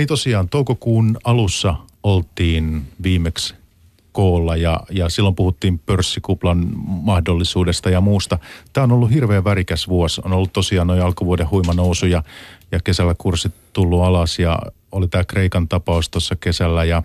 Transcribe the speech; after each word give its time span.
Niin 0.00 0.08
tosiaan 0.08 0.48
toukokuun 0.48 1.18
alussa 1.24 1.74
oltiin 2.02 2.82
viimeksi 3.02 3.54
koolla 4.12 4.56
ja, 4.56 4.80
ja 4.90 5.08
silloin 5.08 5.34
puhuttiin 5.34 5.78
pörssikuplan 5.78 6.66
mahdollisuudesta 6.86 7.90
ja 7.90 8.00
muusta. 8.00 8.38
Tämä 8.72 8.84
on 8.84 8.92
ollut 8.92 9.10
hirveän 9.10 9.44
värikäs 9.44 9.88
vuosi. 9.88 10.20
On 10.24 10.32
ollut 10.32 10.52
tosiaan 10.52 10.86
noin 10.86 11.02
alkuvuoden 11.02 11.50
huima 11.50 11.74
nousu 11.74 12.06
ja, 12.06 12.22
ja 12.72 12.80
kesällä 12.84 13.14
kurssit 13.18 13.52
tullut 13.72 14.02
alas 14.02 14.38
ja 14.38 14.58
oli 14.92 15.08
tämä 15.08 15.24
Kreikan 15.24 15.68
tapaus 15.68 16.08
tuossa 16.08 16.36
kesällä 16.36 16.84
ja, 16.84 17.02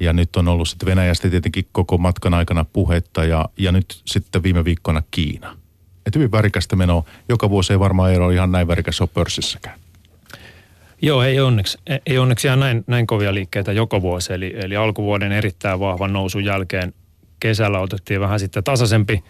ja 0.00 0.12
nyt 0.12 0.36
on 0.36 0.48
ollut 0.48 0.68
sitten 0.68 0.86
Venäjästä 0.86 1.30
tietenkin 1.30 1.66
koko 1.72 1.98
matkan 1.98 2.34
aikana 2.34 2.64
puhetta 2.64 3.24
ja, 3.24 3.48
ja 3.56 3.72
nyt 3.72 4.02
sitten 4.04 4.42
viime 4.42 4.64
viikkona 4.64 5.02
Kiina. 5.10 5.56
Et 6.06 6.14
hyvin 6.14 6.32
värikästä 6.32 6.76
menoa. 6.76 7.04
Joka 7.28 7.50
vuosi 7.50 7.72
ei 7.72 7.78
varmaan 7.78 8.12
ero 8.12 8.30
ihan 8.30 8.52
näin 8.52 8.68
värikäs 8.68 9.00
ole 9.00 9.08
pörssissäkään. 9.14 9.79
Joo, 11.02 11.22
ei 11.22 11.40
onneksi, 11.40 11.78
ei 12.06 12.18
onneksi 12.18 12.46
ihan 12.46 12.60
näin, 12.60 12.84
näin 12.86 13.06
kovia 13.06 13.34
liikkeitä 13.34 13.72
joka 13.72 14.02
vuosi. 14.02 14.32
Eli, 14.32 14.54
eli 14.56 14.76
alkuvuoden 14.76 15.32
erittäin 15.32 15.80
vahvan 15.80 16.12
nousun 16.12 16.44
jälkeen 16.44 16.94
kesällä 17.40 17.80
otettiin 17.80 18.20
vähän 18.20 18.40
sitten 18.40 18.64
tasaisempi 18.64 19.24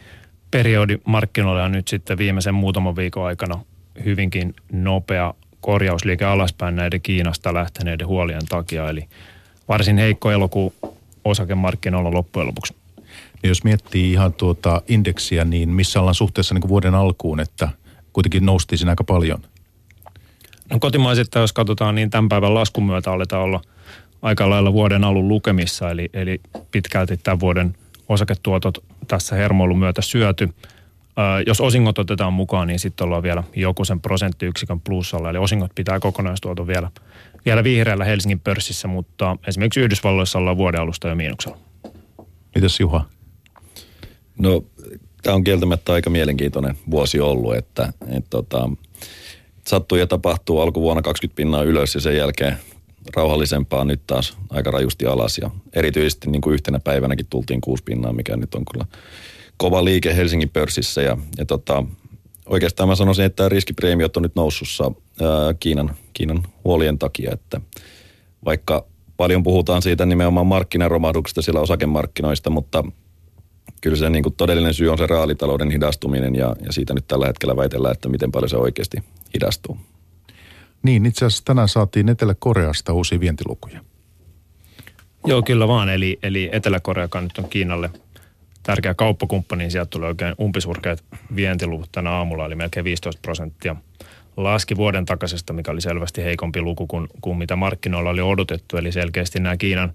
periodi 0.50 0.98
markkinoilla 1.04 1.60
ja 1.60 1.68
nyt 1.68 1.88
sitten 1.88 2.18
viimeisen 2.18 2.54
muutaman 2.54 2.96
viikon 2.96 3.26
aikana 3.26 3.60
hyvinkin 4.04 4.54
nopea 4.72 5.34
korjausliike 5.60 6.24
alaspäin 6.24 6.76
näiden 6.76 7.00
Kiinasta 7.00 7.54
lähteneiden 7.54 8.06
huolien 8.06 8.46
takia. 8.48 8.90
Eli 8.90 9.08
varsin 9.68 9.98
heikko 9.98 10.30
elokuu 10.30 10.74
osakemarkkinoilla 11.24 12.12
loppujen 12.12 12.46
lopuksi. 12.46 12.74
Niin 13.42 13.48
jos 13.48 13.64
miettii 13.64 14.12
ihan 14.12 14.32
tuota 14.32 14.82
indeksiä, 14.88 15.44
niin 15.44 15.68
missä 15.68 16.00
ollaan 16.00 16.14
suhteessa 16.14 16.54
niin 16.54 16.62
kuin 16.62 16.68
vuoden 16.68 16.94
alkuun, 16.94 17.40
että 17.40 17.68
kuitenkin 18.12 18.46
noustiin 18.46 18.78
siinä 18.78 18.92
aika 18.92 19.04
paljon? 19.04 19.42
No 20.70 20.78
kotimaiset, 20.80 21.28
jos 21.34 21.52
katsotaan, 21.52 21.94
niin 21.94 22.10
tämän 22.10 22.28
päivän 22.28 22.54
laskun 22.54 22.84
myötä 22.84 23.12
aletaan 23.12 23.42
olla 23.42 23.60
aika 24.22 24.50
lailla 24.50 24.72
vuoden 24.72 25.04
alun 25.04 25.28
lukemissa, 25.28 25.90
eli, 25.90 26.10
eli 26.12 26.40
pitkälti 26.72 27.16
tämän 27.16 27.40
vuoden 27.40 27.74
osaketuotot 28.08 28.84
tässä 29.08 29.36
hermoilun 29.36 29.78
myötä 29.78 30.02
syöty. 30.02 30.48
Jos 31.46 31.60
osingot 31.60 31.98
otetaan 31.98 32.32
mukaan, 32.32 32.68
niin 32.68 32.78
sitten 32.78 33.04
ollaan 33.04 33.22
vielä 33.22 33.44
joku 33.56 33.84
sen 33.84 34.00
prosenttiyksikön 34.00 34.80
plussalla, 34.80 35.30
eli 35.30 35.38
osingot 35.38 35.70
pitää 35.74 36.00
kokonaistuoton 36.00 36.66
vielä, 36.66 36.90
vielä 37.44 37.64
vihreällä 37.64 38.04
Helsingin 38.04 38.40
pörssissä, 38.40 38.88
mutta 38.88 39.36
esimerkiksi 39.46 39.80
Yhdysvalloissa 39.80 40.38
ollaan 40.38 40.56
vuoden 40.56 40.80
alusta 40.80 41.08
jo 41.08 41.14
miinuksella. 41.14 41.58
Mitäs 42.54 42.80
Juha? 42.80 43.04
No, 44.38 44.64
tämä 45.22 45.34
on 45.34 45.44
kieltämättä 45.44 45.92
aika 45.92 46.10
mielenkiintoinen 46.10 46.76
vuosi 46.90 47.20
ollut, 47.20 47.56
että, 47.56 47.92
että 48.08 48.30
tota, 48.30 48.70
sattuu 49.66 49.98
ja 49.98 50.06
tapahtuu 50.06 50.60
alkuvuonna 50.60 51.02
20 51.02 51.36
pinnaa 51.36 51.62
ylös 51.62 51.94
ja 51.94 52.00
sen 52.00 52.16
jälkeen 52.16 52.56
rauhallisempaa 53.16 53.84
nyt 53.84 54.00
taas 54.06 54.36
aika 54.50 54.70
rajusti 54.70 55.06
alas. 55.06 55.38
Ja 55.38 55.50
erityisesti 55.72 56.30
niin 56.30 56.42
kuin 56.42 56.54
yhtenä 56.54 56.80
päivänäkin 56.80 57.26
tultiin 57.30 57.60
kuusi 57.60 57.84
pinnaa, 57.84 58.12
mikä 58.12 58.36
nyt 58.36 58.54
on 58.54 58.64
kyllä 58.72 58.86
kova 59.56 59.84
liike 59.84 60.16
Helsingin 60.16 60.50
pörssissä. 60.50 61.02
Ja, 61.02 61.16
ja 61.38 61.44
tota, 61.44 61.84
oikeastaan 62.46 62.88
mä 62.88 62.94
sanoisin, 62.94 63.24
että 63.24 63.48
riskipreemiot 63.48 64.16
on 64.16 64.22
nyt 64.22 64.36
noussussa 64.36 64.84
ää, 64.84 65.54
Kiinan, 65.60 65.94
Kiinan 66.12 66.42
huolien 66.64 66.98
takia, 66.98 67.30
että 67.32 67.60
vaikka 68.44 68.86
paljon 69.16 69.42
puhutaan 69.42 69.82
siitä 69.82 70.06
nimenomaan 70.06 70.46
markkinaromahduksesta 70.46 71.42
siellä 71.42 71.60
osakemarkkinoista, 71.60 72.50
mutta 72.50 72.84
kyllä 73.80 73.96
se 73.96 74.10
niin 74.10 74.22
kuin 74.22 74.34
todellinen 74.34 74.74
syy 74.74 74.88
on 74.88 74.98
se 74.98 75.06
reaalitalouden 75.06 75.70
hidastuminen 75.70 76.34
ja, 76.34 76.56
ja 76.66 76.72
siitä 76.72 76.94
nyt 76.94 77.04
tällä 77.08 77.26
hetkellä 77.26 77.56
väitellään, 77.56 77.92
että 77.92 78.08
miten 78.08 78.32
paljon 78.32 78.48
se 78.48 78.56
oikeasti 78.56 78.96
hidastuu. 79.34 79.78
Niin, 80.82 81.06
itse 81.06 81.24
asiassa 81.26 81.44
tänään 81.44 81.68
saatiin 81.68 82.08
Etelä-Koreasta 82.08 82.92
uusia 82.92 83.20
vientilukuja. 83.20 83.80
Joo, 85.26 85.42
kyllä 85.42 85.68
vaan. 85.68 85.88
Eli, 85.88 86.18
eli 86.22 86.50
Etelä-Korea, 86.52 87.04
joka 87.04 87.20
nyt 87.20 87.38
on 87.38 87.48
Kiinalle 87.50 87.90
tärkeä 88.62 88.94
kauppakumppani, 88.94 89.64
niin 89.64 89.70
sieltä 89.70 89.90
tulee 89.90 90.08
oikein 90.08 90.34
umpisurkeat 90.40 91.04
vientiluvut 91.36 91.88
tänä 91.92 92.10
aamulla, 92.10 92.46
eli 92.46 92.54
melkein 92.54 92.84
15 92.84 93.20
prosenttia. 93.22 93.76
Laski 94.36 94.76
vuoden 94.76 95.04
takaisesta, 95.04 95.52
mikä 95.52 95.70
oli 95.70 95.80
selvästi 95.80 96.24
heikompi 96.24 96.60
luku 96.60 96.86
kuin, 96.86 97.08
kuin 97.20 97.38
mitä 97.38 97.56
markkinoilla 97.56 98.10
oli 98.10 98.20
odotettu. 98.20 98.76
Eli 98.76 98.92
selkeästi 98.92 99.40
nämä 99.40 99.56
Kiinan 99.56 99.92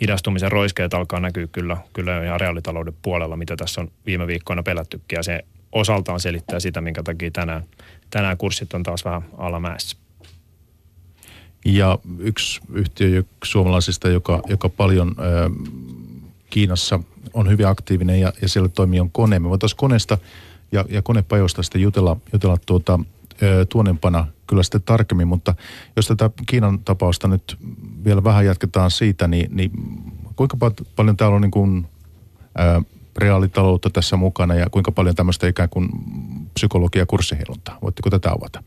hidastumisen 0.00 0.52
roiskeet 0.52 0.94
alkaa 0.94 1.20
näkyä 1.20 1.46
kyllä, 1.46 1.76
kyllä 1.92 2.24
ihan 2.24 2.40
reaalitalouden 2.40 2.94
puolella, 3.02 3.36
mitä 3.36 3.56
tässä 3.56 3.80
on 3.80 3.90
viime 4.06 4.26
viikkoina 4.26 4.62
pelättykin. 4.62 5.16
Ja 5.16 5.22
se 5.22 5.44
osaltaan 5.72 6.20
selittää 6.20 6.60
sitä, 6.60 6.80
minkä 6.80 7.02
takia 7.02 7.30
tänään, 7.30 7.64
tänään 8.10 8.36
kurssit 8.36 8.74
on 8.74 8.82
taas 8.82 9.04
vähän 9.04 9.24
alamäessä. 9.38 9.96
Ja 11.64 11.98
yksi 12.18 12.60
yhtiö 12.72 13.22
suomalaisista, 13.44 14.08
joka, 14.08 14.42
joka 14.48 14.68
paljon 14.68 15.14
ö, 15.18 15.50
Kiinassa 16.50 17.00
on 17.34 17.50
hyvin 17.50 17.66
aktiivinen 17.66 18.20
ja, 18.20 18.32
ja 18.42 18.48
siellä 18.48 18.68
toimii 18.68 19.00
on 19.00 19.10
kone. 19.10 19.38
Me 19.38 19.48
voitaisiin 19.48 19.76
koneesta 19.76 20.18
ja, 20.72 20.84
ja 20.88 21.02
konepajoista 21.02 21.62
sitten 21.62 21.82
jutella, 21.82 22.16
jutella 22.32 22.56
tuota, 22.66 23.00
ö, 23.42 23.66
tuonempana 23.68 24.26
kyllä 24.46 24.62
sitten 24.62 24.82
tarkemmin, 24.82 25.28
mutta 25.28 25.54
jos 25.96 26.06
tätä 26.06 26.30
Kiinan 26.46 26.78
tapausta 26.78 27.28
nyt 27.28 27.56
vielä 28.04 28.24
vähän 28.24 28.46
jatketaan 28.46 28.90
siitä, 28.90 29.28
niin, 29.28 29.56
niin 29.56 29.70
kuinka 30.36 30.56
paljon 30.96 31.16
täällä 31.16 31.34
on 31.34 31.42
niin 31.42 31.50
kuin, 31.50 31.86
ö, 32.58 32.82
reaalitaloutta 33.18 33.90
tässä 33.90 34.16
mukana 34.16 34.54
ja 34.54 34.70
kuinka 34.70 34.92
paljon 34.92 35.14
tämmöistä 35.14 35.48
ikään 35.48 35.68
kuin 35.68 35.88
psykologia 36.54 37.06
kurssiheiluntaa? 37.06 37.78
Voitteko 37.82 38.10
tätä 38.10 38.30
avata? 38.30 38.62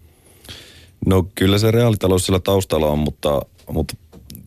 No 1.05 1.27
kyllä 1.35 1.57
se 1.57 1.71
reaalitalous 1.71 2.25
sillä 2.25 2.39
taustalla 2.39 2.87
on, 2.87 2.99
mutta, 2.99 3.41
mutta 3.71 3.95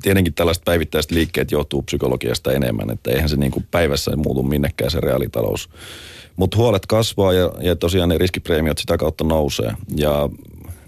tietenkin 0.02 0.34
tällaiset 0.34 0.64
päivittäiset 0.64 1.10
liikkeet 1.10 1.50
johtuu 1.50 1.82
psykologiasta 1.82 2.52
enemmän, 2.52 2.90
että 2.90 3.10
eihän 3.10 3.28
se 3.28 3.36
niin 3.36 3.52
kuin 3.52 3.66
päivässä 3.70 4.16
muutu 4.16 4.42
minnekään 4.42 4.90
se 4.90 5.00
reaalitalous. 5.00 5.70
Mutta 6.36 6.56
huolet 6.56 6.86
kasvaa 6.86 7.32
ja, 7.32 7.52
ja 7.60 7.76
tosiaan 7.76 8.08
ne 8.08 8.18
riskipreemiot 8.18 8.78
sitä 8.78 8.98
kautta 8.98 9.24
nousee. 9.24 9.72
Ja 9.96 10.28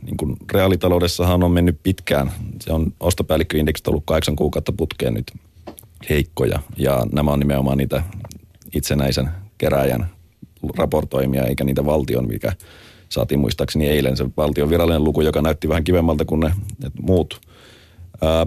niin 0.02 0.16
kuin 0.16 0.36
reaalitaloudessahan 0.52 1.42
on 1.42 1.50
mennyt 1.50 1.78
pitkään. 1.82 2.32
Se 2.60 2.72
on 2.72 2.92
ostopäällikköindeksit 3.00 3.88
ollut 3.88 4.02
kahdeksan 4.06 4.36
kuukautta 4.36 4.72
putkeen 4.72 5.14
nyt 5.14 5.32
heikkoja. 6.10 6.58
Ja 6.76 7.06
nämä 7.12 7.30
on 7.30 7.38
nimenomaan 7.38 7.78
niitä 7.78 8.02
itsenäisen 8.74 9.28
keräjän 9.58 10.06
raportoimia, 10.78 11.44
eikä 11.44 11.64
niitä 11.64 11.84
valtion, 11.84 12.28
mikä 12.28 12.52
saatiin 13.08 13.40
muistaakseni 13.40 13.88
eilen 13.88 14.16
se 14.16 14.26
valtion 14.36 14.70
virallinen 14.70 15.04
luku, 15.04 15.20
joka 15.20 15.42
näytti 15.42 15.68
vähän 15.68 15.84
kivemmalta 15.84 16.24
kuin 16.24 16.40
ne, 16.40 16.52
ne 16.82 16.90
muut. 17.00 17.40
Ää, 18.22 18.46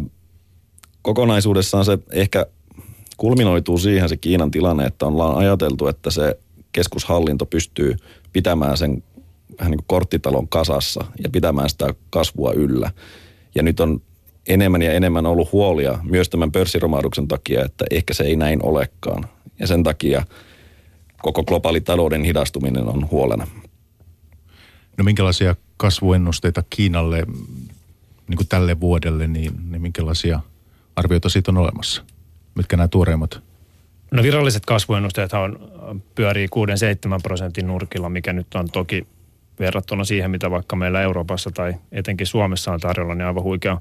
kokonaisuudessaan 1.01 1.85
se 1.85 1.97
ehkä 2.11 2.45
kulminoituu 3.17 3.77
siihen 3.77 4.09
se 4.09 4.17
Kiinan 4.17 4.51
tilanne, 4.51 4.85
että 4.85 5.05
ollaan 5.05 5.37
ajateltu, 5.37 5.87
että 5.87 6.11
se 6.11 6.39
keskushallinto 6.71 7.45
pystyy 7.45 7.95
pitämään 8.33 8.77
sen 8.77 9.03
vähän 9.59 9.71
niin 9.71 9.77
kuin 9.77 9.87
korttitalon 9.87 10.47
kasassa 10.47 11.05
ja 11.23 11.29
pitämään 11.29 11.69
sitä 11.69 11.93
kasvua 12.09 12.51
yllä. 12.53 12.91
Ja 13.55 13.63
nyt 13.63 13.79
on 13.79 14.01
enemmän 14.47 14.81
ja 14.81 14.93
enemmän 14.93 15.25
ollut 15.25 15.51
huolia 15.51 15.99
myös 16.03 16.29
tämän 16.29 16.51
pörssiromahduksen 16.51 17.27
takia, 17.27 17.65
että 17.65 17.85
ehkä 17.91 18.13
se 18.13 18.23
ei 18.23 18.35
näin 18.35 18.65
olekaan. 18.65 19.25
Ja 19.59 19.67
sen 19.67 19.83
takia 19.83 20.25
koko 21.21 21.43
globaali 21.43 21.81
talouden 21.81 22.23
hidastuminen 22.23 22.87
on 22.87 23.09
huolena. 23.11 23.47
No 24.97 25.03
minkälaisia 25.03 25.55
kasvuennusteita 25.77 26.63
Kiinalle 26.69 27.25
niin 28.27 28.37
kuin 28.37 28.47
tälle 28.47 28.79
vuodelle, 28.79 29.27
niin, 29.27 29.53
niin 29.71 29.81
minkälaisia 29.81 30.39
arvioita 30.95 31.29
siitä 31.29 31.51
on 31.51 31.57
olemassa? 31.57 32.03
Mitkä 32.55 32.77
nämä 32.77 32.87
tuoreimmat? 32.87 33.41
No 34.11 34.23
viralliset 34.23 34.65
kasvuennusteet 34.65 35.33
on, 35.33 35.71
pyörii 36.15 36.47
6-7 36.47 36.49
prosentin 37.23 37.67
nurkilla, 37.67 38.09
mikä 38.09 38.33
nyt 38.33 38.55
on 38.55 38.69
toki 38.69 39.07
verrattuna 39.59 40.03
siihen, 40.03 40.31
mitä 40.31 40.51
vaikka 40.51 40.75
meillä 40.75 41.01
Euroopassa 41.01 41.51
tai 41.51 41.73
etenkin 41.91 42.27
Suomessa 42.27 42.71
on 42.71 42.79
tarjolla, 42.79 43.15
niin 43.15 43.27
aivan 43.27 43.43
huikean, 43.43 43.77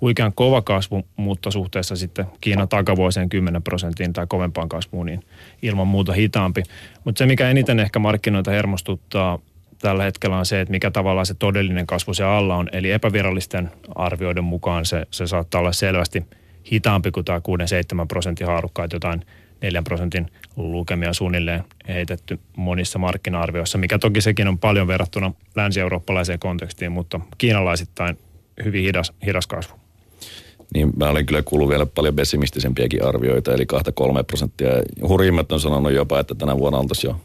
huikean 0.00 0.32
kova 0.34 0.62
kasvu, 0.62 1.02
mutta 1.16 1.50
suhteessa 1.50 1.96
sitten 1.96 2.26
Kiinan 2.40 2.68
takavuosien 2.68 3.28
10 3.28 3.62
prosenttiin 3.62 4.12
tai 4.12 4.26
kovempaan 4.28 4.68
kasvuun, 4.68 5.06
niin 5.06 5.24
ilman 5.62 5.86
muuta 5.86 6.12
hitaampi. 6.12 6.62
Mutta 7.04 7.18
se, 7.18 7.26
mikä 7.26 7.50
eniten 7.50 7.80
ehkä 7.80 7.98
markkinoita 7.98 8.50
hermostuttaa 8.50 9.38
tällä 9.78 10.04
hetkellä 10.04 10.36
on 10.36 10.46
se, 10.46 10.60
että 10.60 10.72
mikä 10.72 10.90
tavallaan 10.90 11.26
se 11.26 11.34
todellinen 11.34 11.86
kasvu 11.86 12.14
se 12.14 12.24
alla 12.24 12.56
on. 12.56 12.68
Eli 12.72 12.90
epävirallisten 12.90 13.70
arvioiden 13.94 14.44
mukaan 14.44 14.84
se, 14.84 15.06
se 15.10 15.26
saattaa 15.26 15.58
olla 15.58 15.72
selvästi 15.72 16.24
hitaampi 16.72 17.10
kuin 17.10 17.24
tämä 17.24 17.38
6-7 17.38 18.06
prosentin 18.08 18.46
haarukka, 18.46 18.84
että 18.84 18.96
jotain 18.96 19.24
4 19.62 19.82
prosentin 19.82 20.30
lukemia 20.56 21.12
suunnilleen 21.12 21.64
heitetty 21.88 22.40
monissa 22.56 22.98
markkina-arvioissa, 22.98 23.78
mikä 23.78 23.98
toki 23.98 24.20
sekin 24.20 24.48
on 24.48 24.58
paljon 24.58 24.86
verrattuna 24.86 25.32
länsi-eurooppalaiseen 25.56 26.38
kontekstiin, 26.38 26.92
mutta 26.92 27.20
kiinalaisittain 27.38 28.18
hyvin 28.64 28.82
hidas, 28.82 29.12
hidas 29.26 29.46
kasvu. 29.46 29.76
Niin 30.74 30.92
mä 30.96 31.08
olen 31.08 31.26
kyllä 31.26 31.42
kuullut 31.42 31.68
vielä 31.68 31.86
paljon 31.86 32.14
pessimistisempiäkin 32.14 33.04
arvioita, 33.04 33.54
eli 33.54 33.66
2-3 34.20 34.24
prosenttia. 34.26 34.70
Hurjimmat 35.08 35.52
on 35.52 35.60
sanonut 35.60 35.92
jopa, 35.92 36.20
että 36.20 36.34
tänä 36.34 36.58
vuonna 36.58 36.78
oltaisiin 36.78 37.08
jo 37.08 37.20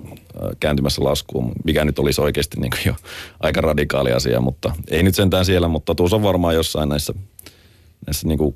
kääntymässä 0.60 1.04
laskuun, 1.04 1.52
mikä 1.64 1.86
nyt 1.86 2.00
olisi 2.00 2.22
oikeasti 2.22 2.60
niin 2.60 2.72
jo 2.86 2.96
aika 3.40 3.62
radikaali 3.62 4.12
asia, 4.12 4.42
mutta 4.42 4.76
ei 4.92 5.04
nyt 5.04 5.16
sentään 5.16 5.46
siellä, 5.46 5.68
mutta 5.68 5.86
totuus 5.86 6.14
on 6.14 6.24
varmaan 6.24 6.56
jossain 6.56 6.90
näissä 6.90 7.14
näissä 8.06 8.28
niin 8.28 8.38
kuin 8.38 8.56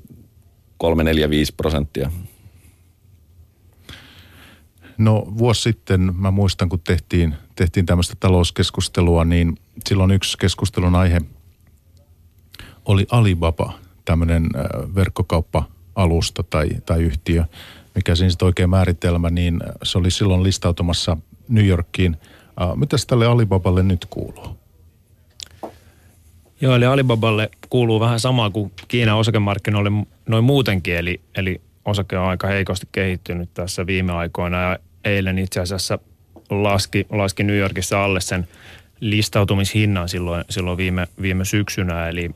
3, 0.76 1.04
4, 1.04 1.30
5 1.30 1.54
prosenttia. 1.56 2.10
No 4.98 5.26
vuosi 5.38 5.62
sitten 5.62 6.12
mä 6.16 6.30
muistan, 6.30 6.68
kun 6.68 6.80
tehtiin, 6.80 7.34
tehtiin 7.56 7.86
tämmöistä 7.86 8.14
talouskeskustelua, 8.20 9.24
niin 9.24 9.58
silloin 9.88 10.10
yksi 10.10 10.38
keskustelun 10.38 10.94
aihe 10.94 11.20
oli 12.84 13.06
Alibaba, 13.10 13.72
tämmöinen 14.04 14.50
verkkokauppa-alusta 14.94 16.42
tai, 16.42 16.68
tai 16.86 17.02
yhtiö, 17.02 17.44
mikä 17.94 18.14
siinä 18.14 18.30
sitten 18.30 18.46
oikein 18.46 18.70
määritelmä, 18.70 19.30
niin 19.30 19.60
se 19.82 19.98
oli 19.98 20.10
silloin 20.10 20.42
listautumassa 20.42 21.16
New 21.48 21.66
Yorkiin. 21.66 22.16
Mitäs 22.74 23.06
tälle 23.06 23.26
Alibaballe 23.26 23.82
nyt 23.82 24.06
kuuluu? 24.10 24.58
Joo, 26.60 26.74
eli 26.74 26.84
Alibaballe 26.86 27.50
kuuluu 27.68 28.00
vähän 28.00 28.20
samaa 28.20 28.50
kuin 28.50 28.72
Kiinan 28.88 29.18
osakemarkkinoille 29.18 29.90
noin 30.28 30.44
muutenkin, 30.44 30.96
eli, 30.96 31.20
eli 31.34 31.60
osake 31.84 32.18
on 32.18 32.28
aika 32.28 32.46
heikosti 32.46 32.88
kehittynyt 32.92 33.54
tässä 33.54 33.86
viime 33.86 34.12
aikoina 34.12 34.62
ja 34.62 34.78
eilen 35.04 35.38
itse 35.38 35.60
asiassa 35.60 35.98
laski, 36.50 37.06
laski 37.10 37.42
New 37.44 37.56
Yorkissa 37.56 38.04
alle 38.04 38.20
sen 38.20 38.48
listautumishinnan 39.00 40.08
silloin, 40.08 40.44
silloin 40.50 40.76
viime, 40.76 41.06
viime 41.22 41.44
syksynä, 41.44 42.08
eli 42.08 42.30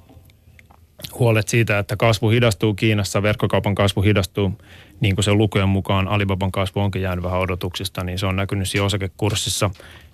huolet 1.18 1.48
siitä, 1.48 1.78
että 1.78 1.96
kasvu 1.96 2.30
hidastuu 2.30 2.74
Kiinassa, 2.74 3.22
verkkokaupan 3.22 3.74
kasvu 3.74 4.02
hidastuu, 4.02 4.52
niin 5.00 5.14
kuin 5.14 5.24
se 5.24 5.32
lukujen 5.32 5.68
mukaan 5.68 6.08
Alibaban 6.08 6.52
kasvu 6.52 6.80
onkin 6.80 7.02
jäänyt 7.02 7.24
vähän 7.24 7.40
odotuksista, 7.40 8.04
niin 8.04 8.18
se 8.18 8.26
on 8.26 8.36
näkynyt 8.36 8.68
siinä 8.68 8.84
osakekurssissa. 8.84 9.70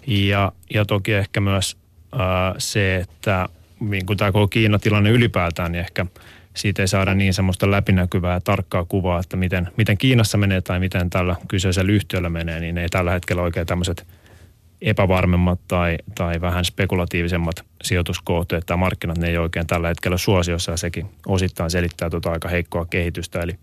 Ja, 0.06 0.52
ja 0.74 0.84
toki 0.84 1.12
ehkä 1.12 1.40
myös 1.40 1.76
ää, 2.12 2.54
se, 2.58 2.96
että 2.96 3.48
niin 3.80 4.06
kuin 4.06 4.16
tämä 4.16 4.32
koko 4.32 4.48
Kiina-tilanne 4.48 5.10
ylipäätään, 5.10 5.72
niin 5.72 5.80
ehkä 5.80 6.06
siitä 6.54 6.82
ei 6.82 6.88
saada 6.88 7.14
niin 7.14 7.34
semmoista 7.34 7.70
läpinäkyvää 7.70 8.34
ja 8.34 8.40
tarkkaa 8.40 8.84
kuvaa, 8.84 9.20
että 9.20 9.36
miten, 9.36 9.68
miten 9.76 9.98
Kiinassa 9.98 10.38
menee 10.38 10.60
tai 10.60 10.80
miten 10.80 11.10
tällä 11.10 11.36
kyseisellä 11.48 11.92
yhtiöllä 11.92 12.28
menee, 12.28 12.60
niin 12.60 12.78
ei 12.78 12.88
tällä 12.88 13.10
hetkellä 13.10 13.42
oikein 13.42 13.66
tämmöiset 13.66 14.06
epävarmemmat 14.82 15.60
tai, 15.68 15.98
tai 16.14 16.40
vähän 16.40 16.64
spekulatiivisemmat 16.64 17.56
sijoituskohteet 17.82 18.66
tai 18.66 18.76
markkinat, 18.76 19.18
ne 19.18 19.28
ei 19.28 19.38
oikein 19.38 19.66
tällä 19.66 19.88
hetkellä 19.88 20.18
suosiossa 20.18 20.70
ja 20.70 20.76
sekin 20.76 21.06
osittain 21.26 21.70
selittää 21.70 22.10
tuota 22.10 22.30
aika 22.30 22.48
heikkoa 22.48 22.84
kehitystä. 22.84 23.40
Eli 23.40 23.58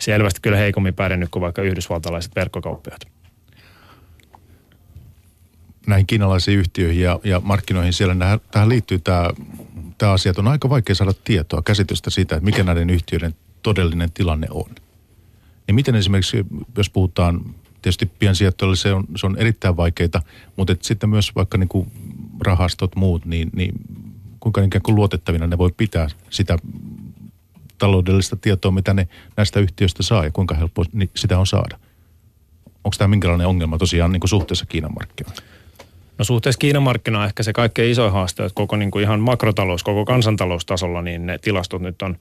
selvästi 0.00 0.40
kyllä 0.42 0.56
heikommin 0.56 0.94
pärjännyt 0.94 1.28
kuin 1.30 1.40
vaikka 1.40 1.62
yhdysvaltalaiset 1.62 2.36
verkkokauppiaat. 2.36 3.00
Näihin 5.86 6.06
kiinalaisiin 6.06 6.58
yhtiöihin 6.58 7.02
ja, 7.02 7.20
ja 7.24 7.40
markkinoihin 7.40 7.92
siellä, 7.92 8.16
tähän 8.50 8.68
liittyy 8.68 8.98
tämä 8.98 9.30
tämä 10.00 10.12
asia, 10.12 10.30
että 10.30 10.42
on 10.42 10.48
aika 10.48 10.68
vaikea 10.68 10.94
saada 10.94 11.12
tietoa, 11.24 11.62
käsitystä 11.62 12.10
siitä, 12.10 12.36
että 12.36 12.44
mikä 12.44 12.62
näiden 12.62 12.90
yhtiöiden 12.90 13.34
todellinen 13.62 14.12
tilanne 14.12 14.46
on. 14.50 14.70
Niin 15.66 15.74
miten 15.74 15.94
esimerkiksi, 15.94 16.46
jos 16.76 16.90
puhutaan, 16.90 17.54
tietysti 17.82 18.06
piensijoittajille 18.06 18.76
se 18.76 18.92
on, 18.92 19.04
se 19.16 19.26
on 19.26 19.36
erittäin 19.38 19.76
vaikeita, 19.76 20.22
mutta 20.56 20.76
sitten 20.82 21.10
myös 21.10 21.34
vaikka 21.34 21.58
niin 21.58 21.68
kuin 21.68 21.92
rahastot 22.40 22.96
muut, 22.96 23.24
niin, 23.24 23.50
niin 23.52 23.72
kuinka 24.40 24.62
ikään 24.62 24.82
kuin 24.82 24.94
luotettavina 24.94 25.46
ne 25.46 25.58
voi 25.58 25.70
pitää 25.76 26.08
sitä 26.30 26.58
taloudellista 27.78 28.36
tietoa, 28.36 28.70
mitä 28.70 28.94
ne 28.94 29.08
näistä 29.36 29.60
yhtiöistä 29.60 30.02
saa 30.02 30.24
ja 30.24 30.30
kuinka 30.30 30.54
helppo 30.54 30.84
sitä 31.16 31.38
on 31.38 31.46
saada. 31.46 31.78
Onko 32.84 32.94
tämä 32.98 33.08
minkälainen 33.08 33.46
ongelma 33.46 33.78
tosiaan 33.78 34.12
niin 34.12 34.20
kuin 34.20 34.28
suhteessa 34.28 34.66
Kiinan 34.66 34.94
markkinoihin? 34.94 35.49
No 36.20 36.24
suhteessa 36.24 36.58
Kiinan 36.58 36.82
markkinaan 36.82 37.26
ehkä 37.26 37.42
se 37.42 37.52
kaikkein 37.52 37.90
isoin 37.90 38.12
haaste, 38.12 38.44
että 38.44 38.54
koko 38.54 38.76
niin 38.76 38.90
kuin 38.90 39.02
ihan 39.02 39.20
makrotalous, 39.20 39.82
koko 39.82 40.04
kansantaloustasolla, 40.04 41.02
niin 41.02 41.26
ne 41.26 41.38
tilastot 41.38 41.82
nyt 41.82 42.02
on, 42.02 42.18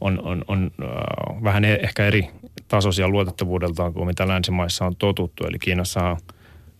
on, 0.00 0.20
on, 0.24 0.44
on 0.48 0.70
äh, 0.82 1.42
vähän 1.44 1.64
e- 1.64 1.80
ehkä 1.82 2.06
eri 2.06 2.28
tasoisia 2.68 3.08
luotettavuudeltaan 3.08 3.92
kuin 3.92 4.06
mitä 4.06 4.28
länsimaissa 4.28 4.86
on 4.86 4.96
totuttu. 4.96 5.46
Eli 5.46 5.58
Kiinassa 5.58 6.16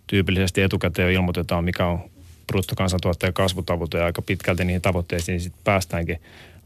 tyypillisesti 0.06 0.62
etukäteen 0.62 1.12
ilmoitetaan, 1.12 1.64
mikä 1.64 1.87
on 1.87 1.99
bruttokansantuotteen 2.46 3.32
kasvutavoite 3.32 3.99
ja 3.99 4.05
aika 4.05 4.22
pitkälti 4.22 4.64
niihin 4.64 4.82
tavoitteisiin 4.82 5.40
sitten 5.40 5.61
päästäänkin 5.64 6.20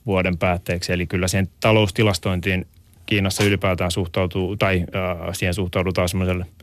vuoden 0.06 0.38
päätteeksi. 0.38 0.92
Eli 0.92 1.06
kyllä 1.06 1.28
siihen 1.28 1.48
taloustilastointiin 1.60 2.66
Kiinassa 3.06 3.44
ylipäätään 3.44 3.90
suhtautuu, 3.90 4.56
tai 4.56 4.78
äh, 4.78 5.28
siihen 5.32 5.54
suhtaudutaan 5.54 6.08
semmoiselle– 6.08 6.46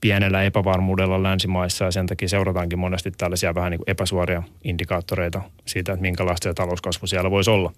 pienellä 0.00 0.42
epävarmuudella 0.42 1.22
länsimaissa 1.22 1.84
ja 1.84 1.90
sen 1.90 2.06
takia 2.06 2.28
seurataankin 2.28 2.78
monesti 2.78 3.10
tällaisia 3.10 3.54
vähän 3.54 3.70
niin 3.70 3.78
kuin 3.78 3.90
epäsuoria 3.90 4.42
indikaattoreita 4.64 5.42
siitä, 5.66 5.92
että 5.92 6.02
minkälaista 6.02 6.54
talouskasvu 6.54 7.06
siellä 7.06 7.30
voisi 7.30 7.50
olla. 7.50 7.72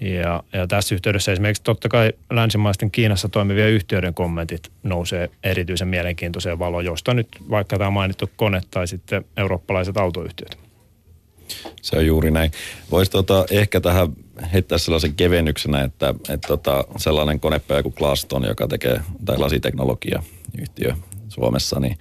Ja, 0.00 0.42
ja 0.52 0.66
tässä 0.66 0.94
yhteydessä 0.94 1.32
esimerkiksi 1.32 1.62
totta 1.62 1.88
kai 1.88 2.12
länsimaisten 2.30 2.90
Kiinassa 2.90 3.28
toimivien 3.28 3.70
yhtiöiden 3.70 4.14
kommentit 4.14 4.72
nousee 4.82 5.30
erityisen 5.42 5.88
mielenkiintoiseen 5.88 6.58
valoon, 6.58 6.84
josta 6.84 7.14
nyt 7.14 7.28
vaikka 7.50 7.78
tämä 7.78 7.90
mainittu 7.90 8.30
kone 8.36 8.60
tai 8.70 8.88
sitten 8.88 9.24
eurooppalaiset 9.36 9.96
autoyhtiöt. 9.96 10.58
Se 11.82 11.96
on 11.96 12.06
juuri 12.06 12.30
näin. 12.30 12.50
Voisi 12.90 13.10
tota, 13.10 13.44
ehkä 13.50 13.80
tähän 13.80 14.08
heittää 14.52 14.78
sellaisen 14.78 15.14
kevennyksenä, 15.14 15.82
että, 15.82 16.14
että 16.28 16.48
tota, 16.48 16.84
sellainen 16.96 17.40
konepäivä 17.40 17.82
kuin 17.82 17.94
Glaston, 17.96 18.44
joka 18.44 18.68
tekee, 18.68 19.00
tai 19.24 19.38
lasiteknologia 19.38 20.22
yhtiö, 20.60 20.94
Suomessa, 21.36 21.80
niin 21.80 21.98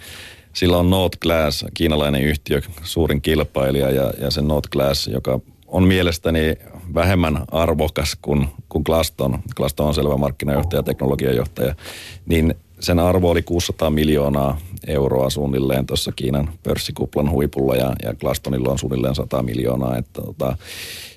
sillä 0.54 0.78
on 0.78 0.90
Note 0.90 1.18
Glass, 1.22 1.66
kiinalainen 1.74 2.22
yhtiö, 2.22 2.62
suurin 2.84 3.22
kilpailija 3.22 3.92
ja, 3.92 4.14
ja 4.20 4.32
se 4.32 4.42
Note 4.42 4.70
Glass, 4.72 5.08
joka 5.08 5.40
on 5.68 5.84
mielestäni 5.84 6.56
vähemmän 6.94 7.46
arvokas 7.52 8.18
kuin, 8.22 8.48
kuin 8.70 8.82
Glaston. 8.86 9.40
Glaston 9.56 9.88
on 9.88 9.94
selvä 9.94 10.18
markkinajohtaja 10.18 10.80
ja 10.80 10.84
teknologiajohtaja. 10.84 11.76
Niin 12.26 12.56
sen 12.80 13.00
arvo 13.00 13.30
oli 13.30 13.42
600 13.42 13.90
miljoonaa 13.90 14.58
euroa 14.88 15.30
suunnilleen 15.30 15.86
tuossa 15.86 16.12
Kiinan 16.12 16.50
pörssikuplan 16.64 17.32
huipulla 17.32 17.76
ja, 17.76 17.94
ja 18.04 18.14
Glastonilla 18.14 18.72
on 18.72 18.80
suunnilleen 18.80 19.16
100 19.16 19.44
miljoonaa. 19.44 19.98
Että, 19.98 20.22
tota, 20.22 20.58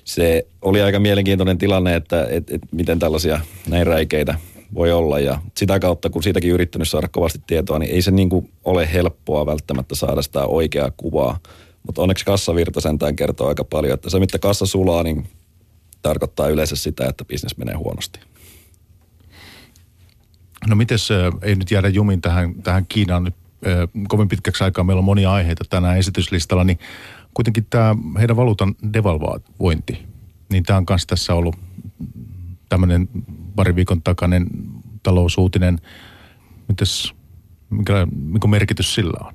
se 0.03 0.47
oli 0.61 0.81
aika 0.81 0.99
mielenkiintoinen 0.99 1.57
tilanne, 1.57 1.95
että 1.95 2.27
et, 2.29 2.51
et, 2.51 2.61
miten 2.71 2.99
tällaisia 2.99 3.39
näin 3.67 3.87
räikeitä 3.87 4.35
voi 4.73 4.91
olla 4.91 5.19
ja 5.19 5.41
sitä 5.57 5.79
kautta, 5.79 6.09
kun 6.09 6.23
siitäkin 6.23 6.51
yrittänyt 6.51 6.89
saada 6.89 7.07
kovasti 7.07 7.41
tietoa, 7.47 7.79
niin 7.79 7.91
ei 7.91 8.01
se 8.01 8.11
niin 8.11 8.29
kuin 8.29 8.51
ole 8.63 8.93
helppoa 8.93 9.45
välttämättä 9.45 9.95
saada 9.95 10.21
sitä 10.21 10.45
oikeaa 10.45 10.91
kuvaa. 10.97 11.39
Mutta 11.85 12.01
onneksi 12.01 12.25
kassavirta 12.25 12.81
sentään 12.81 13.15
kertoo 13.15 13.47
aika 13.47 13.63
paljon, 13.63 13.93
että 13.93 14.09
se 14.09 14.19
mitä 14.19 14.39
kassa 14.39 14.65
sulaa, 14.65 15.03
niin 15.03 15.27
tarkoittaa 16.01 16.47
yleensä 16.47 16.75
sitä, 16.75 17.07
että 17.07 17.25
bisnes 17.25 17.57
menee 17.57 17.75
huonosti. 17.75 18.19
No 20.67 20.75
miten 20.75 20.97
ei 21.41 21.55
nyt 21.55 21.71
jäädä 21.71 21.87
jumin 21.87 22.21
tähän, 22.21 22.55
tähän 22.63 22.85
Kiinaan 22.89 23.23
nyt 23.23 23.35
kovin 24.07 24.29
pitkäksi 24.29 24.63
aikaa. 24.63 24.83
Meillä 24.83 24.99
on 24.99 25.05
monia 25.05 25.31
aiheita 25.31 25.63
tänään 25.69 25.97
esityslistalla, 25.97 26.63
niin 26.63 26.79
kuitenkin 27.33 27.67
tämä 27.69 27.95
heidän 28.19 28.35
valuutan 28.35 28.75
devalvointi, 28.93 30.05
niin 30.49 30.63
tämä 30.63 30.77
on 30.77 30.85
myös 30.89 31.05
tässä 31.05 31.33
ollut 31.33 31.55
tämmöinen 32.69 33.09
pari 33.59 33.75
viikon 33.75 34.01
takainen 34.01 34.47
talousuutinen. 35.03 35.79
Mites, 36.67 37.13
mikä, 37.69 38.07
mikä 38.11 38.47
merkitys 38.47 38.95
sillä 38.95 39.27
on? 39.27 39.33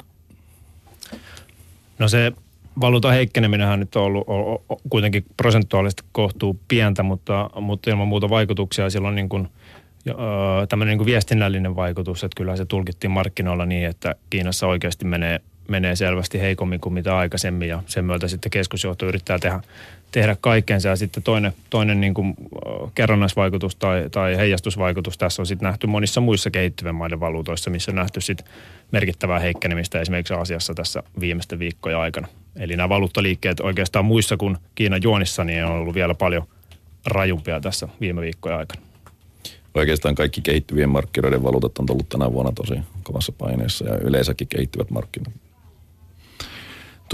No 1.98 2.08
se 2.08 2.32
valuutan 2.80 3.12
heikkeneminen 3.12 3.80
nyt 3.80 3.96
on 3.96 4.02
ollut 4.02 4.24
on, 4.26 4.58
kuitenkin 4.90 5.24
prosentuaalisesti 5.36 6.02
kohtuu 6.12 6.60
pientä, 6.68 7.02
mutta, 7.02 7.50
mutta 7.60 7.90
ilman 7.90 8.08
muuta 8.08 8.28
vaikutuksia 8.28 8.90
sillä 8.90 9.08
on 9.08 9.14
niin 9.14 9.28
kuin, 9.28 9.48
tämmöinen 10.68 10.92
niin 10.92 10.98
kuin 10.98 11.06
viestinnällinen 11.06 11.76
vaikutus, 11.76 12.24
että 12.24 12.36
kyllä 12.36 12.56
se 12.56 12.64
tulkittiin 12.64 13.10
markkinoilla 13.10 13.66
niin, 13.66 13.86
että 13.86 14.14
Kiinassa 14.30 14.66
oikeasti 14.66 15.04
menee, 15.04 15.40
menee 15.68 15.96
selvästi 15.96 16.40
heikommin 16.40 16.80
kuin 16.80 16.92
mitä 16.92 17.18
aikaisemmin 17.18 17.68
ja 17.68 17.82
sen 17.86 18.04
myötä 18.04 18.28
sitten 18.28 18.50
keskusjohto 18.50 19.06
yrittää 19.06 19.38
tehdä 19.38 19.60
tehdä 20.14 20.36
kaikkensa. 20.40 20.88
Ja 20.88 20.96
sitten 20.96 21.22
toinen, 21.22 21.52
toinen 21.70 22.00
niin 22.00 22.14
kuin 22.14 22.34
kerrannaisvaikutus 22.94 23.76
tai, 23.76 24.10
tai 24.10 24.36
heijastusvaikutus 24.36 25.18
tässä 25.18 25.42
on 25.42 25.46
sitten 25.46 25.66
nähty 25.66 25.86
monissa 25.86 26.20
muissa 26.20 26.50
kehittyvien 26.50 26.94
maiden 26.94 27.20
valuutoissa, 27.20 27.70
missä 27.70 27.90
on 27.90 27.96
nähty 27.96 28.20
sitten 28.20 28.46
merkittävää 28.92 29.38
heikkenemistä 29.38 30.00
esimerkiksi 30.00 30.34
Aasiassa 30.34 30.74
tässä 30.74 31.02
viimeisten 31.20 31.58
viikkojen 31.58 31.98
aikana. 31.98 32.28
Eli 32.56 32.76
nämä 32.76 32.88
valuuttaliikkeet 32.88 33.60
oikeastaan 33.60 34.04
muissa 34.04 34.36
kuin 34.36 34.56
Kiinan 34.74 35.02
juonissa 35.02 35.44
niin 35.44 35.64
on 35.64 35.72
ollut 35.72 35.94
vielä 35.94 36.14
paljon 36.14 36.44
rajumpia 37.06 37.60
tässä 37.60 37.88
viime 38.00 38.20
viikkojen 38.20 38.58
aikana. 38.58 38.82
Oikeastaan 39.74 40.14
kaikki 40.14 40.40
kehittyvien 40.40 40.88
markkinoiden 40.88 41.42
valuutat 41.42 41.78
on 41.78 41.86
tullut 41.86 42.08
tänä 42.08 42.32
vuonna 42.32 42.52
tosi 42.52 42.74
kovassa 43.02 43.32
paineessa 43.32 43.84
ja 43.84 43.98
yleensäkin 43.98 44.48
kehittyvät 44.48 44.90
markkinat. 44.90 45.43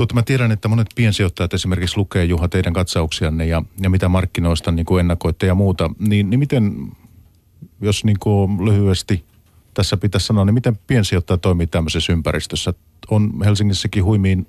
Tuota, 0.00 0.14
mä 0.14 0.22
tiedän, 0.22 0.52
että 0.52 0.68
monet 0.68 0.86
piensijoittajat 0.94 1.54
esimerkiksi 1.54 1.96
lukee 1.96 2.24
Juha 2.24 2.48
teidän 2.48 2.72
katsauksianne 2.72 3.46
ja, 3.46 3.62
ja 3.80 3.90
mitä 3.90 4.08
markkinoista 4.08 4.72
niin 4.72 4.86
kuin 4.86 5.00
ennakoitte 5.00 5.46
ja 5.46 5.54
muuta. 5.54 5.90
Niin, 5.98 6.30
niin 6.30 6.40
miten, 6.40 6.92
jos 7.80 8.04
niin 8.04 8.16
kuin 8.20 8.64
lyhyesti 8.64 9.24
tässä 9.74 9.96
pitäisi 9.96 10.26
sanoa, 10.26 10.44
niin 10.44 10.54
miten 10.54 10.78
piensijoittaja 10.86 11.38
toimii 11.38 11.66
tämmöisessä 11.66 12.12
ympäristössä? 12.12 12.74
On 13.10 13.32
Helsingissäkin 13.44 14.04
huimiin 14.04 14.46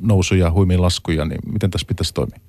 nousuja, 0.00 0.50
huimiin 0.50 0.82
laskuja, 0.82 1.24
niin 1.24 1.40
miten 1.52 1.70
tässä 1.70 1.86
pitäisi 1.86 2.14
toimia? 2.14 2.40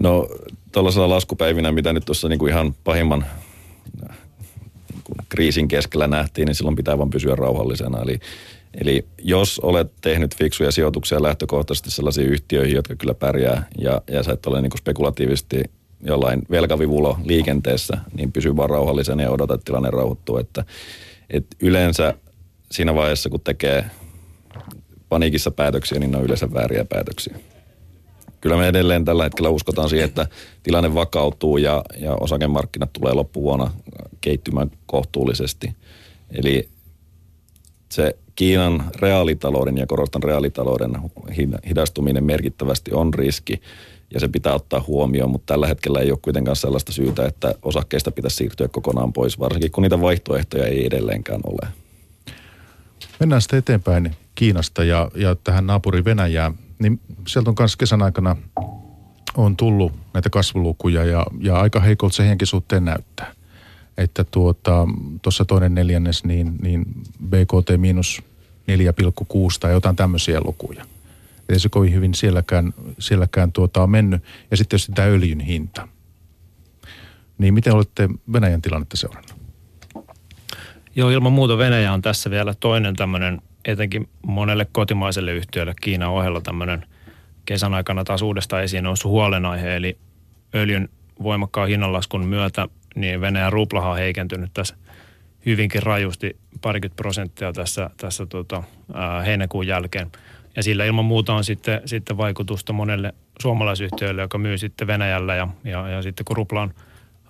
No 0.00 0.28
tuollaisella 0.72 1.08
laskupäivinä, 1.08 1.72
mitä 1.72 1.92
nyt 1.92 2.04
tuossa 2.04 2.28
niinku 2.28 2.46
ihan 2.46 2.74
pahimman 2.84 3.24
niinku 4.92 5.12
kriisin 5.28 5.68
keskellä 5.68 6.06
nähtiin, 6.06 6.46
niin 6.46 6.54
silloin 6.54 6.76
pitää 6.76 6.98
vaan 6.98 7.10
pysyä 7.10 7.36
rauhallisena. 7.36 8.02
Eli, 8.02 8.20
eli 8.80 9.06
jos 9.18 9.58
olet 9.58 9.92
tehnyt 10.00 10.36
fiksuja 10.36 10.70
sijoituksia 10.70 11.22
lähtökohtaisesti 11.22 11.90
sellaisiin 11.90 12.28
yhtiöihin, 12.28 12.76
jotka 12.76 12.96
kyllä 12.96 13.14
pärjää, 13.14 13.68
ja, 13.78 14.02
ja 14.10 14.22
sä 14.22 14.32
et 14.32 14.46
ole 14.46 14.62
niinku 14.62 14.76
spekulatiivisesti 14.76 15.62
jollain 16.02 16.42
velkavivulo 16.50 17.18
liikenteessä, 17.24 17.98
niin 18.14 18.32
pysy 18.32 18.56
vaan 18.56 18.70
rauhallisena 18.70 19.22
ja 19.22 19.30
odota, 19.30 19.54
että 19.54 19.64
tilanne 19.64 19.90
rauhoittuu. 19.90 20.36
Että, 20.36 20.64
et 21.30 21.46
yleensä 21.60 22.14
siinä 22.70 22.94
vaiheessa, 22.94 23.30
kun 23.30 23.40
tekee 23.40 23.84
paniikissa 25.08 25.50
päätöksiä, 25.50 25.98
niin 25.98 26.10
ne 26.10 26.16
on 26.16 26.24
yleensä 26.24 26.52
vääriä 26.52 26.84
päätöksiä. 26.84 27.38
Kyllä 28.40 28.56
me 28.56 28.68
edelleen 28.68 29.04
tällä 29.04 29.24
hetkellä 29.24 29.48
uskotaan 29.48 29.88
siihen, 29.88 30.08
että 30.08 30.26
tilanne 30.62 30.94
vakautuu 30.94 31.56
ja, 31.56 31.82
ja 31.98 32.14
osakemarkkinat 32.20 32.92
tulee 32.92 33.12
loppuvuonna 33.12 33.70
keittymään 34.20 34.70
kohtuullisesti. 34.86 35.76
Eli 36.30 36.68
se 37.88 38.16
Kiinan 38.36 38.84
reaalitalouden 39.00 39.78
ja 39.78 39.86
korostan 39.86 40.22
reaalitalouden 40.22 40.92
hidastuminen 41.68 42.24
merkittävästi 42.24 42.90
on 42.94 43.14
riski 43.14 43.62
ja 44.14 44.20
se 44.20 44.28
pitää 44.28 44.54
ottaa 44.54 44.84
huomioon, 44.86 45.30
mutta 45.30 45.52
tällä 45.52 45.66
hetkellä 45.66 46.00
ei 46.00 46.10
ole 46.10 46.18
kuitenkaan 46.22 46.56
sellaista 46.56 46.92
syytä, 46.92 47.26
että 47.26 47.54
osakkeista 47.62 48.10
pitäisi 48.10 48.36
siirtyä 48.36 48.68
kokonaan 48.68 49.12
pois, 49.12 49.38
varsinkin 49.38 49.70
kun 49.70 49.82
niitä 49.82 50.00
vaihtoehtoja 50.00 50.66
ei 50.66 50.86
edelleenkään 50.86 51.40
ole. 51.46 51.68
Mennään 53.20 53.42
sitten 53.42 53.58
eteenpäin 53.58 54.16
Kiinasta 54.34 54.84
ja, 54.84 55.10
ja 55.14 55.36
tähän 55.44 55.66
naapuri 55.66 56.04
Venäjään. 56.04 56.54
Niin 56.78 57.00
sieltä 57.26 57.50
on 57.50 57.56
myös 57.58 57.76
kesän 57.76 58.02
aikana 58.02 58.36
on 59.36 59.56
tullut 59.56 59.92
näitä 60.14 60.30
kasvulukuja 60.30 61.04
ja, 61.04 61.26
ja 61.40 61.60
aika 61.60 61.80
heikolta 61.80 62.16
se 62.16 62.36
suhteen 62.44 62.84
näyttää. 62.84 63.34
Että 63.98 64.24
tuota, 64.24 64.88
toinen 65.46 65.74
neljännes, 65.74 66.24
niin, 66.24 66.58
niin 66.62 66.86
BKT 67.28 67.70
miinus 67.80 68.22
4,6 68.70 69.36
tai 69.60 69.72
jotain 69.72 69.96
tämmöisiä 69.96 70.40
lukuja. 70.44 70.84
Ei 71.48 71.60
se 71.60 71.68
kovin 71.68 71.94
hyvin 71.94 72.14
sielläkään, 72.14 72.74
sielläkään 72.98 73.52
tuota 73.52 73.82
on 73.82 73.90
mennyt. 73.90 74.22
Ja 74.50 74.56
sitten 74.56 74.70
tietysti 74.70 74.92
tämä 74.92 75.08
öljyn 75.08 75.40
hinta. 75.40 75.88
Niin 77.38 77.54
miten 77.54 77.74
olette 77.74 78.08
Venäjän 78.32 78.62
tilannetta 78.62 78.96
seurannut? 78.96 79.34
Joo, 80.96 81.10
ilman 81.10 81.32
muuta 81.32 81.58
Venäjä 81.58 81.92
on 81.92 82.02
tässä 82.02 82.30
vielä 82.30 82.54
toinen 82.54 82.96
tämmöinen, 82.96 83.42
etenkin 83.64 84.08
monelle 84.26 84.66
kotimaiselle 84.72 85.32
yhtiölle 85.32 85.74
Kiinan 85.80 86.10
ohella 86.10 86.40
tämmöinen 86.40 86.86
kesän 87.44 87.74
aikana 87.74 88.04
taas 88.04 88.22
uudestaan 88.22 88.64
esiin 88.64 88.84
noussut 88.84 89.10
huolenaihe, 89.10 89.76
eli 89.76 89.98
öljyn 90.54 90.88
voimakkaan 91.22 91.68
hinnanlaskun 91.68 92.26
myötä 92.26 92.68
niin 92.94 93.20
Venäjän 93.20 93.52
ruplaha 93.52 93.90
on 93.90 93.96
heikentynyt 93.96 94.50
tässä 94.54 94.74
hyvinkin 95.46 95.82
rajusti 95.82 96.36
parikymmentä 96.60 96.96
prosenttia 96.96 97.52
tässä, 97.52 97.90
tässä 97.96 98.26
tota, 98.26 98.62
ää, 98.94 99.22
heinäkuun 99.22 99.66
jälkeen. 99.66 100.12
Ja 100.56 100.62
sillä 100.62 100.84
ilman 100.84 101.04
muuta 101.04 101.34
on 101.34 101.44
sitten, 101.44 101.80
sitten 101.84 102.16
vaikutusta 102.16 102.72
monelle 102.72 103.14
suomalaisyhtiölle, 103.42 104.22
joka 104.22 104.38
myy 104.38 104.58
sitten 104.58 104.86
Venäjällä 104.86 105.34
ja, 105.34 105.48
ja, 105.64 105.88
ja 105.88 106.02
sitten 106.02 106.24
kun 106.24 106.36
rupla 106.36 106.62
on, 106.62 106.74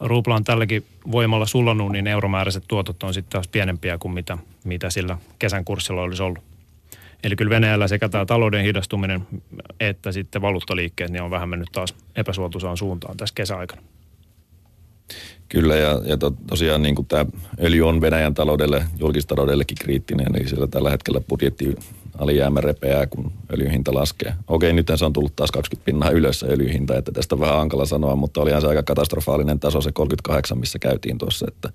rupla 0.01 0.35
on 0.35 0.45
tälläkin 0.45 0.85
voimalla 1.13 1.47
sullanut, 1.47 1.93
niin 1.93 2.07
euromääräiset 2.07 2.65
tuotot 2.69 3.03
on 3.03 3.15
sitten 3.15 3.33
taas 3.33 3.49
pienempiä 3.49 3.99
kuin 3.99 4.15
mitä, 4.15 4.39
mitä 4.65 4.91
sillä 4.91 5.19
kesän 5.39 5.65
kurssilla 5.65 6.03
olisi 6.03 6.23
ollut. 6.23 6.43
Eli 7.25 7.37
kyllä 7.37 7.51
Venäjällä 7.51 7.89
sekä 7.89 8.09
tämä 8.09 8.27
talouden 8.27 8.65
hidastuminen 8.65 9.27
että 9.81 10.13
sitten 10.13 10.43
valuuttaliikkeet 10.43 11.11
niin 11.11 11.23
on 11.23 11.31
vähän 11.31 11.49
mennyt 11.49 11.69
taas 11.73 11.95
epäsuotuisaan 12.17 12.77
suuntaan 12.77 13.17
tässä 13.17 13.35
kesäaikana. 13.35 13.83
Kyllä, 15.53 15.77
ja, 15.77 16.01
ja 16.05 16.17
to, 16.17 16.33
tosiaan 16.47 16.83
niin 16.83 16.95
kuin 16.95 17.09
tämä 17.09 17.27
öljy 17.61 17.89
on 17.89 18.01
Venäjän 18.01 18.35
taloudelle, 18.35 18.85
julkistaloudellekin 18.99 19.77
kriittinen, 19.81 20.27
eli 20.37 20.49
siellä 20.49 20.67
tällä 20.67 20.91
hetkellä 20.91 21.21
budjetti 21.29 21.77
alijäämä 22.19 22.61
repeää, 22.61 23.07
kun 23.07 23.33
öljyhinta 23.53 23.95
laskee. 23.95 24.35
Okei, 24.49 24.73
nyt 24.73 24.91
se 24.95 25.05
on 25.05 25.13
tullut 25.13 25.37
taas 25.37 25.51
20 25.51 25.85
pinnaa 25.85 26.11
ylös 26.11 26.43
öljyhinta, 26.43 26.97
että 26.97 27.13
tästä 27.13 27.35
on 27.35 27.41
vähän 27.41 27.57
hankala 27.57 27.85
sanoa, 27.85 28.17
mutta 28.17 28.41
olihan 28.41 28.61
se 28.61 28.67
aika 28.67 28.83
katastrofaalinen 28.83 29.61
taso 29.61 29.81
se 29.81 29.93
38, 29.93 30.59
missä 30.59 30.79
käytiin 30.79 31.19
tuossa, 31.19 31.47
että 31.49 31.73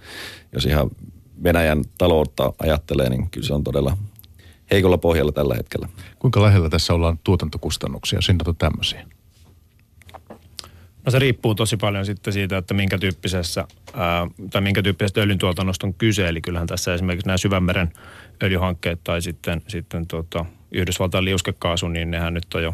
jos 0.53 0.65
ihan 0.65 0.89
Venäjän 1.43 1.83
taloutta 1.97 2.53
ajattelee, 2.59 3.09
niin 3.09 3.29
kyllä 3.29 3.47
se 3.47 3.53
on 3.53 3.63
todella 3.63 3.97
heikolla 4.71 4.97
pohjalla 4.97 5.31
tällä 5.31 5.55
hetkellä. 5.55 5.89
Kuinka 6.19 6.41
lähellä 6.41 6.69
tässä 6.69 6.93
ollaan 6.93 7.19
tuotantokustannuksia, 7.23 8.21
sinne 8.21 8.43
tämmöisiä? 8.57 9.16
No 11.07 11.11
se 11.11 11.19
riippuu 11.19 11.55
tosi 11.55 11.77
paljon 11.77 12.05
sitten 12.05 12.33
siitä, 12.33 12.57
että 12.57 12.73
minkä 12.73 12.97
tyyppisessä, 12.97 13.67
ää, 13.93 14.27
tai 14.51 14.61
minkä 14.61 14.81
tyyppisestä 14.81 15.21
öljyntuotannosta 15.21 15.87
on 15.87 15.93
kyse. 15.93 16.27
Eli 16.27 16.41
kyllähän 16.41 16.67
tässä 16.67 16.93
esimerkiksi 16.93 17.27
nämä 17.27 17.37
syvänmeren 17.37 17.91
öljyhankkeet 18.43 18.99
tai 19.03 19.21
sitten, 19.21 19.61
sitten 19.67 20.07
tuota, 20.07 20.45
Yhdysvaltain 20.71 21.25
liuskekaasu, 21.25 21.87
niin 21.87 22.11
nehän 22.11 22.33
nyt 22.33 22.53
on 22.53 22.63
jo 22.63 22.73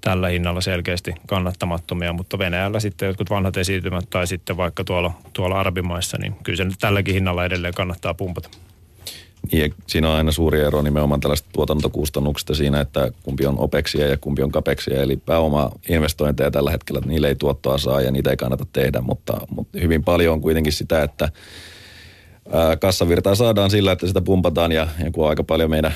tällä 0.00 0.28
hinnalla 0.28 0.60
selkeästi 0.60 1.14
kannattamattomia, 1.26 2.12
mutta 2.12 2.38
Venäjällä 2.38 2.80
sitten 2.80 3.06
jotkut 3.06 3.30
vanhat 3.30 3.56
esiintymät 3.56 4.10
tai 4.10 4.26
sitten 4.26 4.56
vaikka 4.56 4.84
tuolla, 4.84 5.12
tuolla 5.32 5.60
arabimaissa, 5.60 6.18
niin 6.18 6.34
kyllä 6.42 6.56
se 6.56 6.64
nyt 6.64 6.78
tälläkin 6.80 7.14
hinnalla 7.14 7.44
edelleen 7.44 7.74
kannattaa 7.74 8.14
pumpata. 8.14 8.48
Niin, 9.52 9.74
siinä 9.86 10.10
on 10.10 10.16
aina 10.16 10.32
suuri 10.32 10.60
ero 10.60 10.82
nimenomaan 10.82 11.20
tällaista 11.20 11.48
tuotantokustannuksista 11.52 12.54
siinä, 12.54 12.80
että 12.80 13.12
kumpi 13.22 13.46
on 13.46 13.58
OPEXia 13.58 14.06
ja 14.06 14.16
kumpi 14.16 14.42
on 14.42 14.52
CAPEXia. 14.52 15.02
Eli 15.02 15.16
pääoma-investointeja 15.16 16.50
tällä 16.50 16.70
hetkellä, 16.70 16.98
että 16.98 17.08
niille 17.08 17.28
ei 17.28 17.34
tuottoa 17.34 17.78
saa 17.78 18.00
ja 18.00 18.10
niitä 18.10 18.30
ei 18.30 18.36
kannata 18.36 18.66
tehdä, 18.72 19.00
mutta, 19.00 19.40
mutta 19.50 19.78
hyvin 19.80 20.04
paljon 20.04 20.32
on 20.32 20.40
kuitenkin 20.40 20.72
sitä, 20.72 21.02
että 21.02 21.28
kassavirtaa 22.80 23.34
saadaan 23.34 23.70
sillä, 23.70 23.92
että 23.92 24.06
sitä 24.06 24.20
pumpataan 24.20 24.72
ja, 24.72 24.88
ja 25.04 25.10
kun 25.10 25.28
aika 25.28 25.44
paljon 25.44 25.70
meidän 25.70 25.94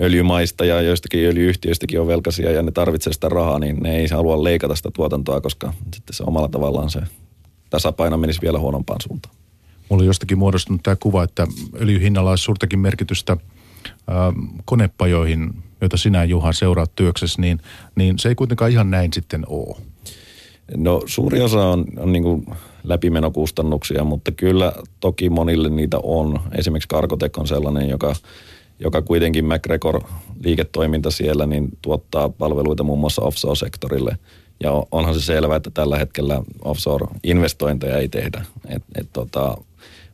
öljymaista 0.00 0.64
ja 0.64 0.80
joistakin 0.80 1.28
öljyyhtiöistäkin 1.28 2.00
on 2.00 2.06
velkaisia 2.06 2.52
ja 2.52 2.62
ne 2.62 2.70
tarvitsee 2.70 3.12
sitä 3.12 3.28
rahaa, 3.28 3.58
niin 3.58 3.76
ne 3.82 3.96
ei 3.96 4.08
halua 4.08 4.44
leikata 4.44 4.76
sitä 4.76 4.90
tuotantoa, 4.94 5.40
koska 5.40 5.72
sitten 5.94 6.14
se 6.14 6.24
omalla 6.26 6.48
tavallaan 6.48 6.90
se 6.90 7.00
tasapaino 7.70 8.16
menisi 8.16 8.42
vielä 8.42 8.58
huonompaan 8.58 9.00
suuntaan. 9.00 9.34
Mulla 9.88 10.02
on 10.02 10.06
jostakin 10.06 10.38
muodostunut 10.38 10.82
tämä 10.82 10.96
kuva, 11.00 11.24
että 11.24 11.46
öljyhinnalla 11.80 12.30
olisi 12.30 12.44
suurtakin 12.44 12.78
merkitystä 12.78 13.32
äh, 13.32 13.38
konepajoihin, 14.64 15.54
joita 15.80 15.96
sinä 15.96 16.24
Juha 16.24 16.52
seuraat 16.52 16.90
työksessä, 16.96 17.42
niin, 17.42 17.60
niin 17.94 18.18
se 18.18 18.28
ei 18.28 18.34
kuitenkaan 18.34 18.70
ihan 18.70 18.90
näin 18.90 19.12
sitten 19.12 19.44
ole. 19.48 19.76
No 20.76 21.02
suuri 21.06 21.40
osa 21.40 21.66
on, 21.66 21.84
on 21.96 22.12
niin 22.12 22.22
kuin 22.22 22.46
läpimenokustannuksia, 22.84 24.04
mutta 24.04 24.32
kyllä 24.32 24.72
toki 25.00 25.30
monille 25.30 25.70
niitä 25.70 25.98
on. 26.02 26.40
Esimerkiksi 26.58 26.88
Karkotek 26.88 27.38
on 27.38 27.46
sellainen, 27.46 27.88
joka, 27.88 28.16
joka 28.78 29.02
kuitenkin 29.02 29.44
MacGregor 29.44 30.00
liiketoiminta 30.44 31.10
siellä 31.10 31.46
niin 31.46 31.68
tuottaa 31.82 32.28
palveluita 32.28 32.82
muun 32.82 32.98
muassa 32.98 33.22
offshore-sektorille. 33.22 34.16
Ja 34.60 34.72
onhan 34.90 35.14
se 35.14 35.20
selvää, 35.20 35.56
että 35.56 35.70
tällä 35.70 35.98
hetkellä 35.98 36.42
offshore-investointeja 36.64 37.98
ei 37.98 38.08
tehdä. 38.08 38.44
Et, 38.68 38.82
et 38.94 39.08
tota, 39.12 39.56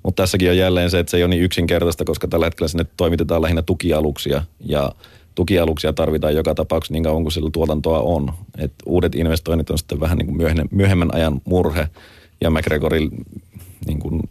mutta 0.02 0.22
tässäkin 0.22 0.50
on 0.50 0.56
jälleen 0.56 0.90
se, 0.90 0.98
että 0.98 1.10
se 1.10 1.16
ei 1.16 1.22
ole 1.22 1.30
niin 1.30 1.42
yksinkertaista, 1.42 2.04
koska 2.04 2.28
tällä 2.28 2.46
hetkellä 2.46 2.68
sinne 2.68 2.86
toimitetaan 2.96 3.42
lähinnä 3.42 3.62
tukialuksia 3.62 4.42
ja 4.60 4.92
tukialuksia 5.34 5.92
tarvitaan 5.92 6.34
joka 6.34 6.54
tapauksessa 6.54 6.92
niin 6.92 7.02
kauan 7.02 7.22
kuin 7.22 7.32
sillä 7.32 7.50
tuotantoa 7.52 8.00
on. 8.00 8.32
Et 8.58 8.72
uudet 8.86 9.14
investoinnit 9.14 9.70
on 9.70 9.78
sitten 9.78 10.00
vähän 10.00 10.18
niin 10.18 10.26
kuin 10.26 10.68
myöhemmän 10.70 11.14
ajan 11.14 11.40
murhe 11.44 11.88
ja 12.40 12.50
McGregorin 12.50 13.10
niin 13.86 13.98
kuin 13.98 14.22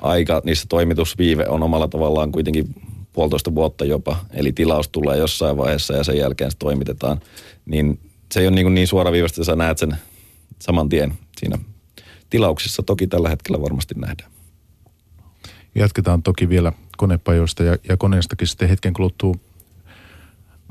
aika, 0.00 0.42
niissä 0.44 0.66
toimitusviive 0.68 1.46
on 1.48 1.62
omalla 1.62 1.88
tavallaan 1.88 2.32
kuitenkin 2.32 2.74
puolitoista 3.12 3.54
vuotta 3.54 3.84
jopa, 3.84 4.16
eli 4.30 4.52
tilaus 4.52 4.88
tulee 4.88 5.18
jossain 5.18 5.56
vaiheessa 5.56 5.94
ja 5.94 6.04
sen 6.04 6.16
jälkeen 6.16 6.50
se 6.50 6.56
toimitetaan, 6.58 7.20
niin 7.66 8.00
se 8.32 8.40
ei 8.40 8.46
ole 8.46 8.54
niin, 8.54 8.64
kuin 8.64 8.74
niin 8.74 8.86
suoraviivasta, 8.86 9.40
että 9.40 9.52
sä 9.52 9.56
näet 9.56 9.78
sen 9.78 9.96
saman 10.58 10.88
tien 10.88 11.14
siinä 11.38 11.58
tilauksissa. 12.30 12.82
Toki 12.82 13.06
tällä 13.06 13.28
hetkellä 13.28 13.62
varmasti 13.62 13.94
nähdään. 13.94 14.30
Jatketaan 15.74 16.22
toki 16.22 16.48
vielä 16.48 16.72
konepajoista 16.96 17.62
ja, 17.62 17.76
ja 17.88 17.96
koneestakin 17.96 18.48
sitten 18.48 18.68
hetken 18.68 18.92
kuluttua 18.92 19.34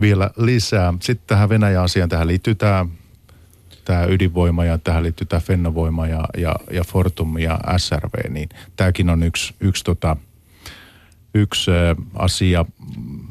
vielä 0.02 0.32
lisää. 0.38 0.94
Sitten 1.00 1.28
tähän 1.28 1.50
Venäjä-asiaan, 1.50 2.10
tähän 2.10 2.28
liittyy 2.28 2.56
tämä, 2.56 2.86
tämä 3.86 4.04
ydinvoima 4.04 4.66
ja 4.66 4.78
tähän 4.78 5.04
liittyy 5.04 5.28
tämä 5.28 5.40
Fennovoima 5.40 6.08
ja, 6.08 6.26
ja, 6.38 6.56
ja 6.72 6.84
Fortum 6.84 7.38
ja 7.38 7.60
SRV, 7.78 8.30
niin 8.30 8.50
tämäkin 8.76 9.10
on 9.10 9.24
yksi, 9.24 9.54
yksi, 9.60 9.84
tota, 9.84 10.18
yksi 11.34 11.72
asia, 12.16 12.66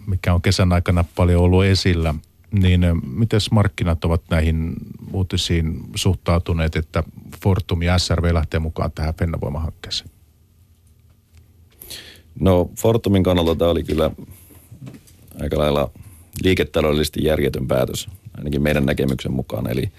mikä 0.07 0.35
on 0.35 0.43
kesän 0.43 0.73
aikana 0.73 1.05
paljon 1.17 1.43
ollut 1.43 1.65
esillä. 1.65 2.15
Niin 2.51 2.81
miten 3.03 3.41
markkinat 3.51 4.05
ovat 4.05 4.23
näihin 4.31 4.75
uutisiin 5.13 5.81
suhtautuneet, 5.95 6.77
että 6.77 7.03
Fortum 7.43 7.83
ja 7.83 7.99
SRV 7.99 8.35
lähtee 8.35 8.61
mukaan 8.61 8.93
tähän 8.93 9.15
Fennovoima-hankkeeseen? 9.15 10.18
No 12.41 12.71
Fortumin 12.79 13.23
kannalta 13.23 13.55
tämä 13.57 13.71
oli 13.71 13.83
kyllä 13.83 14.11
aika 15.43 15.59
lailla 15.59 15.91
liiketaloudellisesti 16.43 17.25
järjetön 17.25 17.69
päätös, 17.69 18.09
ainakin 18.39 18.63
meidän 18.63 18.87
näkemyksen 18.87 19.33
mukaan. 19.33 19.71
Eli 19.71 19.93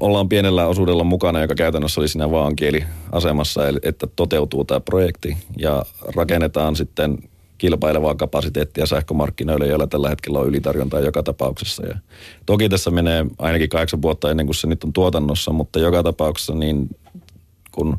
ollaan 0.00 0.28
pienellä 0.28 0.66
osuudella 0.66 1.04
mukana, 1.04 1.40
joka 1.40 1.54
käytännössä 1.54 2.00
oli 2.00 2.08
siinä 2.08 2.30
vaan 2.30 2.56
kieliasemassa, 2.56 3.60
että 3.82 4.06
toteutuu 4.16 4.64
tämä 4.64 4.80
projekti 4.80 5.36
ja 5.58 5.84
rakennetaan 6.16 6.76
sitten 6.76 7.18
kilpailevaa 7.58 8.14
kapasiteettia 8.14 8.86
sähkömarkkinoille, 8.86 9.66
joilla 9.66 9.86
tällä 9.86 10.08
hetkellä 10.08 10.38
on 10.38 10.48
ylitarjontaa 10.48 11.00
joka 11.00 11.22
tapauksessa. 11.22 11.86
Ja 11.86 11.98
toki 12.46 12.68
tässä 12.68 12.90
menee 12.90 13.26
ainakin 13.38 13.68
kahdeksan 13.68 14.02
vuotta 14.02 14.30
ennen 14.30 14.46
kuin 14.46 14.56
se 14.56 14.66
nyt 14.66 14.84
on 14.84 14.92
tuotannossa, 14.92 15.52
mutta 15.52 15.78
joka 15.78 16.02
tapauksessa 16.02 16.54
niin 16.54 16.96
kun 17.72 17.96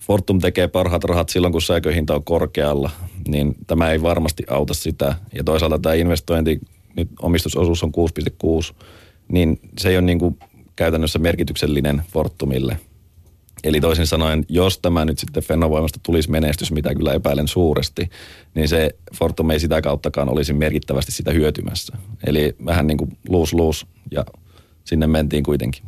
Fortum 0.00 0.38
tekee 0.38 0.68
parhaat 0.68 1.04
rahat 1.04 1.28
silloin, 1.28 1.52
kun 1.52 1.62
sähköhinta 1.62 2.14
on 2.14 2.24
korkealla, 2.24 2.90
niin 3.28 3.54
tämä 3.66 3.90
ei 3.90 4.02
varmasti 4.02 4.42
auta 4.48 4.74
sitä. 4.74 5.14
Ja 5.34 5.44
toisaalta 5.44 5.78
tämä 5.78 5.94
investointi, 5.94 6.60
nyt 6.96 7.08
omistusosuus 7.22 7.82
on 7.82 7.92
6,6, 8.72 8.74
niin 9.28 9.60
se 9.78 9.88
ei 9.88 9.96
ole 9.96 10.06
niin 10.06 10.18
kuin 10.18 10.38
käytännössä 10.76 11.18
merkityksellinen 11.18 12.02
Fortumille. 12.12 12.76
Eli 13.64 13.80
toisin 13.80 14.06
sanoen, 14.06 14.44
jos 14.48 14.78
tämä 14.78 15.04
nyt 15.04 15.18
sitten 15.18 15.42
Fennovoimasta 15.42 16.00
tulisi 16.02 16.30
menestys, 16.30 16.72
mitä 16.72 16.94
kyllä 16.94 17.14
epäilen 17.14 17.48
suuresti, 17.48 18.10
niin 18.54 18.68
se 18.68 18.90
Fortum 19.18 19.50
ei 19.50 19.60
sitä 19.60 19.82
kauttakaan 19.82 20.28
olisi 20.28 20.52
merkittävästi 20.52 21.12
sitä 21.12 21.30
hyötymässä. 21.30 21.96
Eli 22.26 22.56
vähän 22.64 22.86
niin 22.86 22.98
kuin 22.98 23.18
luus 23.28 23.52
luus 23.52 23.86
ja 24.10 24.24
sinne 24.84 25.06
mentiin 25.06 25.42
kuitenkin. 25.42 25.84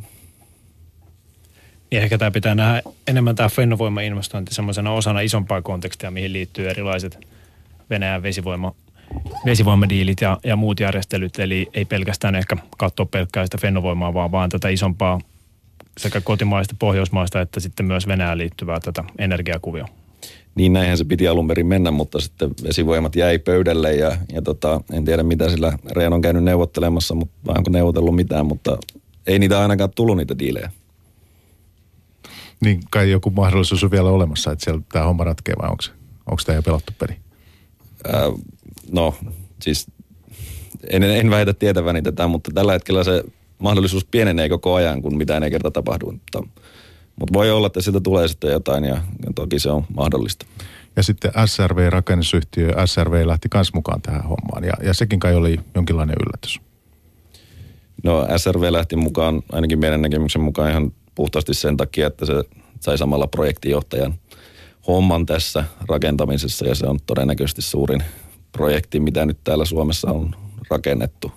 Ja 1.93 2.01
ehkä 2.01 2.17
tämä 2.17 2.31
pitää 2.31 2.55
nähdä 2.55 2.81
enemmän 3.07 3.35
tämä 3.35 3.49
Fennovoima-investointi 3.49 4.53
semmoisena 4.53 4.91
osana 4.91 5.19
isompaa 5.19 5.61
kontekstia, 5.61 6.11
mihin 6.11 6.33
liittyy 6.33 6.69
erilaiset 6.69 7.27
Venäjän 7.89 8.23
vesivoima, 8.23 8.73
vesivoimadiilit 9.45 10.21
ja, 10.21 10.37
ja 10.43 10.55
muut 10.55 10.79
järjestelyt. 10.79 11.39
Eli 11.39 11.67
ei 11.73 11.85
pelkästään 11.85 12.35
ehkä 12.35 12.57
katsoa 12.77 13.05
pelkkää 13.05 13.45
sitä 13.45 13.57
Fennovoimaa, 13.57 14.13
vaan, 14.13 14.31
vaan 14.31 14.49
tätä 14.49 14.69
isompaa 14.69 15.21
sekä 15.97 16.21
kotimaista, 16.21 16.75
pohjoismaista 16.79 17.41
että 17.41 17.59
sitten 17.59 17.85
myös 17.85 18.07
Venäjään 18.07 18.37
liittyvää 18.37 18.79
tätä 18.79 19.03
energiakuvia. 19.17 19.87
Niin 20.55 20.73
näinhän 20.73 20.97
se 20.97 21.05
piti 21.05 21.27
alun 21.27 21.47
perin 21.47 21.67
mennä, 21.67 21.91
mutta 21.91 22.19
sitten 22.19 22.49
vesivoimat 22.63 23.15
jäi 23.15 23.39
pöydälle 23.39 23.95
ja, 23.95 24.17
ja 24.31 24.41
tota, 24.41 24.81
en 24.93 25.05
tiedä 25.05 25.23
mitä 25.23 25.49
sillä 25.49 25.77
Rean 25.91 26.13
on 26.13 26.21
käynyt 26.21 26.43
neuvottelemassa, 26.43 27.15
mutta, 27.15 27.53
onko 27.57 27.69
neuvotellut 27.69 28.15
mitään, 28.15 28.45
mutta 28.45 28.77
ei 29.27 29.39
niitä 29.39 29.59
ainakaan 29.59 29.89
tullut 29.95 30.17
niitä 30.17 30.39
diilejä. 30.39 30.71
Niin 32.61 32.79
kai 32.91 33.11
joku 33.11 33.29
mahdollisuus 33.29 33.83
on 33.83 33.91
vielä 33.91 34.09
olemassa, 34.09 34.51
että 34.51 34.63
siellä 34.63 34.81
tämä 34.91 35.05
homma 35.05 35.23
ratkee 35.23 35.55
vai 35.61 35.69
onko, 35.69 35.83
onko 36.25 36.41
tämä 36.45 36.55
jo 36.55 36.63
pelattu 36.63 36.93
peli? 36.99 37.17
Äh, 38.13 38.45
no 38.91 39.15
siis 39.61 39.87
en, 40.89 41.03
en 41.03 41.29
väitä 41.29 41.53
tietäväni 41.53 42.01
tätä, 42.01 42.27
mutta 42.27 42.51
tällä 42.53 42.71
hetkellä 42.73 43.03
se 43.03 43.23
mahdollisuus 43.59 44.05
pienenee 44.05 44.49
koko 44.49 44.73
ajan, 44.73 45.01
kun 45.01 45.17
mitään 45.17 45.43
ei 45.43 45.51
kerta 45.51 45.71
tapahdu. 45.71 46.11
Mutta, 46.11 46.43
mutta 47.19 47.33
voi 47.33 47.51
olla, 47.51 47.67
että 47.67 47.81
siitä 47.81 48.01
tulee 48.01 48.27
sitten 48.27 48.51
jotain 48.51 48.83
ja, 48.83 48.95
ja 48.95 49.33
toki 49.35 49.59
se 49.59 49.69
on 49.71 49.85
mahdollista. 49.95 50.45
Ja 50.95 51.03
sitten 51.03 51.31
SRV-rakennusyhtiö, 51.45 52.73
SRV 52.85 53.27
lähti 53.27 53.47
myös 53.53 53.73
mukaan 53.73 54.01
tähän 54.01 54.23
hommaan 54.23 54.63
ja, 54.63 54.73
ja 54.83 54.93
sekin 54.93 55.19
kai 55.19 55.35
oli 55.35 55.59
jonkinlainen 55.75 56.15
yllätys. 56.25 56.61
No 58.03 58.27
SRV 58.37 58.71
lähti 58.71 58.95
mukaan 58.95 59.41
ainakin 59.51 59.79
meidän 59.79 60.01
näkemyksen 60.01 60.41
mukaan 60.41 60.71
ihan 60.71 60.91
puhtaasti 61.15 61.53
sen 61.53 61.77
takia, 61.77 62.07
että 62.07 62.25
se 62.25 62.33
sai 62.79 62.97
samalla 62.97 63.27
projektijohtajan 63.27 64.13
homman 64.87 65.25
tässä 65.25 65.63
rakentamisessa 65.89 66.67
ja 66.67 66.75
se 66.75 66.85
on 66.85 66.99
todennäköisesti 67.05 67.61
suurin 67.61 68.03
projekti, 68.51 68.99
mitä 68.99 69.25
nyt 69.25 69.37
täällä 69.43 69.65
Suomessa 69.65 70.11
on 70.11 70.35
rakennettu. 70.69 71.31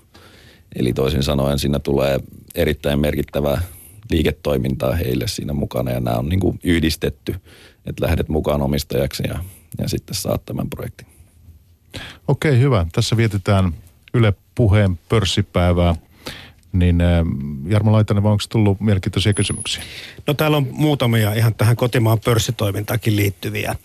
Eli 0.76 0.92
toisin 0.92 1.22
sanoen 1.22 1.58
siinä 1.58 1.78
tulee 1.78 2.20
erittäin 2.54 3.00
merkittävää 3.00 3.62
liiketoimintaa 4.10 4.92
heille 4.92 5.28
siinä 5.28 5.52
mukana 5.52 5.90
ja 5.90 6.00
nämä 6.00 6.16
on 6.16 6.28
niin 6.28 6.40
kuin 6.40 6.58
yhdistetty, 6.64 7.34
että 7.86 8.04
lähdet 8.04 8.28
mukaan 8.28 8.62
omistajaksi 8.62 9.22
ja, 9.28 9.38
ja 9.78 9.88
sitten 9.88 10.14
saat 10.14 10.44
tämän 10.46 10.70
projektin. 10.70 11.06
Okei, 12.28 12.58
hyvä. 12.58 12.86
Tässä 12.92 13.16
vietetään 13.16 13.74
Yle 14.14 14.34
Puheen 14.54 14.98
pörssipäivää. 15.08 15.94
Niin 16.78 16.98
Jarmo 17.68 17.92
Laitanen, 17.92 18.26
onko 18.26 18.44
tullut 18.48 18.80
mielenkiintoisia 18.80 19.34
kysymyksiä? 19.34 19.82
No 20.26 20.34
täällä 20.34 20.56
on 20.56 20.66
muutamia 20.70 21.32
ihan 21.32 21.54
tähän 21.54 21.76
kotimaan 21.76 22.20
pörssitoimintaankin 22.24 23.16
liittyviä. 23.16 23.76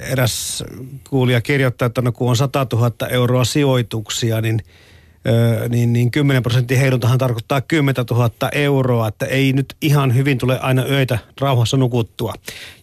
Eräs 0.00 0.64
kuulija 1.10 1.40
kirjoittaa, 1.40 1.86
että 1.86 2.02
no 2.02 2.12
kun 2.12 2.30
on 2.30 2.36
100 2.36 2.66
000 2.72 3.08
euroa 3.08 3.44
sijoituksia, 3.44 4.40
niin 4.40 4.62
niin, 5.68 5.92
niin 5.92 6.10
10 6.10 6.42
prosentin 6.42 6.78
heiluntahan 6.78 7.18
tarkoittaa 7.18 7.60
10 7.60 8.04
000 8.10 8.30
euroa, 8.52 9.08
että 9.08 9.26
ei 9.26 9.52
nyt 9.52 9.76
ihan 9.82 10.14
hyvin 10.14 10.38
tule 10.38 10.58
aina 10.60 10.82
öitä 10.82 11.18
rauhassa 11.40 11.76
nukuttua. 11.76 12.34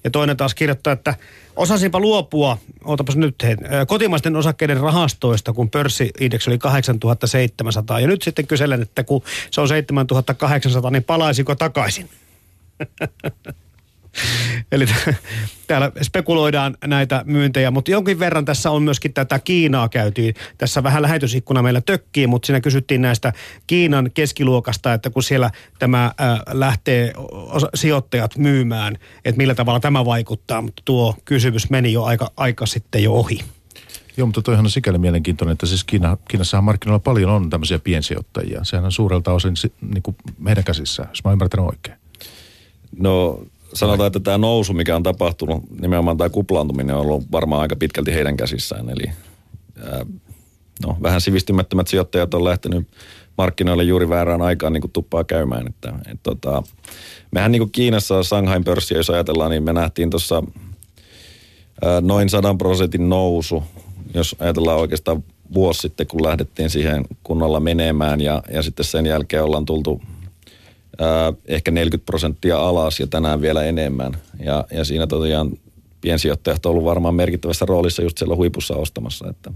Ja 0.04 0.12
toinen 0.12 0.38
taas 0.38 0.56
kirjoittaa, 0.56 0.94
että 0.94 1.16
osasinpa 1.56 2.00
luopua, 2.00 2.58
ootapas 2.86 3.15
nyt 3.15 3.36
hei, 3.44 3.56
kotimaisten 3.88 4.36
osakkeiden 4.36 4.80
rahastoista, 4.80 5.54
kun 5.54 5.70
pörssiindeksi 5.70 6.50
oli 6.50 6.58
8700. 6.58 8.00
Ja 8.00 8.08
nyt 8.08 8.22
sitten 8.22 8.48
kyselen, 8.48 8.82
että 8.82 9.04
kun 9.04 9.24
se 9.52 9.62
on 9.62 9.68
7800, 9.68 10.91
niin 10.91 11.04
palaisiko 11.04 11.56
takaisin? 11.56 12.10
Eli 14.71 14.86
täällä 15.67 15.91
spekuloidaan 16.01 16.78
näitä 16.86 17.23
myyntejä, 17.25 17.71
mutta 17.71 17.91
jonkin 17.91 18.19
verran 18.19 18.45
tässä 18.45 18.71
on 18.71 18.84
myöskin 18.84 19.13
tätä 19.13 19.39
Kiinaa 19.39 19.89
käytiin. 19.89 20.36
Tässä 20.58 20.84
vähän 20.84 21.01
lähetysikkuna 21.01 21.62
meillä 21.62 21.82
tökkii, 21.82 22.28
mutta 22.28 22.45
siinä 22.45 22.62
kysyttiin 22.62 23.01
näistä 23.01 23.34
Kiinan 23.67 24.12
keskiluokasta, 24.13 24.93
että 24.93 25.10
kun 25.10 25.23
siellä 25.23 25.51
tämä 25.80 26.06
äh, 26.06 26.39
lähtee 26.51 27.13
osa, 27.32 27.69
sijoittajat 27.75 28.38
myymään, 28.38 28.97
että 29.25 29.38
millä 29.38 29.56
tavalla 29.56 29.80
tämä 29.80 30.06
vaikuttaa, 30.06 30.62
mutta 30.62 30.82
tuo 30.86 31.15
kysymys 31.25 31.69
meni 31.69 31.93
jo 31.93 32.04
aika, 32.04 32.32
aika 32.38 32.65
sitten 32.65 33.04
jo 33.04 33.13
ohi. 33.13 33.39
Joo, 34.17 34.25
mutta 34.28 34.41
toihan 34.41 34.65
on 34.65 34.71
sikäli 34.71 34.97
mielenkiintoinen, 34.97 35.54
että 35.54 35.65
siis 35.65 35.84
Kiina, 35.84 36.17
Kiinassahan 36.28 36.63
markkinoilla 36.63 36.99
paljon 36.99 37.32
on 37.32 37.49
tämmöisiä 37.49 37.80
piensijoittajia. 37.80 38.63
Sehän 38.63 38.86
on 38.86 38.91
suurelta 38.91 39.34
osin 39.34 39.54
niin 39.82 40.04
kuin 40.04 40.15
meidän 40.38 40.63
käsissä, 40.63 41.06
jos 41.10 41.23
mä 41.23 41.32
ymmärtän 41.32 41.60
oikein. 41.60 41.97
No 42.99 43.39
sanotaan, 43.76 44.08
että 44.08 44.20
tämä 44.20 44.38
nousu, 44.38 44.74
mikä 44.74 44.96
on 44.96 45.04
tapahtunut, 45.04 45.64
nimenomaan 45.82 46.18
tämä 46.18 46.30
kuplaantuminen 46.30 46.96
on 46.96 47.02
ollut 47.02 47.32
varmaan 47.32 47.62
aika 47.62 47.76
pitkälti 47.76 48.14
heidän 48.14 48.38
käsissään. 48.38 48.90
Eli 48.90 49.12
ää, 49.84 50.06
no, 50.86 50.98
vähän 51.02 51.22
sivistymättömät 51.22 51.88
sijoittajat 51.88 52.34
on 52.34 52.44
lähtenyt 52.44 52.88
markkinoille 53.38 53.84
juuri 53.84 54.10
väärään 54.10 54.42
aikaan 54.42 54.74
niin 54.74 54.82
kuin 54.82 54.92
tuppaa 54.92 55.24
käymään. 55.24 55.68
Että, 55.68 55.94
et, 56.12 56.20
tota, 56.24 56.64
mehän 57.32 57.52
niin 57.52 57.60
kuin 57.60 57.72
Kiinassa 57.72 58.24
Shanghain 58.24 58.64
pörssiä, 58.64 58.98
jos 58.98 59.10
ajatellaan, 59.10 59.52
niin 59.52 59.64
me 59.64 59.74
nähtiin 59.74 60.10
tuossa 60.10 60.44
noin 62.02 62.30
100 62.30 62.56
prosentin 62.56 63.10
nousu, 63.10 63.64
jos 64.14 64.36
ajatellaan 64.40 64.80
oikeastaan 64.80 65.24
vuosi 65.54 65.82
sitten, 65.82 66.08
kun 66.08 66.24
lähdettiin 66.24 66.70
siihen 66.70 67.06
kunnolla 67.24 67.60
menemään 67.60 68.22
ja, 68.22 68.44
ja 68.52 68.62
sitten 68.62 68.86
sen 68.86 69.06
jälkeen 69.06 69.44
ollaan 69.44 69.66
tultu 69.66 70.02
ehkä 71.48 71.72
40 71.72 72.06
prosenttia 72.06 72.60
alas 72.60 73.00
ja 73.00 73.08
tänään 73.08 73.42
vielä 73.42 73.64
enemmän. 73.64 74.18
Ja, 74.40 74.66
ja 74.72 74.86
siinä 74.86 75.08
tosiaan 75.08 75.52
piensijoittajat 76.02 76.66
on 76.66 76.70
ollut 76.70 76.86
varmaan 76.86 77.16
merkittävässä 77.16 77.66
roolissa 77.66 78.02
just 78.02 78.18
siellä 78.18 78.36
huipussa 78.36 78.76
ostamassa. 78.76 79.30
Että 79.30 79.52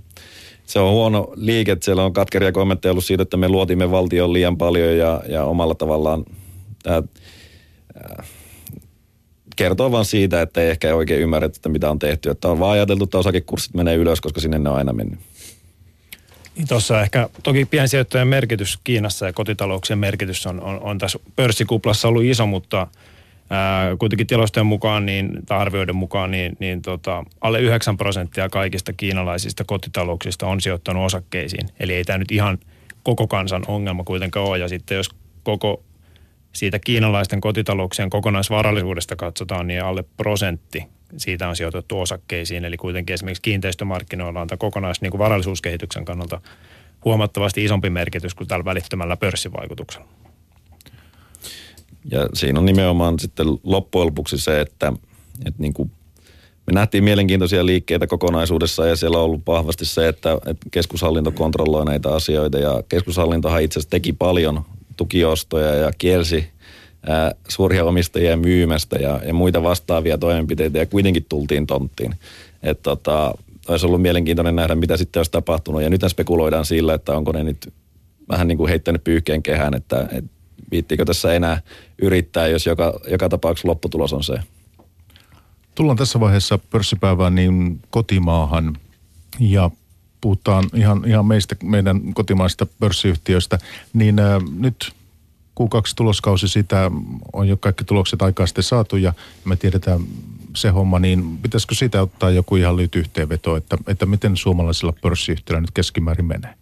se 0.65 0.79
on 0.79 0.91
huono 0.91 1.31
liike, 1.35 1.71
että 1.71 1.85
siellä 1.85 2.03
on 2.03 2.13
katkeria 2.13 2.51
kommentteja 2.51 2.91
ollut 2.91 3.05
siitä, 3.05 3.23
että 3.23 3.37
me 3.37 3.49
luotimme 3.49 3.91
valtion 3.91 4.33
liian 4.33 4.57
paljon 4.57 4.97
ja, 4.97 5.21
ja 5.27 5.43
omalla 5.43 5.75
tavallaan 5.75 6.25
tämä, 6.83 7.03
kertoo 9.55 9.91
vaan 9.91 10.05
siitä, 10.05 10.41
että 10.41 10.61
ei 10.61 10.69
ehkä 10.69 10.95
oikein 10.95 11.21
ymmärrä, 11.21 11.45
että 11.45 11.69
mitä 11.69 11.89
on 11.89 11.99
tehty. 11.99 12.29
Että 12.29 12.47
on 12.47 12.59
vaan 12.59 12.71
ajateltu, 12.71 13.03
että 13.03 13.17
osakekurssit 13.17 13.73
menee 13.73 13.95
ylös, 13.95 14.21
koska 14.21 14.41
sinne 14.41 14.59
ne 14.59 14.69
on 14.69 14.75
aina 14.75 14.93
mennyt. 14.93 15.19
Niin 16.59 16.67
tuossa 16.67 17.01
ehkä 17.01 17.29
toki 17.43 17.65
piensijoittajien 17.65 18.27
merkitys 18.27 18.79
Kiinassa 18.83 19.25
ja 19.25 19.33
kotitalouksien 19.33 19.99
merkitys 19.99 20.47
on, 20.47 20.61
on, 20.61 20.79
on 20.79 20.97
tässä 20.97 21.19
pörssikuplassa 21.35 22.07
ollut 22.07 22.23
iso, 22.23 22.45
mutta 22.45 22.87
ää, 23.49 23.95
kuitenkin 23.97 24.27
tilastojen 24.27 24.65
mukaan 24.67 25.05
niin, 25.05 25.39
tai 25.45 25.59
arvioiden 25.59 25.95
mukaan 25.95 26.31
niin, 26.31 26.57
niin 26.59 26.81
tota, 26.81 27.23
alle 27.41 27.59
9 27.59 27.97
prosenttia 27.97 28.49
kaikista 28.49 28.93
kiinalaisista 28.93 29.63
kotitalouksista 29.63 30.47
on 30.47 30.61
sijoittanut 30.61 31.05
osakkeisiin. 31.05 31.69
Eli 31.79 31.93
ei 31.93 32.03
tämä 32.03 32.17
nyt 32.17 32.31
ihan 32.31 32.57
koko 33.03 33.27
kansan 33.27 33.63
ongelma 33.67 34.03
kuitenkaan 34.03 34.45
ole. 34.45 34.57
Ja 34.57 34.67
sitten 34.67 34.95
jos 34.95 35.09
koko 35.43 35.83
siitä 36.53 36.79
kiinalaisten 36.79 37.41
kotitalouksien 37.41 38.09
kokonaisvarallisuudesta 38.09 39.15
katsotaan, 39.15 39.67
niin 39.67 39.83
alle 39.83 40.03
prosentti 40.17 40.83
siitä 41.17 41.49
on 41.49 41.55
sijoitettu 41.55 41.99
osakkeisiin. 41.99 42.65
Eli 42.65 42.77
kuitenkin 42.77 43.13
esimerkiksi 43.13 43.41
kiinteistömarkkinoilla 43.41 44.41
on 44.41 44.47
tämä 44.47 44.57
kokonais 44.57 45.01
niin 45.01 45.11
kuin 45.11 45.19
varallisuuskehityksen 45.19 46.05
kannalta 46.05 46.41
huomattavasti 47.05 47.65
isompi 47.65 47.89
merkitys 47.89 48.35
kuin 48.35 48.47
tällä 48.47 48.65
välittömällä 48.65 49.17
pörssivaikutuksella. 49.17 50.07
Ja 52.11 52.29
siinä 52.33 52.59
on 52.59 52.65
nimenomaan 52.65 53.19
sitten 53.19 53.47
loppujen 53.63 54.05
lopuksi 54.05 54.37
se, 54.37 54.61
että, 54.61 54.93
että 55.45 55.61
niin 55.61 55.73
kuin 55.73 55.91
me 56.67 56.73
nähtiin 56.73 57.03
mielenkiintoisia 57.03 57.65
liikkeitä 57.65 58.07
kokonaisuudessa 58.07 58.87
ja 58.87 58.95
siellä 58.95 59.17
on 59.17 59.23
ollut 59.23 59.47
vahvasti 59.47 59.85
se, 59.85 60.07
että, 60.07 60.33
että 60.33 60.67
keskushallinto 60.71 61.31
kontrolloi 61.31 61.85
näitä 61.85 62.15
asioita 62.15 62.59
ja 62.59 62.83
keskushallintohan 62.89 63.61
itse 63.61 63.79
asiassa 63.79 63.89
teki 63.89 64.13
paljon 64.13 64.65
tukiostoja 64.97 65.75
ja 65.75 65.91
kielsi 65.97 66.49
suuria 67.47 67.85
omistajia 67.85 68.37
myymästä 68.37 68.95
ja, 68.95 69.19
ja 69.25 69.33
muita 69.33 69.63
vastaavia 69.63 70.17
toimenpiteitä 70.17 70.77
ja 70.77 70.85
kuitenkin 70.85 71.25
tultiin 71.29 71.67
tonttiin. 71.67 72.15
Että 72.63 72.83
tota, 72.83 73.33
olisi 73.67 73.85
ollut 73.85 74.01
mielenkiintoinen 74.01 74.55
nähdä, 74.55 74.75
mitä 74.75 74.97
sitten 74.97 75.19
olisi 75.19 75.31
tapahtunut. 75.31 75.81
Ja 75.81 75.89
nyt 75.89 76.01
spekuloidaan 76.07 76.65
sillä, 76.65 76.93
että 76.93 77.17
onko 77.17 77.31
ne 77.31 77.43
nyt 77.43 77.73
vähän 78.29 78.47
niin 78.47 78.57
kuin 78.57 78.69
heittänyt 78.69 79.03
pyyhkeen 79.03 79.43
kehään, 79.43 79.73
että, 79.73 80.07
että 80.11 80.31
viittiikö 80.71 81.05
tässä 81.05 81.33
enää 81.33 81.61
yrittää, 82.01 82.47
jos 82.47 82.65
joka, 82.65 82.99
joka 83.07 83.29
tapauksessa 83.29 83.67
lopputulos 83.67 84.13
on 84.13 84.23
se. 84.23 84.33
Tullaan 85.75 85.97
tässä 85.97 86.19
vaiheessa 86.19 86.59
pörssipäivään 86.71 87.35
niin 87.35 87.79
kotimaahan 87.89 88.77
ja 89.39 89.71
puhutaan 90.21 90.63
ihan, 90.73 91.03
ihan 91.07 91.25
meistä, 91.25 91.55
meidän 91.63 92.13
kotimaista 92.13 92.67
pörssiyhtiöistä, 92.79 93.59
niin 93.93 94.19
ää, 94.19 94.41
nyt 94.59 94.91
Q2 95.59 95.93
tuloskausi 95.95 96.47
sitä 96.47 96.91
on 97.33 97.47
jo 97.47 97.57
kaikki 97.57 97.83
tulokset 97.83 98.21
aikaa 98.21 98.47
sitten 98.47 98.63
saatu 98.63 98.97
ja 98.97 99.13
me 99.45 99.55
tiedetään 99.55 99.99
se 100.55 100.69
homma, 100.69 100.99
niin 100.99 101.37
pitäisikö 101.37 101.75
siitä 101.75 102.01
ottaa 102.01 102.29
joku 102.29 102.55
ihan 102.55 102.77
lyhyt 102.77 102.95
yhteenveto, 102.95 103.55
että, 103.55 103.77
että 103.87 104.05
miten 104.05 104.37
suomalaisilla 104.37 104.93
pörssiyhtiöillä 105.01 105.61
nyt 105.61 105.71
keskimäärin 105.71 106.25
menee? 106.25 106.53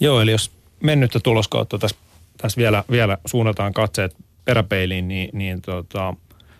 Joo, 0.00 0.20
eli 0.20 0.30
jos 0.30 0.50
mennyttä 0.80 1.20
tuloskautta 1.20 1.78
tässä, 1.78 1.96
tässä 2.36 2.58
vielä, 2.58 2.84
vielä 2.90 3.18
suunnataan 3.26 3.72
katseet 3.72 4.16
peräpeiliin, 4.44 5.08
niin, 5.08 5.30
niin 5.32 5.62
tota, 5.62 6.14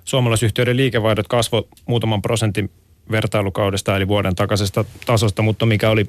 suomalaisyhtiöiden 0.05 0.77
liikevaihdot 0.77 1.29
kasvoi 1.29 1.69
muutaman 1.87 2.23
prosentin 2.23 2.71
vertailukaudesta 3.11 3.97
eli 3.97 4.09
vuoden 4.09 4.35
takaisesta 4.35 4.85
tasosta, 5.07 5.43
mutta 5.43 5.67
mikä 5.67 5.91
oli 5.91 6.07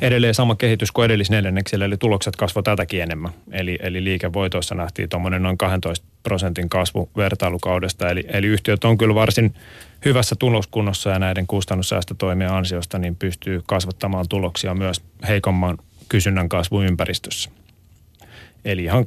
edelleen 0.00 0.34
sama 0.34 0.54
kehitys 0.56 0.92
kuin 0.92 1.04
edellisneljänneksellä, 1.04 1.84
eli 1.84 1.96
tulokset 1.96 2.36
kasvoi 2.36 2.62
tätäkin 2.62 3.02
enemmän. 3.02 3.32
Eli, 3.50 3.78
eli 3.82 4.04
liikevoitoissa 4.04 4.74
nähtiin 4.74 5.08
tuommoinen 5.08 5.42
noin 5.42 5.58
12 5.58 6.06
prosentin 6.22 6.68
kasvu 6.68 7.10
vertailukaudesta, 7.16 8.10
eli, 8.10 8.24
eli 8.28 8.46
yhtiöt 8.46 8.84
on 8.84 8.98
kyllä 8.98 9.14
varsin 9.14 9.54
hyvässä 10.04 10.36
tuloskunnossa 10.38 11.10
ja 11.10 11.18
näiden 11.18 11.46
kustannussäästötoimien 11.46 12.52
ansiosta 12.52 12.98
niin 12.98 13.16
pystyy 13.16 13.62
kasvattamaan 13.66 14.28
tuloksia 14.28 14.74
myös 14.74 15.02
heikomman 15.28 15.78
kysynnän 16.08 16.48
kasvuympäristössä. 16.48 17.50
Eli 18.64 18.84
ihan 18.84 19.06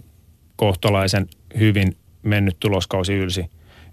kohtalaisen 0.56 1.28
hyvin 1.60 1.98
mennyt 2.24 2.58
tuloskausi 2.60 3.14
ylsi, 3.14 3.46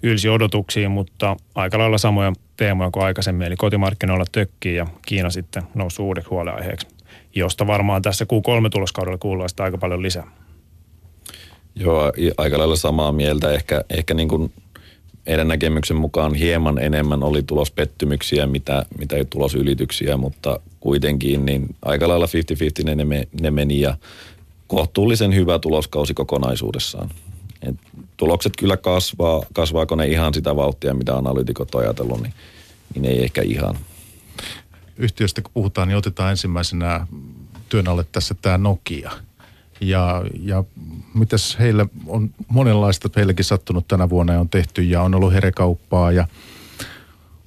ylsi 0.04 0.28
odotuksiin, 0.28 0.90
mutta 0.90 1.36
aika 1.54 1.78
lailla 1.78 1.98
samoja 1.98 2.32
teemoja 2.56 2.90
kuin 2.90 3.04
aikaisemmin, 3.04 3.46
eli 3.46 3.56
kotimarkkinoilla 3.56 4.24
tökkii 4.32 4.76
ja 4.76 4.86
Kiina 5.06 5.30
sitten 5.30 5.62
nousi 5.74 6.02
uudeksi 6.02 6.30
huoleaiheeksi, 6.30 6.86
josta 7.34 7.66
varmaan 7.66 8.02
tässä 8.02 8.24
Q3-tuloskaudella 8.24 9.18
kuullaan 9.18 9.48
sitä 9.48 9.64
aika 9.64 9.78
paljon 9.78 10.02
lisää. 10.02 10.30
Joo, 11.74 12.12
aika 12.36 12.58
lailla 12.58 12.76
samaa 12.76 13.12
mieltä. 13.12 13.52
Ehkä, 13.52 13.84
ehkä 13.90 14.14
niin 14.14 14.28
kuin 14.28 14.52
meidän 15.26 15.48
näkemyksen 15.48 15.96
mukaan 15.96 16.34
hieman 16.34 16.78
enemmän 16.78 17.22
oli 17.22 17.42
tulospettymyksiä, 17.42 18.46
mitä, 18.46 18.86
mitä 18.98 19.16
tulosylityksiä, 19.30 20.16
mutta 20.16 20.60
kuitenkin 20.80 21.46
niin 21.46 21.74
aika 21.82 22.08
lailla 22.08 22.26
50-50 22.92 23.04
ne, 23.04 23.26
ne 23.40 23.50
meni 23.50 23.80
ja 23.80 23.96
kohtuullisen 24.66 25.34
hyvä 25.34 25.58
tuloskausi 25.58 26.14
kokonaisuudessaan. 26.14 27.10
Et 27.62 27.76
tulokset 28.16 28.52
kyllä 28.58 28.76
kasvaa, 28.76 29.42
kasvaako 29.52 29.96
ne 29.96 30.06
ihan 30.06 30.34
sitä 30.34 30.56
vauhtia, 30.56 30.94
mitä 30.94 31.16
analytikot 31.16 31.74
on 31.74 31.82
ajatellut, 31.82 32.22
niin, 32.22 32.34
niin 32.94 33.04
ei 33.04 33.24
ehkä 33.24 33.42
ihan. 33.42 33.76
Yhtiöstä 34.96 35.42
kun 35.42 35.50
puhutaan, 35.54 35.88
niin 35.88 35.96
otetaan 35.96 36.30
ensimmäisenä 36.30 37.06
työn 37.68 37.88
alle 37.88 38.06
tässä 38.12 38.34
tämä 38.42 38.58
Nokia. 38.58 39.10
Ja, 39.80 40.24
ja 40.42 40.64
mitäs 41.14 41.56
heillä 41.58 41.86
on 42.06 42.30
monenlaista, 42.48 43.08
heillekin 43.16 43.44
sattunut 43.44 43.88
tänä 43.88 44.08
vuonna 44.08 44.32
ja 44.32 44.40
on 44.40 44.48
tehty 44.48 44.82
ja 44.82 45.02
on 45.02 45.14
ollut 45.14 45.32
herekauppaa 45.32 46.12
ja 46.12 46.26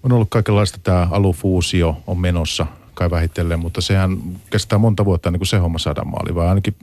on 0.03 0.12
ollut 0.12 0.30
kaikenlaista 0.30 0.80
tämä 0.84 1.08
alufuusio 1.12 1.97
on 2.08 2.17
menossa 2.17 2.65
kai 2.93 3.10
vähitellen, 3.10 3.60
mutta 3.60 3.82
sehän 3.82 4.17
kestää 4.49 4.80
monta 4.80 5.06
vuotta 5.06 5.30
ennen 5.30 5.39
kuin 5.39 5.47
se 5.47 5.58
homma 5.58 5.80
saadaan 5.80 6.08
maaliin, 6.08 6.36
vai 6.36 6.47
ainakin 6.47 6.75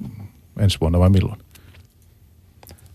ensi 0.58 0.80
vuonna 0.80 0.98
vai 0.98 1.10
milloin? 1.10 1.43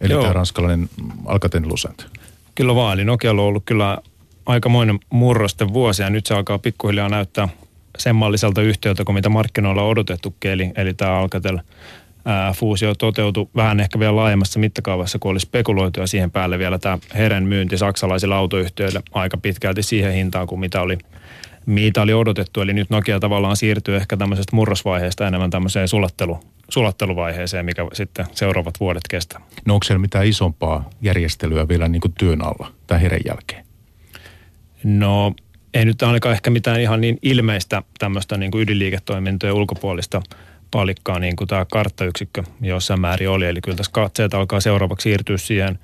Eli 0.01 0.13
Joo. 0.13 0.21
tämä 0.21 0.33
ranskalainen 0.33 0.89
Alcatel 1.25 1.63
Lucent. 1.65 2.07
Kyllä 2.55 2.75
vaan, 2.75 2.93
eli 2.93 3.05
Nokialla 3.05 3.41
on 3.41 3.47
ollut 3.47 3.63
kyllä 3.65 3.97
aikamoinen 4.45 4.99
murrosten 5.09 5.73
vuosi 5.73 6.01
ja 6.01 6.09
nyt 6.09 6.25
se 6.25 6.33
alkaa 6.33 6.59
pikkuhiljaa 6.59 7.09
näyttää 7.09 7.49
sen 7.97 8.15
malliselta 8.15 8.61
yhtiöltä 8.61 9.03
kuin 9.03 9.13
mitä 9.13 9.29
markkinoilla 9.29 9.81
on 9.81 9.89
odotettukin, 9.89 10.51
eli, 10.51 10.71
eli 10.75 10.93
tämä 10.93 11.19
Alcatel 11.19 11.59
fuusio 12.55 12.95
toteutui 12.95 13.47
vähän 13.55 13.79
ehkä 13.79 13.99
vielä 13.99 14.15
laajemmassa 14.15 14.59
mittakaavassa 14.59 15.19
kuin 15.19 15.31
oli 15.31 15.39
spekuloitu 15.39 15.99
ja 15.99 16.07
siihen 16.07 16.31
päälle 16.31 16.59
vielä 16.59 16.79
tämä 16.79 16.97
Heren 17.13 17.43
myynti 17.43 17.77
saksalaisille 17.77 18.35
autoyhtiöille 18.35 19.01
aika 19.11 19.37
pitkälti 19.37 19.83
siihen 19.83 20.13
hintaan 20.13 20.47
kuin 20.47 20.59
mitä 20.59 20.81
oli, 20.81 20.97
mitä 21.65 22.01
oli 22.01 22.13
odotettu. 22.13 22.61
Eli 22.61 22.73
nyt 22.73 22.89
Nokia 22.89 23.19
tavallaan 23.19 23.57
siirtyy 23.57 23.95
ehkä 23.95 24.17
tämmöisestä 24.17 24.55
murrosvaiheesta 24.55 25.27
enemmän 25.27 25.49
tämmöiseen 25.49 25.87
sulattelu, 25.87 26.39
sulatteluvaiheeseen, 26.69 27.65
mikä 27.65 27.87
sitten 27.93 28.25
seuraavat 28.31 28.79
vuodet 28.79 29.03
kestää. 29.09 29.41
No 29.65 29.73
onko 29.73 29.83
siellä 29.83 30.01
mitään 30.01 30.27
isompaa 30.27 30.89
järjestelyä 31.01 31.67
vielä 31.67 31.87
niin 31.87 32.01
kuin 32.01 32.13
työn 32.19 32.45
alla 32.45 32.71
tai 32.87 33.01
Heren 33.01 33.21
jälkeen? 33.27 33.65
No 34.83 35.33
ei 35.73 35.85
nyt 35.85 36.01
ainakaan 36.01 36.33
ehkä 36.33 36.49
mitään 36.49 36.81
ihan 36.81 37.01
niin 37.01 37.17
ilmeistä 37.21 37.83
tämmöistä 37.99 38.37
niin 38.37 38.51
kuin 38.51 38.61
ydinliiketoimintojen 38.61 39.55
ulkopuolista 39.55 40.21
palikkaa 40.71 41.19
niin 41.19 41.35
kuin 41.35 41.47
tämä 41.47 41.65
karttayksikkö 41.71 42.43
jossain 42.61 43.01
määrin 43.01 43.29
oli. 43.29 43.45
Eli 43.45 43.61
kyllä 43.61 43.77
tässä 43.77 43.91
katseet 43.91 44.33
alkaa 44.33 44.59
seuraavaksi 44.59 45.03
siirtyä 45.03 45.37
siihen, 45.37 45.79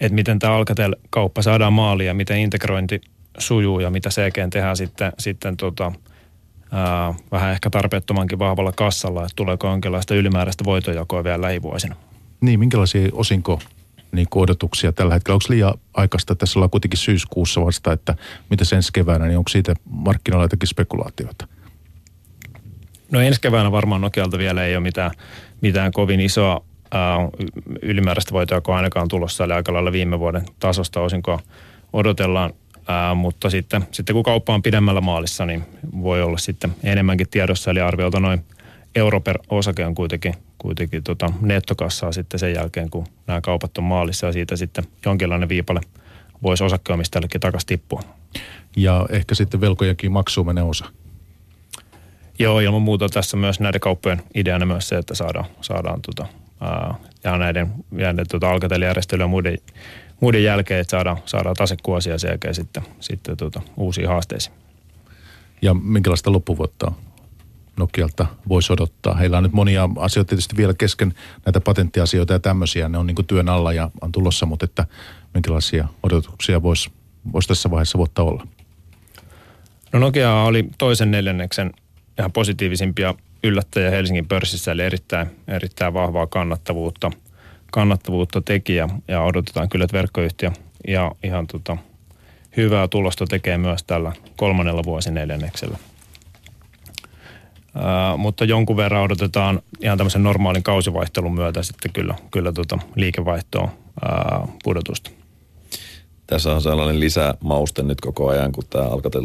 että 0.00 0.14
miten 0.14 0.38
tämä 0.38 0.56
Alcatel-kauppa 0.56 1.42
saadaan 1.42 1.72
maaliin 1.72 2.06
ja 2.06 2.14
miten 2.14 2.38
integrointi 2.38 3.00
sujuu 3.38 3.80
ja 3.80 3.90
mitä 3.90 4.10
selkeän 4.10 4.50
tehdään 4.50 4.76
sitten, 4.76 5.12
sitten 5.18 5.56
tota, 5.56 5.92
ää, 6.72 7.14
vähän 7.32 7.52
ehkä 7.52 7.70
tarpeettomankin 7.70 8.38
vahvalla 8.38 8.72
kassalla, 8.72 9.22
että 9.22 9.32
tuleeko 9.36 9.68
jonkinlaista 9.68 10.14
ylimääräistä 10.14 10.64
voitojakoa 10.64 11.24
vielä 11.24 11.42
lähivuosina. 11.42 11.96
Niin, 12.40 12.58
minkälaisia 12.58 13.08
osinko 13.12 13.60
niin 14.12 14.26
odotuksia 14.34 14.92
tällä 14.92 15.14
hetkellä? 15.14 15.34
Onko 15.34 15.44
liian 15.48 15.74
aikaista, 15.94 16.34
tässä 16.34 16.58
ollaan 16.58 16.70
kuitenkin 16.70 16.98
syyskuussa 16.98 17.64
vasta, 17.64 17.92
että 17.92 18.14
mitä 18.50 18.64
ensi 18.76 18.92
keväänä, 18.92 19.26
niin 19.26 19.38
onko 19.38 19.48
siitä 19.48 19.74
markkinoilla 19.90 20.44
jotakin 20.44 20.68
spekulaatioita? 20.68 21.48
No 23.10 23.20
ensi 23.20 23.40
keväänä 23.40 23.72
varmaan 23.72 24.00
Nokialta 24.00 24.38
vielä 24.38 24.64
ei 24.64 24.76
ole 24.76 24.82
mitään, 24.82 25.10
mitään 25.60 25.92
kovin 25.92 26.20
isoa 26.20 26.64
ää, 26.92 27.16
ylimääräistä 27.82 28.32
voitoa, 28.32 28.76
ainakaan 28.76 29.08
tulossa, 29.08 29.44
eli 29.44 29.52
aika 29.52 29.72
lailla 29.72 29.92
viime 29.92 30.18
vuoden 30.18 30.42
tasosta 30.60 31.00
osinkoa 31.00 31.40
odotellaan. 31.92 32.52
Ää, 32.88 33.14
mutta 33.14 33.50
sitten, 33.50 33.86
sitten 33.92 34.14
kun 34.14 34.22
kauppa 34.22 34.54
on 34.54 34.62
pidemmällä 34.62 35.00
maalissa, 35.00 35.46
niin 35.46 35.62
voi 36.02 36.22
olla 36.22 36.38
sitten 36.38 36.74
enemmänkin 36.84 37.28
tiedossa, 37.28 37.70
eli 37.70 37.80
arviolta 37.80 38.20
noin 38.20 38.44
euro 38.94 39.20
per 39.20 39.38
osake 39.50 39.86
on 39.86 39.94
kuitenkin, 39.94 40.34
kuitenkin 40.58 41.02
tota 41.02 41.32
nettokassaa 41.40 42.12
sitten 42.12 42.40
sen 42.40 42.54
jälkeen, 42.54 42.90
kun 42.90 43.06
nämä 43.26 43.40
kaupat 43.40 43.78
on 43.78 43.84
maalissa 43.84 44.26
ja 44.26 44.32
siitä 44.32 44.56
sitten 44.56 44.84
jonkinlainen 45.06 45.48
viipale 45.48 45.80
voisi 46.42 46.64
osakkeomistajallekin 46.64 47.40
takaisin 47.40 47.66
tippua. 47.66 48.02
Ja 48.76 49.06
ehkä 49.10 49.34
sitten 49.34 49.60
velkojakin 49.60 50.12
maksuun 50.12 50.46
menee 50.46 50.64
osa. 50.64 50.84
Joo, 52.38 52.60
ilman 52.60 52.82
muuta 52.82 53.08
tässä 53.08 53.36
myös 53.36 53.60
näiden 53.60 53.80
kauppojen 53.80 54.22
ideana 54.34 54.66
myös 54.66 54.88
se, 54.88 54.96
että 54.96 55.14
saadaan, 55.14 55.44
saadaan 55.60 56.02
tota, 56.02 56.26
ää, 56.60 56.94
ja 57.24 57.38
näiden, 57.38 57.72
näiden 57.90 58.26
tota, 58.28 58.50
alkatelijärjestelyä 58.50 59.24
ja 59.24 59.28
muiden, 59.28 59.58
muiden 60.20 60.44
jälkeen, 60.44 60.80
että 60.80 60.90
saadaan, 60.90 61.16
saadaan 61.26 61.56
tasekuosia 61.56 62.18
sen 62.18 62.28
jälkeen 62.28 62.54
sitten, 62.54 62.82
sitten 63.00 63.36
tota, 63.36 63.60
uusiin 63.76 64.08
haasteisiin. 64.08 64.56
Ja 65.62 65.74
minkälaista 65.74 66.32
loppuvuotta 66.32 66.92
Nokialta 67.76 68.26
voisi 68.48 68.72
odottaa? 68.72 69.14
Heillä 69.14 69.36
on 69.36 69.42
nyt 69.42 69.52
monia 69.52 69.88
asioita 69.96 70.28
tietysti 70.28 70.56
vielä 70.56 70.74
kesken, 70.74 71.14
näitä 71.46 71.60
patenttiasioita 71.60 72.32
ja 72.32 72.38
tämmöisiä, 72.38 72.88
ne 72.88 72.98
on 72.98 73.06
niin 73.06 73.26
työn 73.26 73.48
alla 73.48 73.72
ja 73.72 73.90
on 74.00 74.12
tulossa, 74.12 74.46
mutta 74.46 74.64
että 74.64 74.86
minkälaisia 75.34 75.88
odotuksia 76.02 76.62
voisi, 76.62 76.90
voisi 77.32 77.48
tässä 77.48 77.70
vaiheessa 77.70 77.98
vuotta 77.98 78.22
olla? 78.22 78.46
No 79.92 79.98
Nokia 79.98 80.34
oli 80.34 80.68
toisen 80.78 81.10
neljänneksen 81.10 81.72
ihan 82.18 82.32
positiivisimpia 82.32 83.14
yllättäjä 83.44 83.90
Helsingin 83.90 84.28
pörssissä, 84.28 84.72
eli 84.72 84.82
erittäin, 84.82 85.26
erittäin 85.48 85.94
vahvaa 85.94 86.26
kannattavuutta, 86.26 87.10
kannattavuutta 87.76 88.40
tekijä 88.40 88.88
ja 89.08 89.22
odotetaan 89.22 89.68
kyllä, 89.68 89.84
että 89.84 89.96
verkkoyhtiö 89.96 90.50
ja 90.88 91.12
ihan 91.22 91.46
tota, 91.46 91.76
hyvää 92.56 92.88
tulosta 92.88 93.26
tekee 93.26 93.58
myös 93.58 93.84
tällä 93.84 94.12
kolmannella 94.36 94.84
vuosineljänneksellä. 94.84 95.78
Ää, 97.74 98.16
mutta 98.16 98.44
jonkun 98.44 98.76
verran 98.76 99.02
odotetaan 99.02 99.62
ihan 99.80 99.98
tämmöisen 99.98 100.22
normaalin 100.22 100.62
kausivaihtelun 100.62 101.34
myötä 101.34 101.62
sitten 101.62 101.92
kyllä, 101.92 102.14
kyllä 102.30 102.52
tota 102.52 102.78
liikevaihtoa 102.94 103.68
pudotusta. 104.64 105.10
Tässä 106.26 106.52
on 106.52 106.62
sellainen 106.62 107.00
lisämauste 107.00 107.82
nyt 107.82 108.00
koko 108.00 108.28
ajan, 108.28 108.52
kun 108.52 108.64
tämä 108.70 108.84
Alcatel 108.84 109.24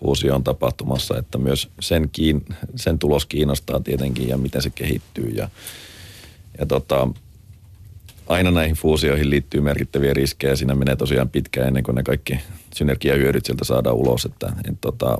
fuusio 0.00 0.34
on 0.34 0.44
tapahtumassa, 0.44 1.18
että 1.18 1.38
myös 1.38 1.70
sen, 1.80 2.08
kiin, 2.12 2.44
sen 2.76 2.98
tulos 2.98 3.26
kiinnostaa 3.26 3.80
tietenkin 3.80 4.28
ja 4.28 4.38
miten 4.38 4.62
se 4.62 4.70
kehittyy. 4.70 5.28
Ja, 5.28 5.48
ja 6.58 6.66
tota, 6.66 7.08
aina 8.30 8.50
näihin 8.50 8.76
fuusioihin 8.76 9.30
liittyy 9.30 9.60
merkittäviä 9.60 10.14
riskejä. 10.14 10.56
Siinä 10.56 10.74
menee 10.74 10.96
tosiaan 10.96 11.28
pitkään 11.28 11.68
ennen 11.68 11.82
kuin 11.82 11.94
ne 11.94 12.02
kaikki 12.02 12.40
synergiahyödyt 12.74 13.46
sieltä 13.46 13.64
saadaan 13.64 13.96
ulos. 13.96 14.24
Että, 14.24 14.52
et, 14.68 14.80
tota, 14.80 15.18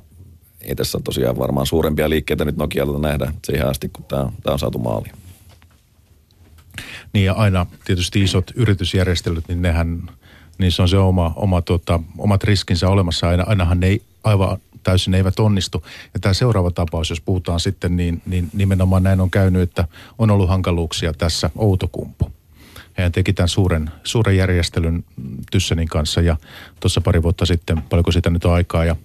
ei 0.61 0.75
tässä 0.75 0.99
on 0.99 1.03
tosiaan 1.03 1.39
varmaan 1.39 1.67
suurempia 1.67 2.11
liikkeitä 2.11 2.45
nyt 2.45 2.57
Nokialta 2.57 2.99
nähdä 2.99 3.33
siihen 3.45 3.67
asti, 3.67 3.89
kun 3.89 4.05
tämä, 4.05 4.33
tämä 4.43 4.53
on 4.53 4.59
saatu 4.59 4.79
maaliin. 4.79 5.13
Niin 7.13 7.25
ja 7.25 7.33
aina 7.33 7.67
tietysti 7.85 8.23
isot 8.23 8.51
yritysjärjestelyt, 8.55 9.49
niin 9.49 9.63
nehän, 9.63 10.11
niin 10.59 10.73
se 10.73 10.83
on 10.83 10.89
se 10.89 10.99
oma, 10.99 11.33
oma 11.37 11.63
tota, 11.63 12.01
omat 12.19 12.45
riskinsä 12.45 12.89
olemassa. 12.89 13.29
Aina, 13.29 13.45
ainahan 13.47 13.81
ne 13.81 13.87
ei 13.87 14.03
aivan 14.25 14.59
täysin 14.83 15.15
eivät 15.15 15.41
onnistu. 15.41 15.85
Ja 16.15 16.21
tämä 16.21 16.33
seuraava 16.33 16.71
tapaus, 16.71 17.11
jos 17.11 17.21
puhutaan 17.21 17.61
sitten, 17.61 17.97
niin, 17.97 18.23
niin 18.27 18.51
nimenomaan 18.53 19.03
näin 19.03 19.21
on 19.21 19.31
käynyt, 19.31 19.63
että 19.63 19.89
on 20.19 20.31
ollut 20.31 20.49
hankaluuksia 20.49 21.13
tässä 21.13 21.51
Outokumpu. 21.57 22.40
Hän 23.03 23.13
teki 23.13 23.33
tämän 23.33 23.49
suuren, 23.49 23.91
suuren 24.05 24.37
järjestelyn 24.37 25.05
Tyssenin 25.51 25.89
kanssa 25.89 26.21
ja 26.21 26.37
tuossa 26.81 27.01
pari 27.01 27.23
vuotta 27.23 27.47
sitten, 27.47 27.83
paljonko 27.83 28.13
sitä 28.13 28.31
nyt 28.31 28.45
on 28.45 28.53
aikaa, 28.53 28.85
ja, 28.85 28.97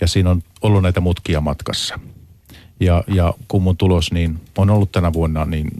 ja 0.00 0.06
siinä 0.06 0.30
on 0.30 0.42
ollut 0.62 0.82
näitä 0.82 1.00
mutkia 1.00 1.40
matkassa. 1.40 1.98
Ja, 2.80 3.04
ja 3.06 3.34
kummun 3.48 3.76
tulos 3.76 4.12
niin 4.12 4.40
on 4.58 4.70
ollut 4.70 4.92
tänä 4.92 5.12
vuonna 5.12 5.44
niin 5.44 5.70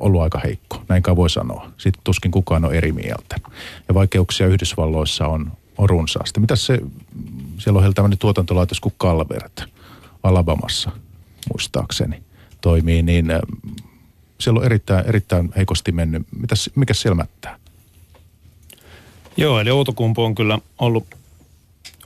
ollut 0.00 0.22
aika 0.22 0.40
heikko, 0.44 0.82
näinkään 0.88 1.16
voi 1.16 1.30
sanoa. 1.30 1.70
Sitten 1.78 2.00
tuskin 2.04 2.30
kukaan 2.30 2.64
on 2.64 2.74
eri 2.74 2.92
mieltä. 2.92 3.36
Ja 3.88 3.94
vaikeuksia 3.94 4.46
Yhdysvalloissa 4.46 5.26
on, 5.26 5.52
on 5.78 5.90
runsaasti. 5.90 6.40
Mitä 6.40 6.56
se, 6.56 6.80
siellä 7.58 7.76
on 7.78 7.82
heillä 7.82 7.94
tämmöinen 7.94 8.18
tuotantolaitos 8.18 8.80
kuin 8.80 8.94
Calvert 9.00 9.64
Alabamassa, 10.22 10.90
muistaakseni, 11.52 12.22
toimii, 12.60 13.02
niin 13.02 13.26
siellä 14.40 14.58
on 14.58 14.66
erittäin, 14.66 15.06
erittäin 15.06 15.50
heikosti 15.56 15.92
mennyt. 15.92 16.22
Mitäs, 16.40 16.70
mikä 16.74 16.94
siellä 16.94 17.14
mättää? 17.14 17.58
Joo, 19.36 19.60
eli 19.60 19.70
Outokumpu 19.70 20.22
on 20.22 20.34
kyllä 20.34 20.58
ollut, 20.78 21.06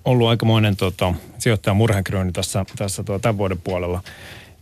ollut 0.04 0.28
aikamoinen 0.28 0.76
tota, 0.76 1.14
sijoittajan 1.38 1.76
murhenkryyni 1.76 2.32
tässä, 2.32 2.64
tässä 2.76 3.04
tuo, 3.04 3.18
tämän 3.18 3.38
vuoden 3.38 3.60
puolella. 3.64 4.02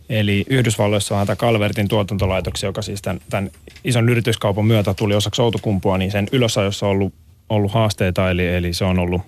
Eli 0.09 0.45
Yhdysvalloissa 0.49 1.17
on 1.17 1.27
tämä 1.27 1.35
Calvertin 1.35 1.87
tuotantolaitoksia, 1.87 2.69
joka 2.69 2.81
siis 2.81 3.01
tämän, 3.01 3.21
tämän 3.29 3.51
ison 3.83 4.09
yrityskaupan 4.09 4.65
myötä 4.65 4.93
tuli 4.93 5.15
osaksi 5.15 5.41
Outokumpua, 5.41 5.97
niin 5.97 6.11
sen 6.11 6.27
ylösajossa 6.31 6.85
on 6.85 6.91
ollut, 6.91 7.13
ollut 7.49 7.71
haasteita, 7.71 8.29
eli, 8.29 8.47
eli 8.47 8.73
se 8.73 8.85
on 8.85 8.99
ollut 8.99 9.21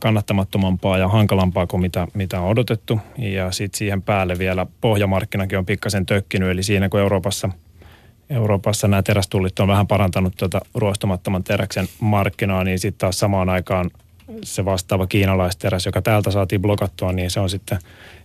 kannattamattomampaa 0.00 0.98
ja 0.98 1.08
hankalampaa 1.08 1.66
kuin 1.66 1.80
mitä, 1.80 2.06
mitä 2.14 2.40
on 2.40 2.48
odotettu. 2.48 3.00
Ja 3.18 3.52
sitten 3.52 3.78
siihen 3.78 4.02
päälle 4.02 4.38
vielä 4.38 4.66
pohjamarkkinakin 4.80 5.58
on 5.58 5.66
pikkasen 5.66 6.06
tökkinyt, 6.06 6.50
eli 6.50 6.62
siinä 6.62 6.88
kun 6.88 7.00
Euroopassa, 7.00 7.50
Euroopassa 8.30 8.88
nämä 8.88 9.02
terästullit 9.02 9.60
on 9.60 9.68
vähän 9.68 9.86
parantanut 9.86 10.36
tuota 10.36 10.60
ruostumattoman 10.74 11.44
teräksen 11.44 11.86
markkinaa, 12.00 12.64
niin 12.64 12.78
sitten 12.78 12.98
taas 12.98 13.18
samaan 13.18 13.48
aikaan 13.48 13.90
se 14.44 14.64
vastaava 14.64 15.06
kiinalaisteräs, 15.06 15.86
joka 15.86 16.02
täältä 16.02 16.30
saatiin 16.30 16.62
blokattua, 16.62 17.12
niin 17.12 17.30
se 17.30 17.40
on 17.40 17.50
sitten 17.50 17.78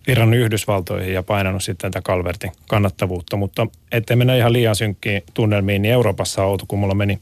virrannut 0.07 0.39
Yhdysvaltoihin 0.39 1.13
ja 1.13 1.23
painanut 1.23 1.63
sitten 1.63 1.91
tätä 1.91 2.01
kalvertin 2.01 2.51
kannattavuutta. 2.67 3.37
Mutta 3.37 3.67
ettei 3.91 4.15
mennä 4.15 4.35
ihan 4.35 4.53
liian 4.53 4.75
synkkiin 4.75 5.21
tunnelmiin, 5.33 5.81
niin 5.81 5.93
Euroopassa 5.93 6.43
auto, 6.43 6.65
kun 6.67 6.79
mulla 6.79 6.95
meni 6.95 7.19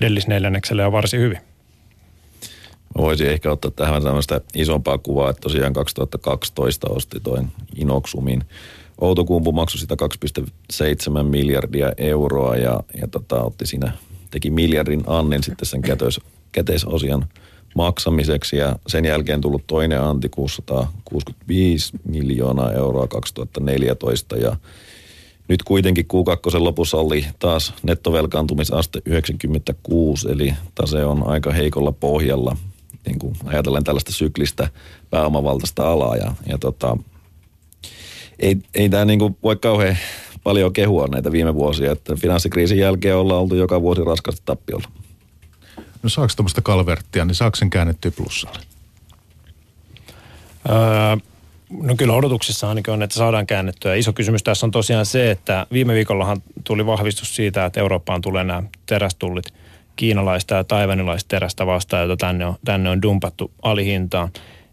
edellisneljännekselle 0.00 0.82
jo 0.82 0.92
varsin 0.92 1.20
hyvin. 1.20 1.51
Voisin 2.96 3.26
ehkä 3.26 3.50
ottaa 3.50 3.70
tähän 3.70 4.02
tämmöistä 4.02 4.40
isompaa 4.54 4.98
kuvaa, 4.98 5.30
että 5.30 5.40
tosiaan 5.40 5.72
2012 5.72 6.86
osti 6.90 7.20
toin 7.20 7.48
Inoxumin. 7.76 8.44
Outokumpu 9.00 9.52
maksoi 9.52 9.80
sitä 9.80 9.96
2,7 10.74 11.22
miljardia 11.22 11.92
euroa 11.96 12.56
ja, 12.56 12.80
ja 13.00 13.08
tota, 13.08 13.42
otti 13.42 13.66
siinä, 13.66 13.92
teki 14.30 14.50
miljardin 14.50 15.04
annen 15.06 15.42
sitten 15.42 15.66
sen 15.66 15.82
käteis, 15.82 16.20
käteisosian 16.52 17.26
maksamiseksi 17.74 18.56
ja 18.56 18.76
sen 18.86 19.04
jälkeen 19.04 19.40
tullut 19.40 19.66
toinen 19.66 20.00
anti 20.00 20.28
665 20.28 21.92
miljoonaa 22.04 22.72
euroa 22.72 23.06
2014 23.06 24.36
ja 24.36 24.56
nyt 25.48 25.62
kuitenkin 25.62 26.04
Q2 26.04 26.60
lopussa 26.60 26.96
oli 26.96 27.26
taas 27.38 27.74
nettovelkaantumisaste 27.82 29.02
96, 29.06 30.28
eli 30.30 30.54
tase 30.74 31.04
on 31.04 31.26
aika 31.26 31.52
heikolla 31.52 31.92
pohjalla 31.92 32.56
niin 33.06 33.18
kuin 33.18 33.34
ajatellen 33.44 33.84
tällaista 33.84 34.12
syklistä 34.12 34.68
pääomavaltaista 35.10 35.92
alaa. 35.92 36.16
Ja, 36.16 36.34
ja 36.46 36.58
tota, 36.58 36.96
ei, 38.38 38.56
ei 38.74 38.88
tämä 38.88 39.04
niin 39.04 39.18
kuin 39.18 39.36
voi 39.42 39.56
kauhean 39.56 39.96
paljon 40.42 40.72
kehua 40.72 41.06
näitä 41.06 41.32
viime 41.32 41.54
vuosia, 41.54 41.92
että 41.92 42.16
finanssikriisin 42.16 42.78
jälkeen 42.78 43.16
ollaan 43.16 43.40
oltu 43.40 43.54
joka 43.54 43.82
vuosi 43.82 44.04
raskasta 44.04 44.42
tappiolla. 44.44 44.88
No 46.02 46.08
saako 46.08 46.32
tämmöistä 46.36 46.60
kalverttia, 46.60 47.24
niin 47.24 47.34
saako 47.34 47.56
sen 47.56 47.70
käännettyä 47.70 48.10
plussalle? 48.10 48.58
Öö, 50.70 51.16
no 51.82 51.96
kyllä 51.96 52.14
odotuksissa 52.14 52.68
ainakin 52.68 52.94
on, 52.94 53.02
että 53.02 53.16
saadaan 53.16 53.46
käännettyä. 53.46 53.94
Iso 53.94 54.12
kysymys 54.12 54.42
tässä 54.42 54.66
on 54.66 54.70
tosiaan 54.70 55.06
se, 55.06 55.30
että 55.30 55.66
viime 55.72 55.94
viikollahan 55.94 56.42
tuli 56.64 56.86
vahvistus 56.86 57.36
siitä, 57.36 57.64
että 57.64 57.80
Eurooppaan 57.80 58.20
tulee 58.20 58.44
nämä 58.44 58.62
terästullit– 58.86 59.44
kiinalaista 59.96 60.54
ja 60.54 60.64
taivanilaista 60.64 61.28
terästä 61.28 61.66
vastaan, 61.66 62.02
jota 62.02 62.26
tänne 62.26 62.46
on, 62.46 62.54
tänne 62.64 62.90
on 62.90 63.02
dumpattu 63.02 63.50
alihintaan. 63.62 64.28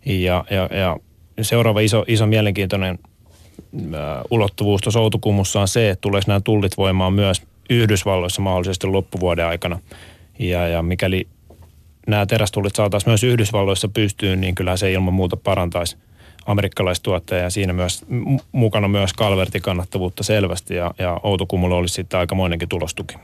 Ja, 0.05 0.45
ja, 0.49 0.77
ja 0.77 0.97
seuraava 1.41 1.79
iso, 1.79 2.05
iso 2.07 2.25
mielenkiintoinen 2.25 2.99
äh, 3.75 3.99
ulottuvuus 4.31 4.81
tuossa 4.81 4.99
Outokummussa 4.99 5.61
on 5.61 5.67
se, 5.67 5.89
että 5.89 6.01
tuleeko 6.01 6.25
nämä 6.27 6.39
tullit 6.39 6.77
voimaan 6.77 7.13
myös 7.13 7.41
Yhdysvalloissa 7.69 8.41
mahdollisesti 8.41 8.87
loppuvuoden 8.87 9.45
aikana. 9.45 9.79
Ja, 10.39 10.67
ja 10.67 10.83
mikäli 10.83 11.27
nämä 12.07 12.25
terästullit 12.25 12.75
saataisiin 12.75 13.09
myös 13.09 13.23
Yhdysvalloissa 13.23 13.87
pystyyn, 13.87 14.41
niin 14.41 14.55
kyllä 14.55 14.77
se 14.77 14.91
ilman 14.91 15.13
muuta 15.13 15.37
parantaisi 15.37 15.97
amerikkalaistuotteja 16.45 17.43
ja 17.43 17.49
siinä 17.49 17.73
myös 17.73 18.05
mukana 18.51 18.87
myös 18.87 19.13
kalvertin 19.13 19.61
kannattavuutta 19.61 20.23
selvästi 20.23 20.75
ja, 20.75 20.91
ja 20.99 21.19
Outokummulla 21.23 21.75
olisi 21.75 21.93
sitten 21.93 22.19
aikamoinenkin 22.19 22.69
tulostuki. 22.69 23.15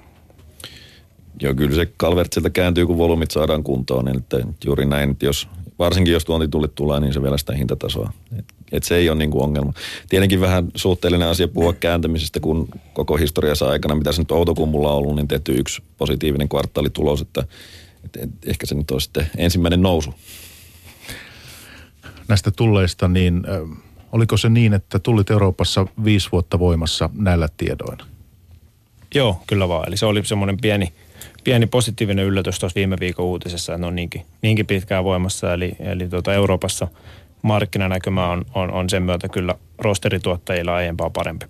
Joo, 1.41 1.53
kyllä 1.53 1.75
se 1.75 1.85
Calvert 1.85 2.33
sieltä 2.33 2.49
kääntyy, 2.49 2.85
kun 2.85 2.97
volyymit 2.97 3.31
saadaan 3.31 3.63
kuntoon. 3.63 4.05
Niin 4.05 4.17
että 4.17 4.37
juuri 4.65 4.85
näin, 4.85 5.11
että 5.11 5.25
jos, 5.25 5.47
varsinkin 5.79 6.13
jos 6.13 6.25
tuontitullit 6.25 6.75
tulee, 6.75 6.99
niin 6.99 7.13
se 7.13 7.23
vielä 7.23 7.37
sitä 7.37 7.53
hintatasoa. 7.53 8.11
Et, 8.39 8.45
et 8.71 8.83
se 8.83 8.95
ei 8.95 9.09
ole 9.09 9.17
niin 9.17 9.31
kuin 9.31 9.43
ongelma. 9.43 9.73
Tietenkin 10.09 10.41
vähän 10.41 10.67
suhteellinen 10.75 11.27
asia 11.27 11.47
puhua 11.47 11.73
kääntämisestä, 11.73 12.39
kun 12.39 12.67
koko 12.93 13.17
historiassa 13.17 13.69
aikana, 13.69 13.95
mitä 13.95 14.11
se 14.11 14.21
nyt 14.21 14.31
Outokummulla 14.31 14.91
on 14.91 14.97
ollut, 14.97 15.15
niin 15.15 15.27
tehty 15.27 15.51
yksi 15.51 15.83
positiivinen 15.97 16.49
kvartaalitulos, 16.49 17.21
että 17.21 17.43
et, 18.05 18.15
et, 18.15 18.29
ehkä 18.45 18.65
se 18.65 18.75
nyt 18.75 18.91
on 18.91 19.01
sitten 19.01 19.27
ensimmäinen 19.37 19.81
nousu. 19.81 20.13
Näistä 22.27 22.51
tulleista, 22.51 23.07
niin 23.07 23.43
äh, 23.49 23.77
oliko 24.11 24.37
se 24.37 24.49
niin, 24.49 24.73
että 24.73 24.99
tullit 24.99 25.29
Euroopassa 25.29 25.87
viisi 26.03 26.29
vuotta 26.31 26.59
voimassa 26.59 27.09
näillä 27.13 27.49
tiedoilla? 27.57 28.05
Joo, 29.15 29.41
kyllä 29.47 29.67
vaan. 29.67 29.87
Eli 29.87 29.97
se 29.97 30.05
oli 30.05 30.25
semmoinen 30.25 30.57
pieni– 30.57 30.93
pieni 31.45 31.65
positiivinen 31.65 32.25
yllätys 32.25 32.59
tuossa 32.59 32.75
viime 32.75 32.95
viikon 32.99 33.25
uutisessa, 33.25 33.73
että 33.73 33.81
ne 33.81 33.87
on 33.87 33.95
niinkin, 33.95 34.25
niinkin 34.41 34.65
pitkään 34.65 35.03
voimassa. 35.03 35.53
Eli, 35.53 35.75
eli 35.79 36.07
tuota 36.07 36.33
Euroopassa 36.33 36.87
markkinanäkymä 37.41 38.29
on, 38.29 38.45
on, 38.53 38.71
on 38.71 38.89
sen 38.89 39.03
myötä 39.03 39.29
kyllä 39.29 39.55
rosterituottajilla 39.77 40.75
aiempaa 40.75 41.09
parempi. 41.09 41.45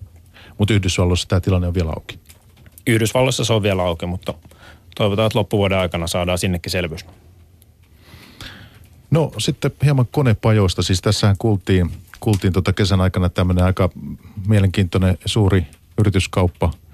Mutta 0.58 0.74
Yhdysvalloissa 0.74 1.28
tämä 1.28 1.40
tilanne 1.40 1.66
on 1.68 1.74
vielä 1.74 1.90
auki? 1.90 2.18
Yhdysvalloissa 2.86 3.44
se 3.44 3.52
on 3.52 3.62
vielä 3.62 3.82
auki, 3.82 4.06
mutta 4.06 4.34
toivotaan, 4.96 5.26
että 5.26 5.38
loppuvuoden 5.38 5.78
aikana 5.78 6.06
saadaan 6.06 6.38
sinnekin 6.38 6.72
selvyys. 6.72 7.06
No 9.10 9.32
sitten 9.38 9.70
hieman 9.84 10.06
konepajoista. 10.10 10.82
Siis 10.82 11.00
tässähän 11.02 11.36
kuultiin, 11.38 11.90
kuultiin 12.20 12.52
tota 12.52 12.72
kesän 12.72 13.00
aikana 13.00 13.28
tämmöinen 13.28 13.64
aika 13.64 13.90
mielenkiintoinen 14.46 15.18
suuri 15.24 15.66
yrityskauppa– 15.98 16.70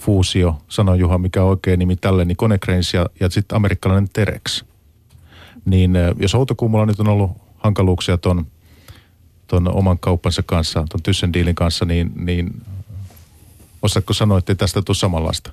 fuusio, 0.00 0.56
sanoi 0.68 0.98
Juha, 0.98 1.18
mikä 1.18 1.42
on 1.42 1.50
oikein 1.50 1.78
nimi 1.78 1.96
tälle, 1.96 2.24
niin 2.24 2.36
Konecranes 2.36 2.94
ja, 2.94 3.06
ja 3.20 3.30
sitten 3.30 3.56
amerikkalainen 3.56 4.10
Terex. 4.12 4.64
Niin 5.64 5.92
jos 6.20 6.34
Outokummulla 6.34 6.86
nyt 6.86 7.00
on 7.00 7.08
ollut 7.08 7.30
hankaluuksia 7.56 8.18
ton, 8.18 8.46
ton 9.46 9.74
oman 9.74 9.98
kauppansa 9.98 10.42
kanssa, 10.46 10.84
ton 10.90 11.02
Tyssen 11.02 11.32
diilin 11.32 11.54
kanssa, 11.54 11.84
niin, 11.84 12.12
niin 12.16 12.62
osaatko 13.82 14.12
sanoa, 14.12 14.38
että 14.38 14.54
tästä 14.54 14.82
tule 14.82 14.96
samanlaista? 14.96 15.52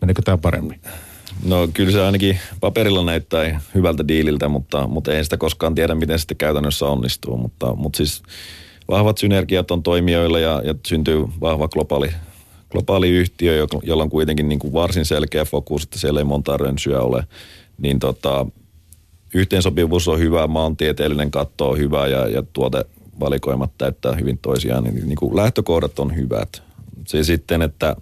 Meneekö 0.00 0.22
tämä 0.22 0.38
paremmin? 0.38 0.80
No 1.44 1.68
kyllä 1.74 1.92
se 1.92 2.02
ainakin 2.02 2.38
paperilla 2.60 3.04
näyttää 3.04 3.60
hyvältä 3.74 4.08
diililtä, 4.08 4.48
mutta, 4.48 4.86
mutta 4.86 5.12
ei 5.12 5.24
sitä 5.24 5.36
koskaan 5.36 5.74
tiedä, 5.74 5.94
miten 5.94 6.18
sitten 6.18 6.36
käytännössä 6.36 6.86
onnistuu. 6.86 7.36
Mutta, 7.36 7.74
mutta 7.74 7.96
siis 7.96 8.22
vahvat 8.88 9.18
synergiat 9.18 9.70
on 9.70 9.82
toimijoilla 9.82 10.38
ja, 10.38 10.62
ja 10.64 10.74
syntyy 10.86 11.24
vahva 11.40 11.68
globaali 11.68 12.10
globaali 12.74 13.08
yhtiö, 13.10 13.66
jolla 13.82 14.02
on 14.02 14.10
kuitenkin 14.10 14.48
niin 14.48 14.58
kuin 14.58 14.72
varsin 14.72 15.04
selkeä 15.04 15.44
fokus, 15.44 15.82
että 15.82 15.98
siellä 15.98 16.20
ei 16.20 16.24
monta 16.24 16.56
rönsyä 16.56 17.00
ole, 17.00 17.24
niin 17.78 17.98
tota, 17.98 18.46
yhteensopivuus 19.34 20.08
on 20.08 20.18
hyvä, 20.18 20.46
maantieteellinen 20.46 21.30
katto 21.30 21.70
on 21.70 21.78
hyvä 21.78 22.06
ja, 22.06 22.28
ja 22.28 22.42
tuotevalikoimat 22.52 23.70
täyttää 23.78 24.12
hyvin 24.12 24.38
toisiaan, 24.38 24.84
niin, 24.84 24.94
niin 24.94 25.16
kuin 25.16 25.36
lähtökohdat 25.36 25.98
on 25.98 26.16
hyvät. 26.16 26.62
Se 27.06 27.24
sitten, 27.24 27.62
että 27.62 27.96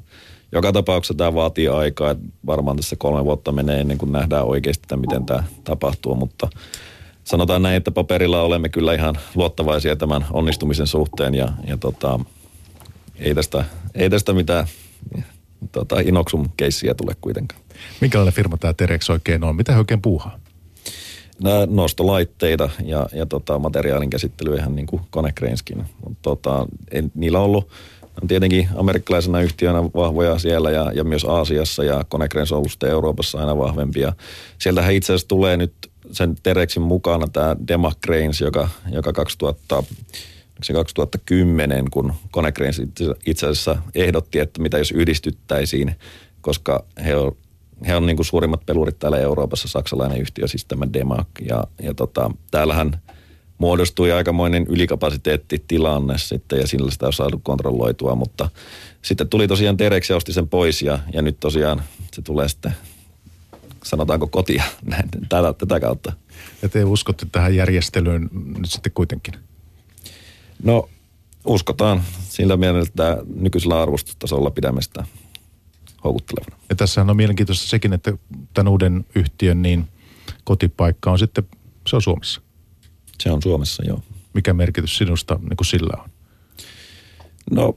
joka 0.52 0.72
tapauksessa 0.72 1.14
tämä 1.14 1.34
vaatii 1.34 1.68
aikaa, 1.68 2.10
että 2.10 2.24
varmaan 2.46 2.76
tässä 2.76 2.96
kolme 2.96 3.24
vuotta 3.24 3.52
menee 3.52 3.80
ennen 3.80 3.98
kuin 3.98 4.12
nähdään 4.12 4.44
oikeasti, 4.44 4.82
että 4.84 4.96
miten 4.96 5.26
tämä 5.26 5.44
tapahtuu, 5.64 6.14
mutta 6.14 6.48
sanotaan 7.24 7.62
näin, 7.62 7.76
että 7.76 7.90
paperilla 7.90 8.42
olemme 8.42 8.68
kyllä 8.68 8.94
ihan 8.94 9.18
luottavaisia 9.34 9.96
tämän 9.96 10.26
onnistumisen 10.30 10.86
suhteen 10.86 11.34
ja, 11.34 11.48
ja 11.66 11.76
tota, 11.76 12.20
ei, 13.18 13.34
tästä, 13.34 13.64
ei 13.94 14.10
tästä 14.10 14.32
mitään 14.32 14.66
tota, 15.72 16.00
Inoxum 16.00 16.48
keissiä 16.56 16.94
tule 16.94 17.16
kuitenkaan. 17.20 17.62
Minkälainen 18.00 18.34
firma 18.34 18.56
tämä 18.56 18.72
Terex 18.72 19.10
oikein 19.10 19.44
on? 19.44 19.56
Mitä 19.56 19.72
he 19.72 19.78
oikein 19.78 20.02
puuhaa? 20.02 20.38
Nämä 21.42 21.66
nostolaitteita 21.70 22.70
ja, 22.84 23.06
ja 23.12 23.26
tota, 23.26 23.58
materiaalin 23.58 24.10
käsittely 24.10 24.56
ihan 24.56 24.76
niin 24.76 24.86
kuin 24.86 25.02
Konecrainskin. 25.10 25.84
Tota, 26.22 26.66
niillä 27.14 27.38
on 27.38 27.44
ollut 27.44 27.68
on 28.22 28.28
tietenkin 28.28 28.68
amerikkalaisena 28.76 29.40
yhtiönä 29.40 29.84
vahvoja 29.84 30.38
siellä 30.38 30.70
ja, 30.70 30.92
ja 30.94 31.04
myös 31.04 31.24
Aasiassa 31.24 31.84
ja 31.84 32.04
Konecranes 32.08 32.52
on 32.52 32.58
ollut 32.58 32.82
Euroopassa 32.82 33.38
aina 33.38 33.58
vahvempia. 33.58 34.12
Sieltähän 34.58 34.94
itse 34.94 35.12
asiassa 35.12 35.28
tulee 35.28 35.56
nyt 35.56 35.72
sen 36.12 36.36
Terexin 36.42 36.82
mukana 36.82 37.26
tämä 37.32 37.56
Dema 37.68 37.92
Cranes, 38.06 38.40
joka, 38.40 38.68
joka 38.90 39.12
2000, 39.12 39.84
se 40.62 40.72
2010, 40.72 41.90
kun 41.90 42.12
Konecranes 42.30 42.82
itse 43.26 43.46
asiassa 43.46 43.76
ehdotti, 43.94 44.38
että 44.38 44.62
mitä 44.62 44.78
jos 44.78 44.90
yhdistyttäisiin, 44.90 45.96
koska 46.40 46.84
he 47.04 47.16
on, 47.16 47.36
he 47.86 47.96
on 47.96 48.06
niin 48.06 48.16
kuin 48.16 48.26
suurimmat 48.26 48.66
pelurit 48.66 48.98
täällä 48.98 49.18
Euroopassa, 49.18 49.68
saksalainen 49.68 50.20
yhtiö, 50.20 50.48
siis 50.48 50.64
tämä 50.64 50.92
Demac. 50.92 51.26
Ja, 51.48 51.64
ja 51.82 51.94
tota, 51.94 52.30
täällähän 52.50 53.00
muodostui 53.58 54.12
aikamoinen 54.12 54.66
ylikapasiteettitilanne 54.68 56.18
sitten 56.18 56.58
ja 56.58 56.66
sillä 56.66 56.90
sitä 56.90 57.06
on 57.06 57.12
saatu 57.12 57.40
kontrolloitua, 57.42 58.14
mutta 58.14 58.50
sitten 59.02 59.28
tuli 59.28 59.48
tosiaan 59.48 59.76
Terex 59.76 60.10
ja 60.10 60.16
osti 60.16 60.32
sen 60.32 60.48
pois 60.48 60.82
ja, 60.82 60.98
ja 61.12 61.22
nyt 61.22 61.40
tosiaan 61.40 61.82
se 62.12 62.22
tulee 62.22 62.48
sitten 62.48 62.72
sanotaanko 63.84 64.26
kotia 64.26 64.62
näin, 64.90 65.08
tätä, 65.28 65.52
tätä 65.52 65.80
kautta. 65.80 66.12
Ja 66.62 66.68
te 66.68 66.84
uskotte 66.84 67.26
tähän 67.32 67.56
järjestelyyn 67.56 68.30
nyt 68.32 68.70
sitten 68.70 68.92
kuitenkin? 68.94 69.34
No 70.62 70.88
uskotaan 71.44 72.02
sillä 72.28 72.56
mielellä, 72.56 72.82
että 72.82 73.18
nykyisellä 73.34 73.82
arvostustasolla 73.82 74.50
pidämme 74.50 74.82
sitä 74.82 75.04
houkuttelevana. 76.04 76.56
Ja 76.68 76.76
tässä 76.76 77.00
on 77.00 77.16
mielenkiintoista 77.16 77.68
sekin, 77.68 77.92
että 77.92 78.12
tämän 78.54 78.72
uuden 78.72 79.04
yhtiön 79.14 79.62
niin 79.62 79.88
kotipaikka 80.44 81.10
on 81.10 81.18
sitten, 81.18 81.44
se 81.86 81.96
on 81.96 82.02
Suomessa. 82.02 82.40
Se 83.20 83.30
on 83.30 83.42
Suomessa, 83.42 83.82
joo. 83.86 84.02
Mikä 84.34 84.52
merkitys 84.52 84.98
sinusta 84.98 85.38
niin 85.42 85.56
kuin 85.56 85.66
sillä 85.66 86.02
on? 86.02 86.10
No 87.50 87.76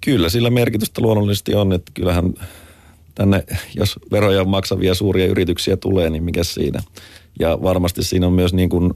kyllä 0.00 0.28
sillä 0.28 0.50
merkitystä 0.50 1.02
luonnollisesti 1.02 1.54
on, 1.54 1.72
että 1.72 1.92
kyllähän 1.94 2.34
tänne, 3.14 3.44
jos 3.74 3.98
veroja 4.10 4.44
maksavia 4.44 4.94
suuria 4.94 5.26
yrityksiä 5.26 5.76
tulee, 5.76 6.10
niin 6.10 6.22
mikä 6.22 6.44
siinä. 6.44 6.82
Ja 7.40 7.62
varmasti 7.62 8.04
siinä 8.04 8.26
on 8.26 8.32
myös 8.32 8.54
niin 8.54 8.68
kuin 8.68 8.94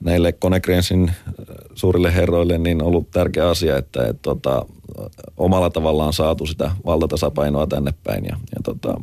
näille 0.00 0.32
Konecranesin 0.32 1.08
äh, 1.08 1.14
suurille 1.74 2.14
herroille 2.14 2.58
niin 2.58 2.82
ollut 2.82 3.10
tärkeä 3.10 3.48
asia, 3.48 3.76
että 3.76 4.06
et, 4.06 4.22
tota, 4.22 4.66
omalla 5.36 5.70
tavallaan 5.70 6.12
saatu 6.12 6.46
sitä 6.46 6.70
valtatasapainoa 6.86 7.66
tänne 7.66 7.94
päin. 8.04 8.24
Ja, 8.24 8.36
ja 8.56 8.62
tota, 8.64 9.00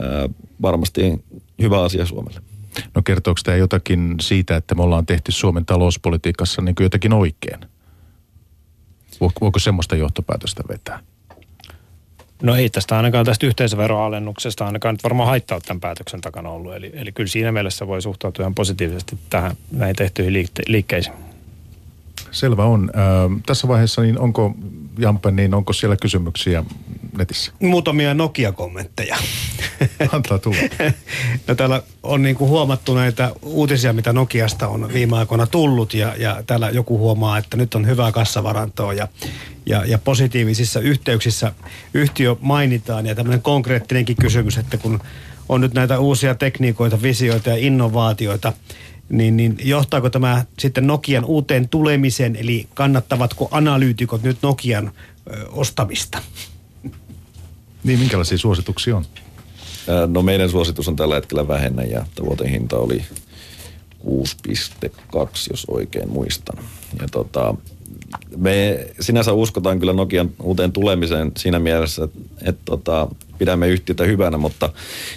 ää, 0.00 0.28
varmasti 0.62 1.24
hyvä 1.62 1.82
asia 1.82 2.06
Suomelle. 2.06 2.40
No 2.94 3.02
kertooko 3.02 3.40
tämä 3.44 3.56
jotakin 3.56 4.14
siitä, 4.20 4.56
että 4.56 4.74
me 4.74 4.82
ollaan 4.82 5.06
tehty 5.06 5.32
Suomen 5.32 5.66
talouspolitiikassa 5.66 6.62
niin 6.62 6.74
jotakin 6.80 7.12
oikein? 7.12 7.60
Voiko 9.40 9.58
semmoista 9.58 9.96
johtopäätöstä 9.96 10.62
vetää? 10.68 11.00
No 12.42 12.54
ei 12.54 12.70
tästä 12.70 12.96
ainakaan 12.96 13.26
tästä 13.26 13.46
yhteisöveroalennuksesta 13.46 14.66
ainakaan 14.66 14.94
nyt 14.94 15.04
varmaan 15.04 15.28
haittaa 15.28 15.60
tämän 15.60 15.80
päätöksen 15.80 16.20
takana 16.20 16.50
ollut. 16.50 16.74
Eli, 16.74 16.90
eli 16.94 17.12
kyllä 17.12 17.28
siinä 17.28 17.52
mielessä 17.52 17.86
voi 17.86 18.02
suhtautua 18.02 18.42
ihan 18.42 18.54
positiivisesti 18.54 19.18
tähän 19.30 19.56
näihin 19.72 19.96
tehtyihin 19.96 20.32
liikte- 20.32 20.62
liikkeisiin. 20.66 21.16
Selvä 22.30 22.64
on. 22.64 22.90
Ö, 22.94 23.40
tässä 23.46 23.68
vaiheessa 23.68 24.02
niin 24.02 24.18
onko, 24.18 24.54
Jampe, 24.98 25.30
niin 25.30 25.54
onko 25.54 25.72
siellä 25.72 25.96
kysymyksiä 25.96 26.64
netissä? 27.18 27.52
Muutamia 27.60 28.14
Nokia-kommentteja. 28.14 29.16
Antaa 30.12 30.38
tulla. 30.38 30.58
no 31.46 31.54
täällä 31.54 31.82
on 32.02 32.22
niin 32.22 32.36
kuin 32.36 32.50
huomattu 32.50 32.94
näitä 32.94 33.32
uutisia, 33.42 33.92
mitä 33.92 34.12
Nokiasta 34.12 34.68
on 34.68 34.92
viime 34.92 35.18
aikoina 35.18 35.46
tullut 35.46 35.94
ja, 35.94 36.14
ja 36.16 36.42
täällä 36.46 36.70
joku 36.70 36.98
huomaa, 36.98 37.38
että 37.38 37.56
nyt 37.56 37.74
on 37.74 37.86
hyvää 37.86 38.12
kassavarantoa 38.12 38.92
ja, 38.92 39.08
ja, 39.66 39.84
ja 39.84 39.98
positiivisissa 39.98 40.80
yhteyksissä 40.80 41.52
yhtiö 41.94 42.36
mainitaan 42.40 43.06
ja 43.06 43.14
tämmöinen 43.14 43.42
konkreettinenkin 43.42 44.16
kysymys, 44.16 44.58
että 44.58 44.76
kun 44.76 45.00
on 45.48 45.60
nyt 45.60 45.74
näitä 45.74 45.98
uusia 45.98 46.34
tekniikoita, 46.34 47.02
visioita 47.02 47.50
ja 47.50 47.56
innovaatioita, 47.56 48.52
niin, 49.08 49.36
niin 49.36 49.56
johtaako 49.64 50.10
tämä 50.10 50.44
sitten 50.58 50.86
Nokian 50.86 51.24
uuteen 51.24 51.68
tulemiseen, 51.68 52.36
eli 52.36 52.68
kannattavatko 52.74 53.48
analyytikot 53.50 54.22
nyt 54.22 54.38
Nokian 54.42 54.92
ö, 55.30 55.46
ostamista? 55.48 56.18
Niin, 57.84 57.98
minkälaisia 57.98 58.38
suosituksia 58.38 58.96
on? 58.96 59.04
No 60.06 60.22
meidän 60.22 60.50
suositus 60.50 60.88
on 60.88 60.96
tällä 60.96 61.14
hetkellä 61.14 61.48
vähennä 61.48 61.82
ja 61.82 62.06
tavoitehinta 62.14 62.78
oli 62.78 63.04
6,2, 64.04 64.90
jos 65.50 65.66
oikein 65.68 66.08
muistan. 66.08 66.64
Ja 67.00 67.08
tota, 67.10 67.54
me 68.36 68.86
sinänsä 69.00 69.32
uskotaan 69.32 69.78
kyllä 69.78 69.92
Nokian 69.92 70.30
uuteen 70.42 70.72
tulemiseen 70.72 71.32
siinä 71.36 71.58
mielessä, 71.58 72.08
että, 72.42 72.62
tota, 72.64 73.08
pidämme 73.38 73.68
yhtiötä 73.68 74.04
hyvänä, 74.04 74.38
mutta 74.38 74.70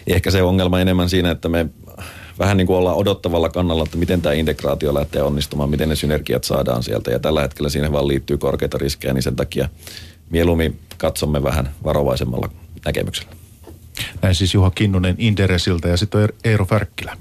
ehkä 0.08 0.32
se 0.32 0.44
ongelma 0.44 0.80
enemmän 0.80 1.10
siinä, 1.10 1.32
että 1.32 1.50
me 1.50 1.66
vähän 2.40 2.58
niin 2.58 2.68
kuin 2.68 2.78
ollaan 2.78 2.98
odottavalla 2.98 3.50
kannalla, 3.50 3.84
että 3.84 3.98
miten 3.98 4.22
tämä 4.22 4.34
integraatio 4.34 4.94
lähtee 4.94 5.22
onnistumaan, 5.22 5.70
miten 5.70 5.90
ne 5.90 5.96
synergiat 5.96 6.44
saadaan 6.44 6.84
sieltä. 6.84 7.12
Ja 7.12 7.20
tällä 7.20 7.42
hetkellä 7.42 7.70
siihen 7.70 7.92
vaan 7.92 8.08
liittyy 8.08 8.38
korkeita 8.38 8.78
riskejä, 8.78 9.14
niin 9.14 9.24
sen 9.24 9.36
takia 9.36 9.70
mieluummin 10.30 10.80
katsomme 11.04 11.44
vähän 11.44 11.70
varovaisemmalla 11.84 12.50
näkemyksellä. 12.86 13.32
Näin 14.22 14.36
siis 14.36 14.54
Juha 14.54 14.72
Kinnunen 14.72 15.16
Inderesiltä 15.18 15.88
ja 15.88 15.98
sitten 15.98 16.30
Eero 16.44 16.66
Färkkilä 16.66 17.18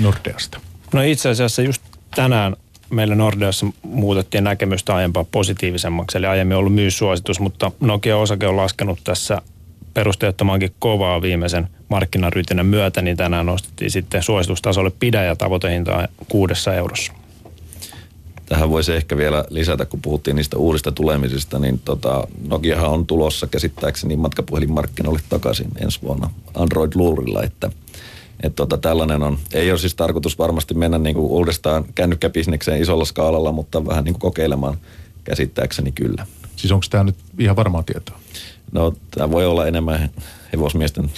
Nordeasta. 0.00 0.60
No 0.92 1.02
itse 1.02 1.28
asiassa 1.28 1.62
just 1.62 1.82
tänään 2.14 2.56
meillä 2.90 3.14
Nordeassa 3.14 3.66
muutettiin 3.82 4.44
näkemystä 4.44 4.94
aiempaa 4.94 5.24
positiivisemmaksi, 5.24 6.18
eli 6.18 6.26
aiemmin 6.26 6.56
ollut 6.56 6.74
myyssuositus, 6.74 7.40
mutta 7.40 7.72
Nokia-osake 7.80 8.46
on 8.46 8.56
laskenut 8.56 8.98
tässä 9.04 9.42
perusteettomankin 9.94 10.74
kovaa 10.78 11.22
viimeisen 11.22 11.68
markkinarytinän 11.88 12.66
myötä, 12.66 13.02
niin 13.02 13.16
tänään 13.16 13.46
nostettiin 13.46 13.90
sitten 13.90 14.22
suositustasolle 14.22 14.92
pidä 15.00 15.24
ja 15.24 15.36
tavoitehintaa 15.36 16.08
kuudessa 16.28 16.74
eurossa. 16.74 17.12
Tähän 18.48 18.70
voisi 18.70 18.92
ehkä 18.92 19.16
vielä 19.16 19.44
lisätä, 19.50 19.84
kun 19.84 20.02
puhuttiin 20.02 20.36
niistä 20.36 20.56
uudista 20.56 20.92
tulemisista, 20.92 21.58
niin 21.58 21.80
tota, 21.84 22.28
Nokiahan 22.48 22.90
on 22.90 23.06
tulossa 23.06 23.46
käsittääkseni 23.46 24.16
matkapuhelinmarkkinoille 24.16 25.20
takaisin 25.28 25.68
ensi 25.80 26.02
vuonna 26.02 26.30
Android-luurilla, 26.54 27.42
että 27.42 27.70
et 28.42 28.54
tota, 28.54 28.78
tällainen 28.78 29.22
on, 29.22 29.38
ei 29.52 29.70
ole 29.70 29.78
siis 29.78 29.94
tarkoitus 29.94 30.38
varmasti 30.38 30.74
mennä 30.74 30.98
niinku 30.98 31.36
uudestaan 31.36 31.84
kännykkäbisnekseen 31.94 32.82
isolla 32.82 33.04
skaalalla, 33.04 33.52
mutta 33.52 33.86
vähän 33.86 34.04
niinku 34.04 34.20
kokeilemaan 34.20 34.78
käsittääkseni 35.24 35.92
kyllä. 35.92 36.26
Siis 36.56 36.72
onko 36.72 36.86
tämä 36.90 37.04
nyt 37.04 37.16
ihan 37.38 37.56
varmaa 37.56 37.82
tietoa? 37.82 38.18
No, 38.72 38.94
tämä 39.10 39.30
voi 39.30 39.46
olla 39.46 39.66
enemmän 39.66 40.10
hevosmiesten. 40.52 41.10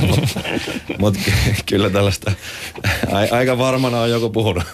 Mutta 0.00 0.40
mut, 0.98 1.14
kyllä 1.66 1.90
tällaista 1.90 2.32
aika 3.30 3.58
varmana 3.58 4.00
on 4.00 4.10
joku 4.10 4.30
puhunut. 4.30 4.64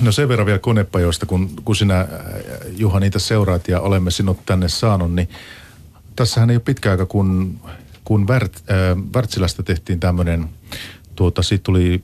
No 0.00 0.12
sen 0.12 0.28
verran 0.28 0.46
vielä 0.46 0.58
konepajoista, 0.58 1.26
kun, 1.26 1.50
kun 1.64 1.76
sinä 1.76 2.00
äh, 2.00 2.08
Juha 2.76 3.00
niitä 3.00 3.18
seuraat 3.18 3.68
ja 3.68 3.80
olemme 3.80 4.10
sinut 4.10 4.46
tänne 4.46 4.68
saanut, 4.68 5.14
niin 5.14 5.28
tässähän 6.16 6.50
ei 6.50 6.56
ole 6.56 6.62
pitkä 6.64 6.90
aika, 6.90 7.06
kun, 7.06 7.60
kun 8.04 8.28
Värt, 8.28 8.56
äh, 8.56 9.14
Wärtsilästä 9.14 9.62
tehtiin 9.62 10.00
tämmöinen, 10.00 10.48
tuota, 11.14 11.42
siitä 11.42 11.62
tuli 11.62 12.00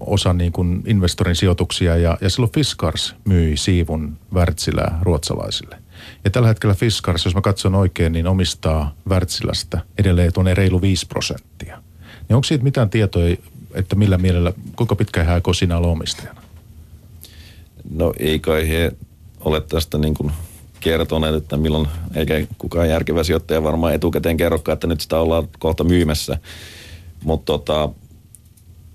osa 0.00 0.32
niin 0.32 0.52
kuin 0.52 0.82
investorin 0.86 1.36
sijoituksia 1.36 1.96
ja, 1.96 2.18
ja 2.20 2.30
silloin 2.30 2.52
Fiskars 2.52 3.14
myi 3.24 3.56
siivun 3.56 4.18
Wärtsilää 4.34 4.98
ruotsalaisille. 5.02 5.78
Ja 6.24 6.30
tällä 6.30 6.48
hetkellä 6.48 6.74
Fiskars, 6.74 7.24
jos 7.24 7.34
mä 7.34 7.40
katson 7.40 7.74
oikein, 7.74 8.12
niin 8.12 8.26
omistaa 8.26 8.94
Wärtsilästä 9.08 9.80
edelleen 9.98 10.32
tuonne 10.32 10.54
reilu 10.54 10.80
5 10.80 11.06
prosenttia. 11.06 11.82
Niin 12.28 12.36
onko 12.36 12.44
siitä 12.44 12.64
mitään 12.64 12.90
tietoja, 12.90 13.36
että 13.76 13.96
millä 13.96 14.18
mielellä, 14.18 14.52
kuinka 14.76 14.96
pitkä 14.96 15.24
hän 15.24 15.34
aikoo 15.34 15.54
siinä 15.54 15.76
olla 15.76 15.88
omistajana? 15.88 16.42
No 17.90 18.12
ei 18.18 18.38
kai 18.38 18.68
he 18.68 18.92
ole 19.40 19.60
tästä 19.60 19.98
niin 19.98 20.14
kuin 20.14 20.32
kertoneet, 20.80 21.34
että 21.34 21.56
milloin, 21.56 21.88
eikä 22.14 22.46
kukaan 22.58 22.88
järkevä 22.88 23.24
sijoittaja 23.24 23.62
varmaan 23.62 23.94
etukäteen 23.94 24.36
kerrokaan, 24.36 24.74
että 24.74 24.86
nyt 24.86 25.00
sitä 25.00 25.20
ollaan 25.20 25.48
kohta 25.58 25.84
myymässä. 25.84 26.38
Mutta 27.24 27.52
tota, 27.52 27.88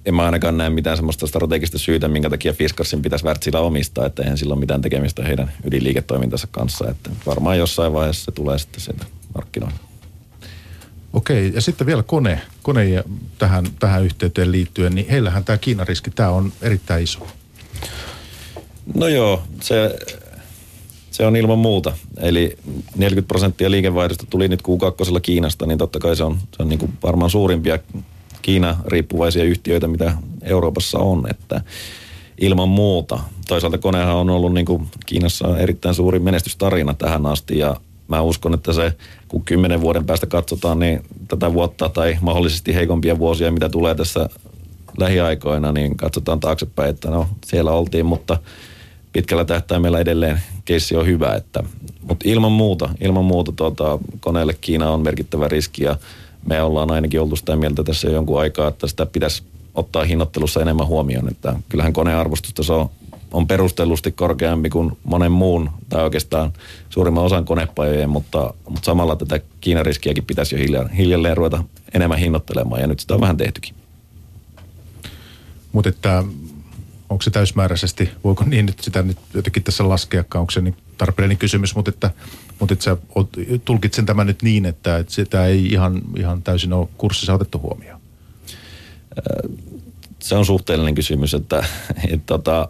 en 0.05 0.15
mä 0.15 0.25
ainakaan 0.25 0.57
näe 0.57 0.69
mitään 0.69 0.97
semmoista 0.97 1.27
strategista 1.27 1.77
syytä, 1.77 2.07
minkä 2.07 2.29
takia 2.29 2.53
Fiskarsin 2.53 3.01
pitäisi 3.01 3.25
Wärtsilä 3.25 3.59
omistaa, 3.59 4.05
että 4.05 4.23
eihän 4.23 4.37
sillä 4.37 4.53
ole 4.53 4.59
mitään 4.59 4.81
tekemistä 4.81 5.23
heidän 5.23 5.51
ydinliiketoimintansa 5.63 6.47
kanssa. 6.51 6.89
Että 6.89 7.09
varmaan 7.25 7.57
jossain 7.57 7.93
vaiheessa 7.93 8.25
se 8.25 8.31
tulee 8.31 8.57
sitten 8.57 8.81
sieltä 8.81 9.05
markkinoille. 9.35 9.90
Okei, 11.13 11.51
ja 11.53 11.61
sitten 11.61 11.87
vielä 11.87 12.03
kone, 12.03 12.41
kone 12.63 12.89
ja 12.89 13.03
tähän, 13.37 13.65
tähän 13.79 14.03
yhteyteen 14.03 14.51
liittyen, 14.51 14.95
niin 14.95 15.09
heillähän 15.09 15.43
tämä 15.43 15.57
Kiinan 15.57 15.87
riski, 15.87 16.11
tämä 16.11 16.29
on 16.29 16.53
erittäin 16.61 17.03
iso. 17.03 17.27
No 18.95 19.07
joo, 19.07 19.43
se, 19.61 19.99
se 21.11 21.25
on 21.25 21.35
ilman 21.35 21.59
muuta. 21.59 21.93
Eli 22.17 22.57
40 22.95 23.27
prosenttia 23.27 23.71
liikevaihdosta 23.71 24.25
tuli 24.29 24.47
nyt 24.47 24.61
Q2 24.61 25.19
Kiinasta, 25.21 25.65
niin 25.65 25.77
totta 25.77 25.99
kai 25.99 26.15
se 26.15 26.23
on, 26.23 26.37
se 26.57 26.63
on 26.63 26.69
niin 26.69 26.79
kuin 26.79 26.93
varmaan 27.03 27.31
suurimpia 27.31 27.79
Kiina-riippuvaisia 28.41 29.43
yhtiöitä, 29.43 29.87
mitä 29.87 30.13
Euroopassa 30.41 30.99
on, 30.99 31.29
että 31.29 31.61
ilman 32.41 32.69
muuta. 32.69 33.19
Toisaalta 33.47 33.77
konehan 33.77 34.15
on 34.15 34.29
ollut 34.29 34.53
niin 34.53 34.65
kuin 34.65 34.87
Kiinassa 35.05 35.57
erittäin 35.57 35.95
suuri 35.95 36.19
menestystarina 36.19 36.93
tähän 36.93 37.25
asti 37.25 37.57
ja 37.57 37.75
mä 38.07 38.21
uskon, 38.21 38.53
että 38.53 38.73
se, 38.73 38.93
kun 39.31 39.41
kymmenen 39.45 39.81
vuoden 39.81 40.05
päästä 40.05 40.27
katsotaan, 40.27 40.79
niin 40.79 41.03
tätä 41.27 41.53
vuotta 41.53 41.89
tai 41.89 42.17
mahdollisesti 42.21 42.75
heikompia 42.75 43.19
vuosia, 43.19 43.51
mitä 43.51 43.69
tulee 43.69 43.95
tässä 43.95 44.29
lähiaikoina, 44.97 45.71
niin 45.71 45.97
katsotaan 45.97 46.39
taaksepäin, 46.39 46.89
että 46.89 47.09
no 47.09 47.27
siellä 47.45 47.71
oltiin, 47.71 48.05
mutta 48.05 48.37
pitkällä 49.13 49.45
tähtäimellä 49.45 49.99
edelleen 49.99 50.41
keissi 50.65 50.95
on 50.95 51.05
hyvä, 51.05 51.35
että, 51.35 51.63
mutta 52.01 52.29
ilman 52.29 52.51
muuta, 52.51 52.89
ilman 53.01 53.25
muuta 53.25 53.51
tuota, 53.51 53.99
koneelle 54.19 54.53
Kiina 54.61 54.89
on 54.89 55.01
merkittävä 55.01 55.47
riski 55.47 55.83
ja 55.83 55.95
me 56.45 56.61
ollaan 56.61 56.91
ainakin 56.91 57.21
oltu 57.21 57.35
sitä 57.35 57.55
mieltä 57.55 57.83
tässä 57.83 58.07
jo 58.07 58.13
jonkun 58.13 58.39
aikaa, 58.39 58.67
että 58.67 58.87
sitä 58.87 59.05
pitäisi 59.05 59.43
ottaa 59.75 60.03
hinnoittelussa 60.03 60.61
enemmän 60.61 60.87
huomioon, 60.87 61.29
että 61.29 61.55
kyllähän 61.69 61.93
konearvostusta 61.93 62.75
on, 62.75 62.89
on 63.31 63.47
perustellusti 63.47 64.11
korkeampi 64.11 64.69
kuin 64.69 64.97
monen 65.03 65.31
muun, 65.31 65.69
tai 65.89 66.03
oikeastaan 66.03 66.53
suurimman 66.89 67.23
osan 67.23 67.45
konepajojen, 67.45 68.09
mutta, 68.09 68.53
mutta 68.69 68.85
samalla 68.85 69.15
tätä 69.15 69.39
Kiinan 69.61 69.85
riskiäkin 69.85 70.25
pitäisi 70.25 70.55
jo 70.55 70.87
hiljalleen 70.97 71.37
ruveta 71.37 71.63
enemmän 71.93 72.19
hinnoittelemaan, 72.19 72.81
ja 72.81 72.87
nyt 72.87 72.99
sitä 72.99 73.13
on 73.13 73.21
vähän 73.21 73.37
tehtykin. 73.37 73.75
Mutta 75.71 75.89
että 75.89 76.23
onko 77.09 77.21
se 77.21 77.31
täysmääräisesti, 77.31 78.09
voiko 78.23 78.43
niin 78.43 78.65
nyt 78.65 78.79
sitä 78.79 79.01
nyt 79.01 79.17
jotenkin 79.33 79.63
tässä 79.63 79.89
laskeakaan, 79.89 80.39
onko 80.39 80.51
se 80.51 80.61
niin 80.61 80.75
tarpeellinen 80.97 81.37
kysymys, 81.37 81.75
mutta 81.75 81.89
että, 81.89 82.11
mutta 82.59 82.73
että 82.73 82.85
sä 82.85 82.97
tulkitsen 83.65 84.05
tämän 84.05 84.27
nyt 84.27 84.41
niin, 84.41 84.65
että, 84.65 84.97
että 84.97 85.13
sitä 85.13 85.45
ei 85.45 85.65
ihan, 85.65 86.01
ihan 86.17 86.43
täysin 86.43 86.73
ole 86.73 86.87
kurssissa 86.97 87.33
otettu 87.33 87.59
huomioon. 87.59 88.01
Se 90.19 90.35
on 90.35 90.45
suhteellinen 90.45 90.95
kysymys, 90.95 91.33
että, 91.33 91.57
että, 91.89 92.01
että 92.03 92.25
tota, 92.25 92.67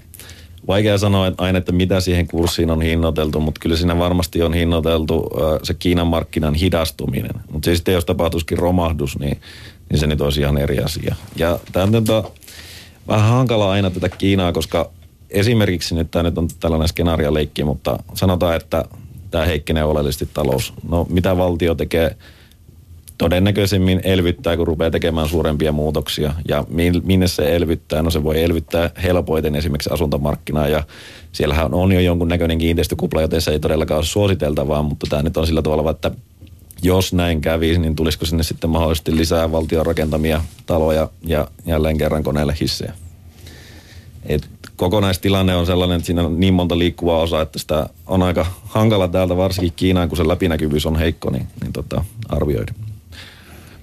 vaikea 0.67 0.97
sanoa 0.97 1.27
että 1.27 1.43
aina, 1.43 1.57
että 1.57 1.71
mitä 1.71 1.99
siihen 1.99 2.27
kurssiin 2.27 2.71
on 2.71 2.81
hinnoiteltu, 2.81 3.39
mutta 3.39 3.59
kyllä 3.59 3.75
siinä 3.75 3.97
varmasti 3.97 4.41
on 4.41 4.53
hinnoiteltu 4.53 5.29
se 5.63 5.73
Kiinan 5.73 6.07
markkinan 6.07 6.53
hidastuminen. 6.53 7.31
Mutta 7.51 7.65
siis 7.65 7.77
sitten 7.77 7.93
jos 7.93 8.05
tapahtuisikin 8.05 8.57
romahdus, 8.57 9.19
niin, 9.19 9.41
niin 9.89 9.99
se 9.99 10.07
nyt 10.07 10.21
olisi 10.21 10.41
ihan 10.41 10.57
eri 10.57 10.79
asia. 10.79 11.15
Ja 11.35 11.59
tämä 11.71 11.83
on 11.83 11.91
tota, 11.91 12.23
vähän 13.07 13.29
hankala 13.29 13.71
aina 13.71 13.89
tätä 13.89 14.09
Kiinaa, 14.09 14.51
koska 14.51 14.89
esimerkiksi 15.29 15.95
nyt 15.95 16.11
tämä 16.11 16.23
nyt 16.23 16.37
on 16.37 16.47
tällainen 16.59 16.87
skenaarioleikki, 16.87 17.63
mutta 17.63 17.99
sanotaan, 18.13 18.55
että 18.55 18.85
tämä 19.31 19.45
heikkenee 19.45 19.83
oleellisesti 19.83 20.29
talous. 20.33 20.73
No 20.89 21.05
mitä 21.09 21.37
valtio 21.37 21.75
tekee? 21.75 22.15
Todennäköisemmin 23.21 24.01
elvyttää, 24.03 24.57
kun 24.57 24.67
rupeaa 24.67 24.91
tekemään 24.91 25.29
suurempia 25.29 25.71
muutoksia. 25.71 26.33
Ja 26.47 26.65
minne 27.03 27.27
se 27.27 27.55
elvyttää? 27.55 28.01
No 28.01 28.09
se 28.09 28.23
voi 28.23 28.43
elvyttää 28.43 28.89
helpoiten 29.03 29.55
esimerkiksi 29.55 29.89
asuntomarkkinaa 29.93 30.67
ja 30.67 30.83
siellähän 31.31 31.73
on 31.73 31.91
jo 31.91 31.99
jonkun 31.99 32.27
näköinen 32.27 32.57
kiinteistökupla, 32.57 33.21
joten 33.21 33.41
se 33.41 33.51
ei 33.51 33.59
todellakaan 33.59 33.97
ole 33.97 34.05
suositeltavaa, 34.05 34.83
mutta 34.83 35.07
tämä 35.09 35.21
nyt 35.21 35.37
on 35.37 35.47
sillä 35.47 35.61
tavalla, 35.61 35.91
että 35.91 36.11
jos 36.83 37.13
näin 37.13 37.41
kävisi, 37.41 37.79
niin 37.79 37.95
tulisiko 37.95 38.25
sinne 38.25 38.43
sitten 38.43 38.69
mahdollisesti 38.69 39.17
lisää 39.17 39.51
valtion 39.51 39.85
rakentamia 39.85 40.41
taloja 40.65 41.09
ja 41.25 41.47
jälleen 41.65 41.97
kerran 41.97 42.23
koneelle 42.23 42.55
hissejä. 42.61 42.93
Et 44.25 44.49
kokonaistilanne 44.75 45.55
on 45.55 45.65
sellainen, 45.65 45.95
että 45.95 46.05
siinä 46.05 46.23
on 46.23 46.39
niin 46.39 46.53
monta 46.53 46.77
liikkuvaa 46.77 47.21
osaa, 47.21 47.41
että 47.41 47.59
sitä 47.59 47.89
on 48.07 48.23
aika 48.23 48.45
hankala 48.63 49.07
täältä, 49.07 49.37
varsinkin 49.37 49.73
Kiinaan, 49.75 50.09
kun 50.09 50.17
se 50.17 50.27
läpinäkyvyys 50.27 50.85
on 50.85 50.95
heikko, 50.95 51.29
niin, 51.29 51.47
niin 51.61 51.73
tota, 51.73 52.05
arvioida. 52.29 52.73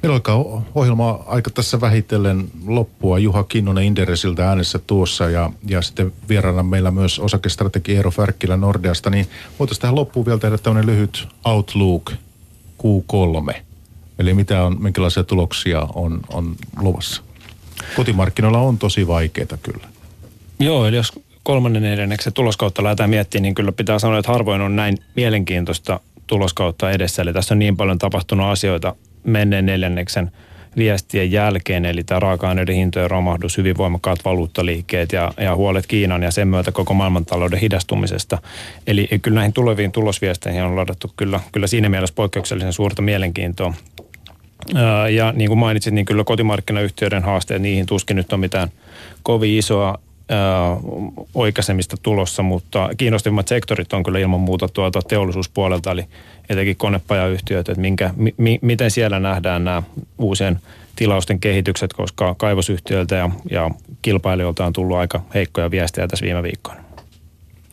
Meillä 0.03 0.15
alkaa 0.15 0.63
ohjelma 0.75 1.25
aika 1.27 1.51
tässä 1.51 1.81
vähitellen 1.81 2.49
loppua. 2.67 3.19
Juha 3.19 3.45
Kinnunen 3.45 3.85
Inderesiltä 3.85 4.49
äänessä 4.49 4.79
tuossa 4.79 5.31
ja, 5.31 5.51
ja 5.67 5.83
sitten 5.83 6.13
vieraana 6.29 6.63
meillä 6.63 6.91
myös 6.91 7.19
osakestrategi 7.19 7.97
Eero 7.97 8.11
Färkkilä 8.11 8.57
Nordeasta. 8.57 9.11
Niin 9.11 9.29
voitaisiin 9.59 9.81
tähän 9.81 9.95
loppuun 9.95 10.27
vielä 10.27 10.39
tehdä 10.39 10.59
tämmöinen 10.59 10.87
lyhyt 10.87 11.29
outlook 11.45 12.13
Q3. 12.83 13.55
Eli 14.19 14.35
mitä 14.35 14.65
on, 14.65 14.83
minkälaisia 14.83 15.25
tuloksia 15.25 15.89
on, 15.95 16.21
on 16.33 16.57
luvassa? 16.81 17.23
Kotimarkkinoilla 17.97 18.59
on 18.59 18.79
tosi 18.79 19.07
vaikeita 19.07 19.57
kyllä. 19.57 19.89
Joo, 20.61 20.87
eli 20.87 20.97
jos 20.97 21.13
kolmannen 21.43 21.83
neljänneksen 21.83 22.33
tuloskautta 22.33 22.83
lähdetään 22.83 23.11
miettimään, 23.11 23.43
niin 23.43 23.55
kyllä 23.55 23.73
pitää 23.73 23.99
sanoa, 23.99 24.19
että 24.19 24.33
harvoin 24.33 24.61
on 24.61 24.77
näin 24.77 24.99
mielenkiintoista 25.17 26.01
tuloskautta 26.27 26.91
edessä. 26.91 27.23
Eli 27.23 27.33
tässä 27.33 27.55
on 27.55 27.59
niin 27.59 27.77
paljon 27.77 27.99
tapahtunut 27.99 28.47
asioita 28.47 28.95
menneen 29.25 29.67
neljänneksen 29.67 30.31
viestien 30.77 31.33
jälkeen, 31.33 31.85
eli 31.85 32.05
tämä 32.05 32.21
raaka-aineiden 32.21 32.75
hintojen 32.75 33.11
romahdus, 33.11 33.57
hyvin 33.57 33.77
voimakkaat 33.77 34.25
valuuttaliikkeet 34.25 35.13
ja, 35.13 35.33
ja 35.41 35.55
huolet 35.55 35.87
Kiinan 35.87 36.23
ja 36.23 36.31
sen 36.31 36.49
myötä 36.49 36.73
koko 36.73 36.95
maailmantalouden 36.95 37.59
hidastumisesta. 37.59 38.39
Eli 38.87 39.09
kyllä 39.23 39.35
näihin 39.35 39.53
tuleviin 39.53 39.93
tulosviesteihin 39.93 40.63
on 40.63 40.77
ladattu 40.77 41.13
kyllä, 41.17 41.41
kyllä 41.53 41.67
siinä 41.67 41.89
mielessä 41.89 42.15
poikkeuksellisen 42.15 42.73
suurta 42.73 43.03
mielenkiintoa. 43.03 43.75
Ja 45.11 45.33
niin 45.33 45.49
kuin 45.49 45.59
mainitsit, 45.59 45.95
niin 45.95 46.07
kyllä 46.07 46.25
kotimarkkinayhtiöiden 46.25 47.23
haasteet, 47.23 47.63
niihin 47.63 47.87
tuskin 47.87 48.17
nyt 48.17 48.33
on 48.33 48.41
mitään 48.41 48.69
kovin 49.23 49.59
isoa 49.59 49.99
oikaisemista 51.35 51.97
tulossa, 52.03 52.43
mutta 52.43 52.91
kiinnostavimmat 52.97 53.49
sektorit 53.49 53.93
on 53.93 54.03
kyllä 54.03 54.19
ilman 54.19 54.41
muuta 54.41 54.69
tuolta 54.69 55.03
teollisuuspuolelta, 55.03 55.91
eli 55.91 56.05
etenkin 56.49 56.77
konepajayhtiöt, 56.77 57.69
että 57.69 57.81
minkä, 57.81 58.11
mi, 58.37 58.59
miten 58.63 58.91
siellä 58.91 59.21
nähdään 59.21 59.65
nämä 59.65 59.83
uusien 60.19 60.61
tilausten 60.97 61.41
kehitykset, 61.41 61.93
koska 61.93 62.35
kaivosyhtiöiltä 62.35 63.17
ja, 63.17 63.31
ja 63.51 63.71
kilpailijoilta 64.03 64.67
on 64.67 64.73
tullut 64.73 64.97
aika 64.97 65.21
heikkoja 65.35 65.71
viestejä 65.71 66.09
tässä 66.09 66.27
viime 66.27 66.43
viikkoina. 66.43 66.89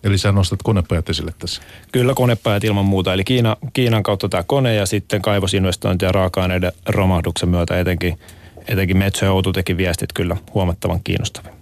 Eli 0.03 0.17
sä 0.17 0.31
nostat 0.31 0.59
konepajat 0.63 1.09
esille 1.09 1.33
tässä. 1.39 1.61
Kyllä 1.91 2.13
konepajat 2.13 2.63
ilman 2.63 2.85
muuta. 2.85 3.13
Eli 3.13 3.23
Kiina, 3.23 3.57
Kiinan 3.73 4.03
kautta 4.03 4.29
tämä 4.29 4.43
kone 4.43 4.75
ja 4.75 4.85
sitten 4.85 5.21
kaivosinvestointi 5.21 6.05
ja 6.05 6.11
raaka-aineiden 6.11 6.71
romahduksen 6.85 7.49
myötä 7.49 7.79
etenkin, 7.79 8.19
etenkin 8.67 8.97
Metso 8.97 9.25
ja 9.25 9.31
Outu 9.31 9.53
teki 9.53 9.77
viestit 9.77 10.13
kyllä 10.13 10.37
huomattavan 10.53 10.99
kiinnostavia. 11.03 11.53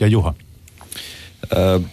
Ja 0.00 0.06
Juha? 0.06 0.34
Äh, 1.56 1.90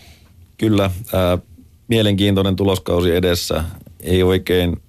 kyllä. 0.58 0.86
Äh, 0.86 1.42
mielenkiintoinen 1.88 2.56
tuloskausi 2.56 3.16
edessä. 3.16 3.64
Ei 4.00 4.24
oikein... 4.24 4.82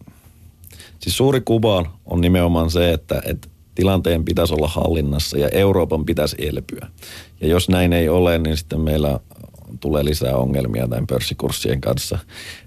Siis 0.98 1.16
suuri 1.16 1.40
kuva 1.40 1.84
on 2.06 2.20
nimenomaan 2.20 2.70
se, 2.70 2.92
että, 2.92 3.22
että 3.24 3.48
tilanteen 3.74 4.24
pitäisi 4.24 4.54
olla 4.54 4.68
hallinnassa 4.68 5.38
ja 5.38 5.48
Euroopan 5.48 6.04
pitäisi 6.04 6.36
elpyä. 6.38 6.86
Ja 7.40 7.48
jos 7.48 7.68
näin 7.68 7.92
ei 7.92 8.08
ole, 8.08 8.38
niin 8.38 8.56
sitten 8.56 8.80
meillä 8.80 9.20
tulee 9.80 10.04
lisää 10.04 10.36
ongelmia 10.36 10.88
tämän 10.88 11.06
pörssikurssien 11.06 11.80
kanssa. 11.80 12.18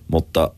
Mutta 0.08 0.52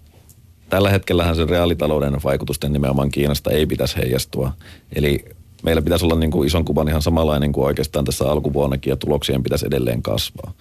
tällä 0.70 0.90
hetkellähän 0.90 1.36
se 1.36 1.46
reaalitalouden 1.46 2.24
vaikutusten 2.24 2.74
nimenomaan 2.74 3.12
Kiinasta 3.12 3.52
ei 3.52 3.66
pitäisi 3.66 3.98
heijastua. 3.98 4.54
Eli 4.96 5.26
meillä 5.64 5.82
pitäisi 5.82 6.06
olla 6.06 6.16
niin 6.16 6.32
kuin 6.32 6.48
ison 6.48 6.66
kuvan 6.66 6.90
ihan 6.90 7.02
samanlainen 7.02 7.52
kuin 7.52 7.66
oikeastaan 7.66 8.06
tässä 8.06 8.32
alkuvuonnakin 8.32 8.92
ja 8.92 8.96
tuloksien 8.96 9.44
pitäisi 9.44 9.66
edelleen 9.66 10.02
kasvaa. 10.02 10.52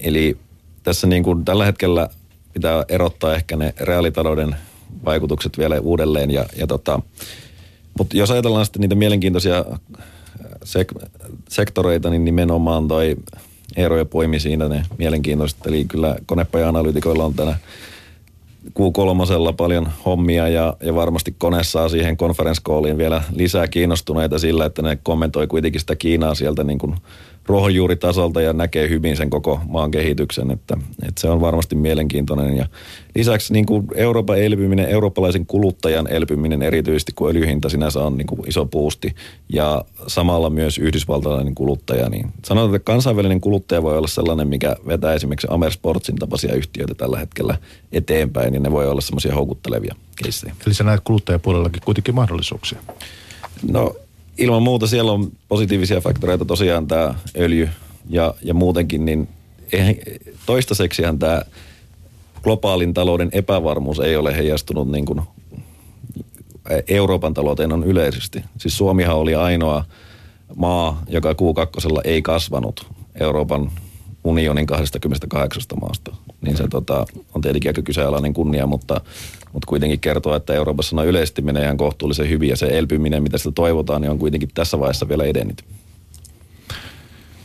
Eli 0.00 0.36
tässä 0.82 1.06
niin 1.06 1.22
kuin 1.22 1.44
tällä 1.44 1.64
hetkellä 1.64 2.08
pitää 2.52 2.84
erottaa 2.88 3.34
ehkä 3.34 3.56
ne 3.56 3.74
reaalitalouden 3.80 4.56
vaikutukset 5.04 5.58
vielä 5.58 5.80
uudelleen. 5.80 6.30
Ja, 6.30 6.46
ja 6.56 6.66
tota, 6.66 7.00
mutta 7.98 8.16
jos 8.16 8.30
ajatellaan 8.30 8.64
sitten 8.64 8.80
niitä 8.80 8.94
mielenkiintoisia 8.94 9.64
sek- 10.64 11.06
sektoreita, 11.48 12.10
niin 12.10 12.24
nimenomaan 12.24 12.88
toi 12.88 13.16
Eero 13.76 13.98
ja 13.98 14.04
poimi 14.04 14.40
siinä 14.40 14.68
ne 14.68 14.82
mielenkiintoiset. 14.98 15.66
Eli 15.66 15.84
kyllä 15.84 16.16
konepaja-analyytikoilla 16.26 17.24
on 17.24 17.34
tänä 17.34 17.58
Q3 18.68 19.54
paljon 19.56 19.88
hommia 20.06 20.48
ja, 20.48 20.76
ja 20.82 20.94
varmasti 20.94 21.34
kone 21.38 21.64
saa 21.64 21.88
siihen 21.88 22.16
conference 22.16 22.62
calliin 22.62 22.98
vielä 22.98 23.22
lisää 23.34 23.68
kiinnostuneita 23.68 24.38
sillä, 24.38 24.64
että 24.64 24.82
ne 24.82 24.98
kommentoi 25.02 25.46
kuitenkin 25.46 25.80
sitä 25.80 25.96
Kiinaa 25.96 26.34
sieltä 26.34 26.64
niin 26.64 26.78
kuin 26.78 26.94
ruohonjuuritasolta 27.46 28.40
ja 28.40 28.52
näkee 28.52 28.88
hyvin 28.88 29.16
sen 29.16 29.30
koko 29.30 29.60
maan 29.68 29.90
kehityksen, 29.90 30.50
että, 30.50 30.76
että 31.08 31.20
se 31.20 31.28
on 31.28 31.40
varmasti 31.40 31.74
mielenkiintoinen. 31.74 32.56
Ja 32.56 32.66
lisäksi 33.14 33.52
niin 33.52 33.66
kuin 33.66 33.86
Euroopan 33.94 34.38
elpyminen, 34.38 34.88
eurooppalaisen 34.88 35.46
kuluttajan 35.46 36.06
elpyminen 36.06 36.62
erityisesti, 36.62 37.12
kun 37.14 37.30
öljyhinta 37.30 37.68
sinänsä 37.68 38.00
on 38.00 38.18
niin 38.18 38.26
kuin 38.26 38.48
iso 38.48 38.66
puusti 38.66 39.14
ja 39.48 39.84
samalla 40.06 40.50
myös 40.50 40.78
yhdysvaltalainen 40.78 41.54
kuluttaja, 41.54 42.08
niin 42.08 42.32
sanotaan, 42.44 42.74
että 42.74 42.84
kansainvälinen 42.84 43.40
kuluttaja 43.40 43.82
voi 43.82 43.98
olla 43.98 44.08
sellainen, 44.08 44.48
mikä 44.48 44.76
vetää 44.86 45.14
esimerkiksi 45.14 45.46
Amersportsin 45.50 46.16
tapaisia 46.16 46.54
yhtiöitä 46.54 46.94
tällä 46.94 47.18
hetkellä 47.18 47.58
eteenpäin, 47.92 48.52
niin 48.52 48.62
ne 48.62 48.70
voi 48.70 48.88
olla 48.88 49.00
semmoisia 49.00 49.34
houkuttelevia 49.34 49.94
keissejä. 50.22 50.54
Eli 50.66 50.74
sä 50.74 50.84
näet 50.84 51.00
kuluttajapuolellakin 51.04 51.82
kuitenkin 51.84 52.14
mahdollisuuksia. 52.14 52.78
No 53.70 53.96
ilman 54.38 54.62
muuta 54.62 54.86
siellä 54.86 55.12
on 55.12 55.32
positiivisia 55.48 56.00
faktoreita 56.00 56.44
tosiaan 56.44 56.86
tämä 56.86 57.14
öljy 57.38 57.68
ja, 58.10 58.34
ja 58.42 58.54
muutenkin, 58.54 59.04
niin 59.04 59.28
toistaiseksihan 60.46 61.18
tämä 61.18 61.42
globaalin 62.42 62.94
talouden 62.94 63.28
epävarmuus 63.32 64.00
ei 64.00 64.16
ole 64.16 64.36
heijastunut 64.36 64.90
niin 64.90 65.04
kuin 65.04 65.20
Euroopan 66.88 67.34
talouteen 67.34 67.72
on 67.72 67.84
yleisesti. 67.84 68.44
Siis 68.58 68.76
Suomihan 68.76 69.16
oli 69.16 69.34
ainoa 69.34 69.84
maa, 70.56 71.02
joka 71.08 71.32
Q2 71.32 72.00
ei 72.04 72.22
kasvanut 72.22 72.86
Euroopan 73.20 73.70
unionin 74.24 74.66
28 74.66 75.62
maasta. 75.80 76.16
Niin 76.40 76.56
se 76.56 76.68
tota, 76.68 77.06
on 77.34 77.42
tietenkin 77.42 77.68
aika 77.68 77.82
kyseenalainen 77.82 78.34
kunnia, 78.34 78.66
mutta, 78.66 79.00
mutta 79.52 79.66
kuitenkin 79.66 80.00
kertoo, 80.00 80.36
että 80.36 80.54
Euroopassa 80.54 80.96
on 81.00 81.06
yleisesti 81.06 81.42
menee 81.42 81.62
ihan 81.62 81.76
kohtuullisen 81.76 82.28
hyvin 82.28 82.48
ja 82.48 82.56
se 82.56 82.78
elpyminen, 82.78 83.22
mitä 83.22 83.38
sitä 83.38 83.52
toivotaan, 83.54 84.00
niin 84.02 84.10
on 84.10 84.18
kuitenkin 84.18 84.48
tässä 84.54 84.78
vaiheessa 84.78 85.08
vielä 85.08 85.24
edennyt. 85.24 85.64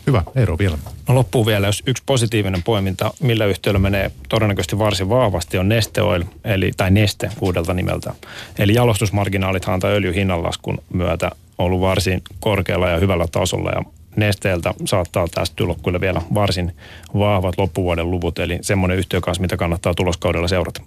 Hyvä, 0.07 0.23
Eero 0.35 0.57
vielä. 0.57 0.77
No 1.07 1.15
loppuu 1.15 1.45
vielä, 1.45 1.67
jos 1.67 1.83
yksi 1.85 2.03
positiivinen 2.05 2.63
poiminta, 2.63 3.11
millä 3.19 3.45
yhtiöllä 3.45 3.79
menee 3.79 4.11
todennäköisesti 4.29 4.79
varsin 4.79 5.09
vahvasti, 5.09 5.57
on 5.57 5.69
Neste 5.69 6.01
Oil, 6.01 6.23
eli, 6.43 6.71
tai 6.77 6.91
Neste 6.91 7.29
uudelta 7.41 7.73
nimeltä. 7.73 8.13
Eli 8.59 8.73
jalostusmarginaalithan 8.73 9.79
tai 9.79 9.91
öljyn 9.91 10.13
hinnanlaskun 10.13 10.77
myötä 10.93 11.31
ollut 11.57 11.81
varsin 11.81 12.21
korkealla 12.39 12.89
ja 12.89 12.97
hyvällä 12.97 13.25
tasolla 13.31 13.71
ja 13.71 13.83
Nesteeltä 14.17 14.73
saattaa 14.85 15.27
tästä 15.27 15.55
tulla 15.55 15.75
kyllä 15.83 16.01
vielä 16.01 16.21
varsin 16.33 16.75
vahvat 17.17 17.57
loppuvuoden 17.57 18.11
luvut, 18.11 18.39
eli 18.39 18.59
semmoinen 18.61 18.97
yhtiö 18.97 19.21
kanssa, 19.21 19.41
mitä 19.41 19.57
kannattaa 19.57 19.93
tuloskaudella 19.93 20.47
seurata. 20.47 20.81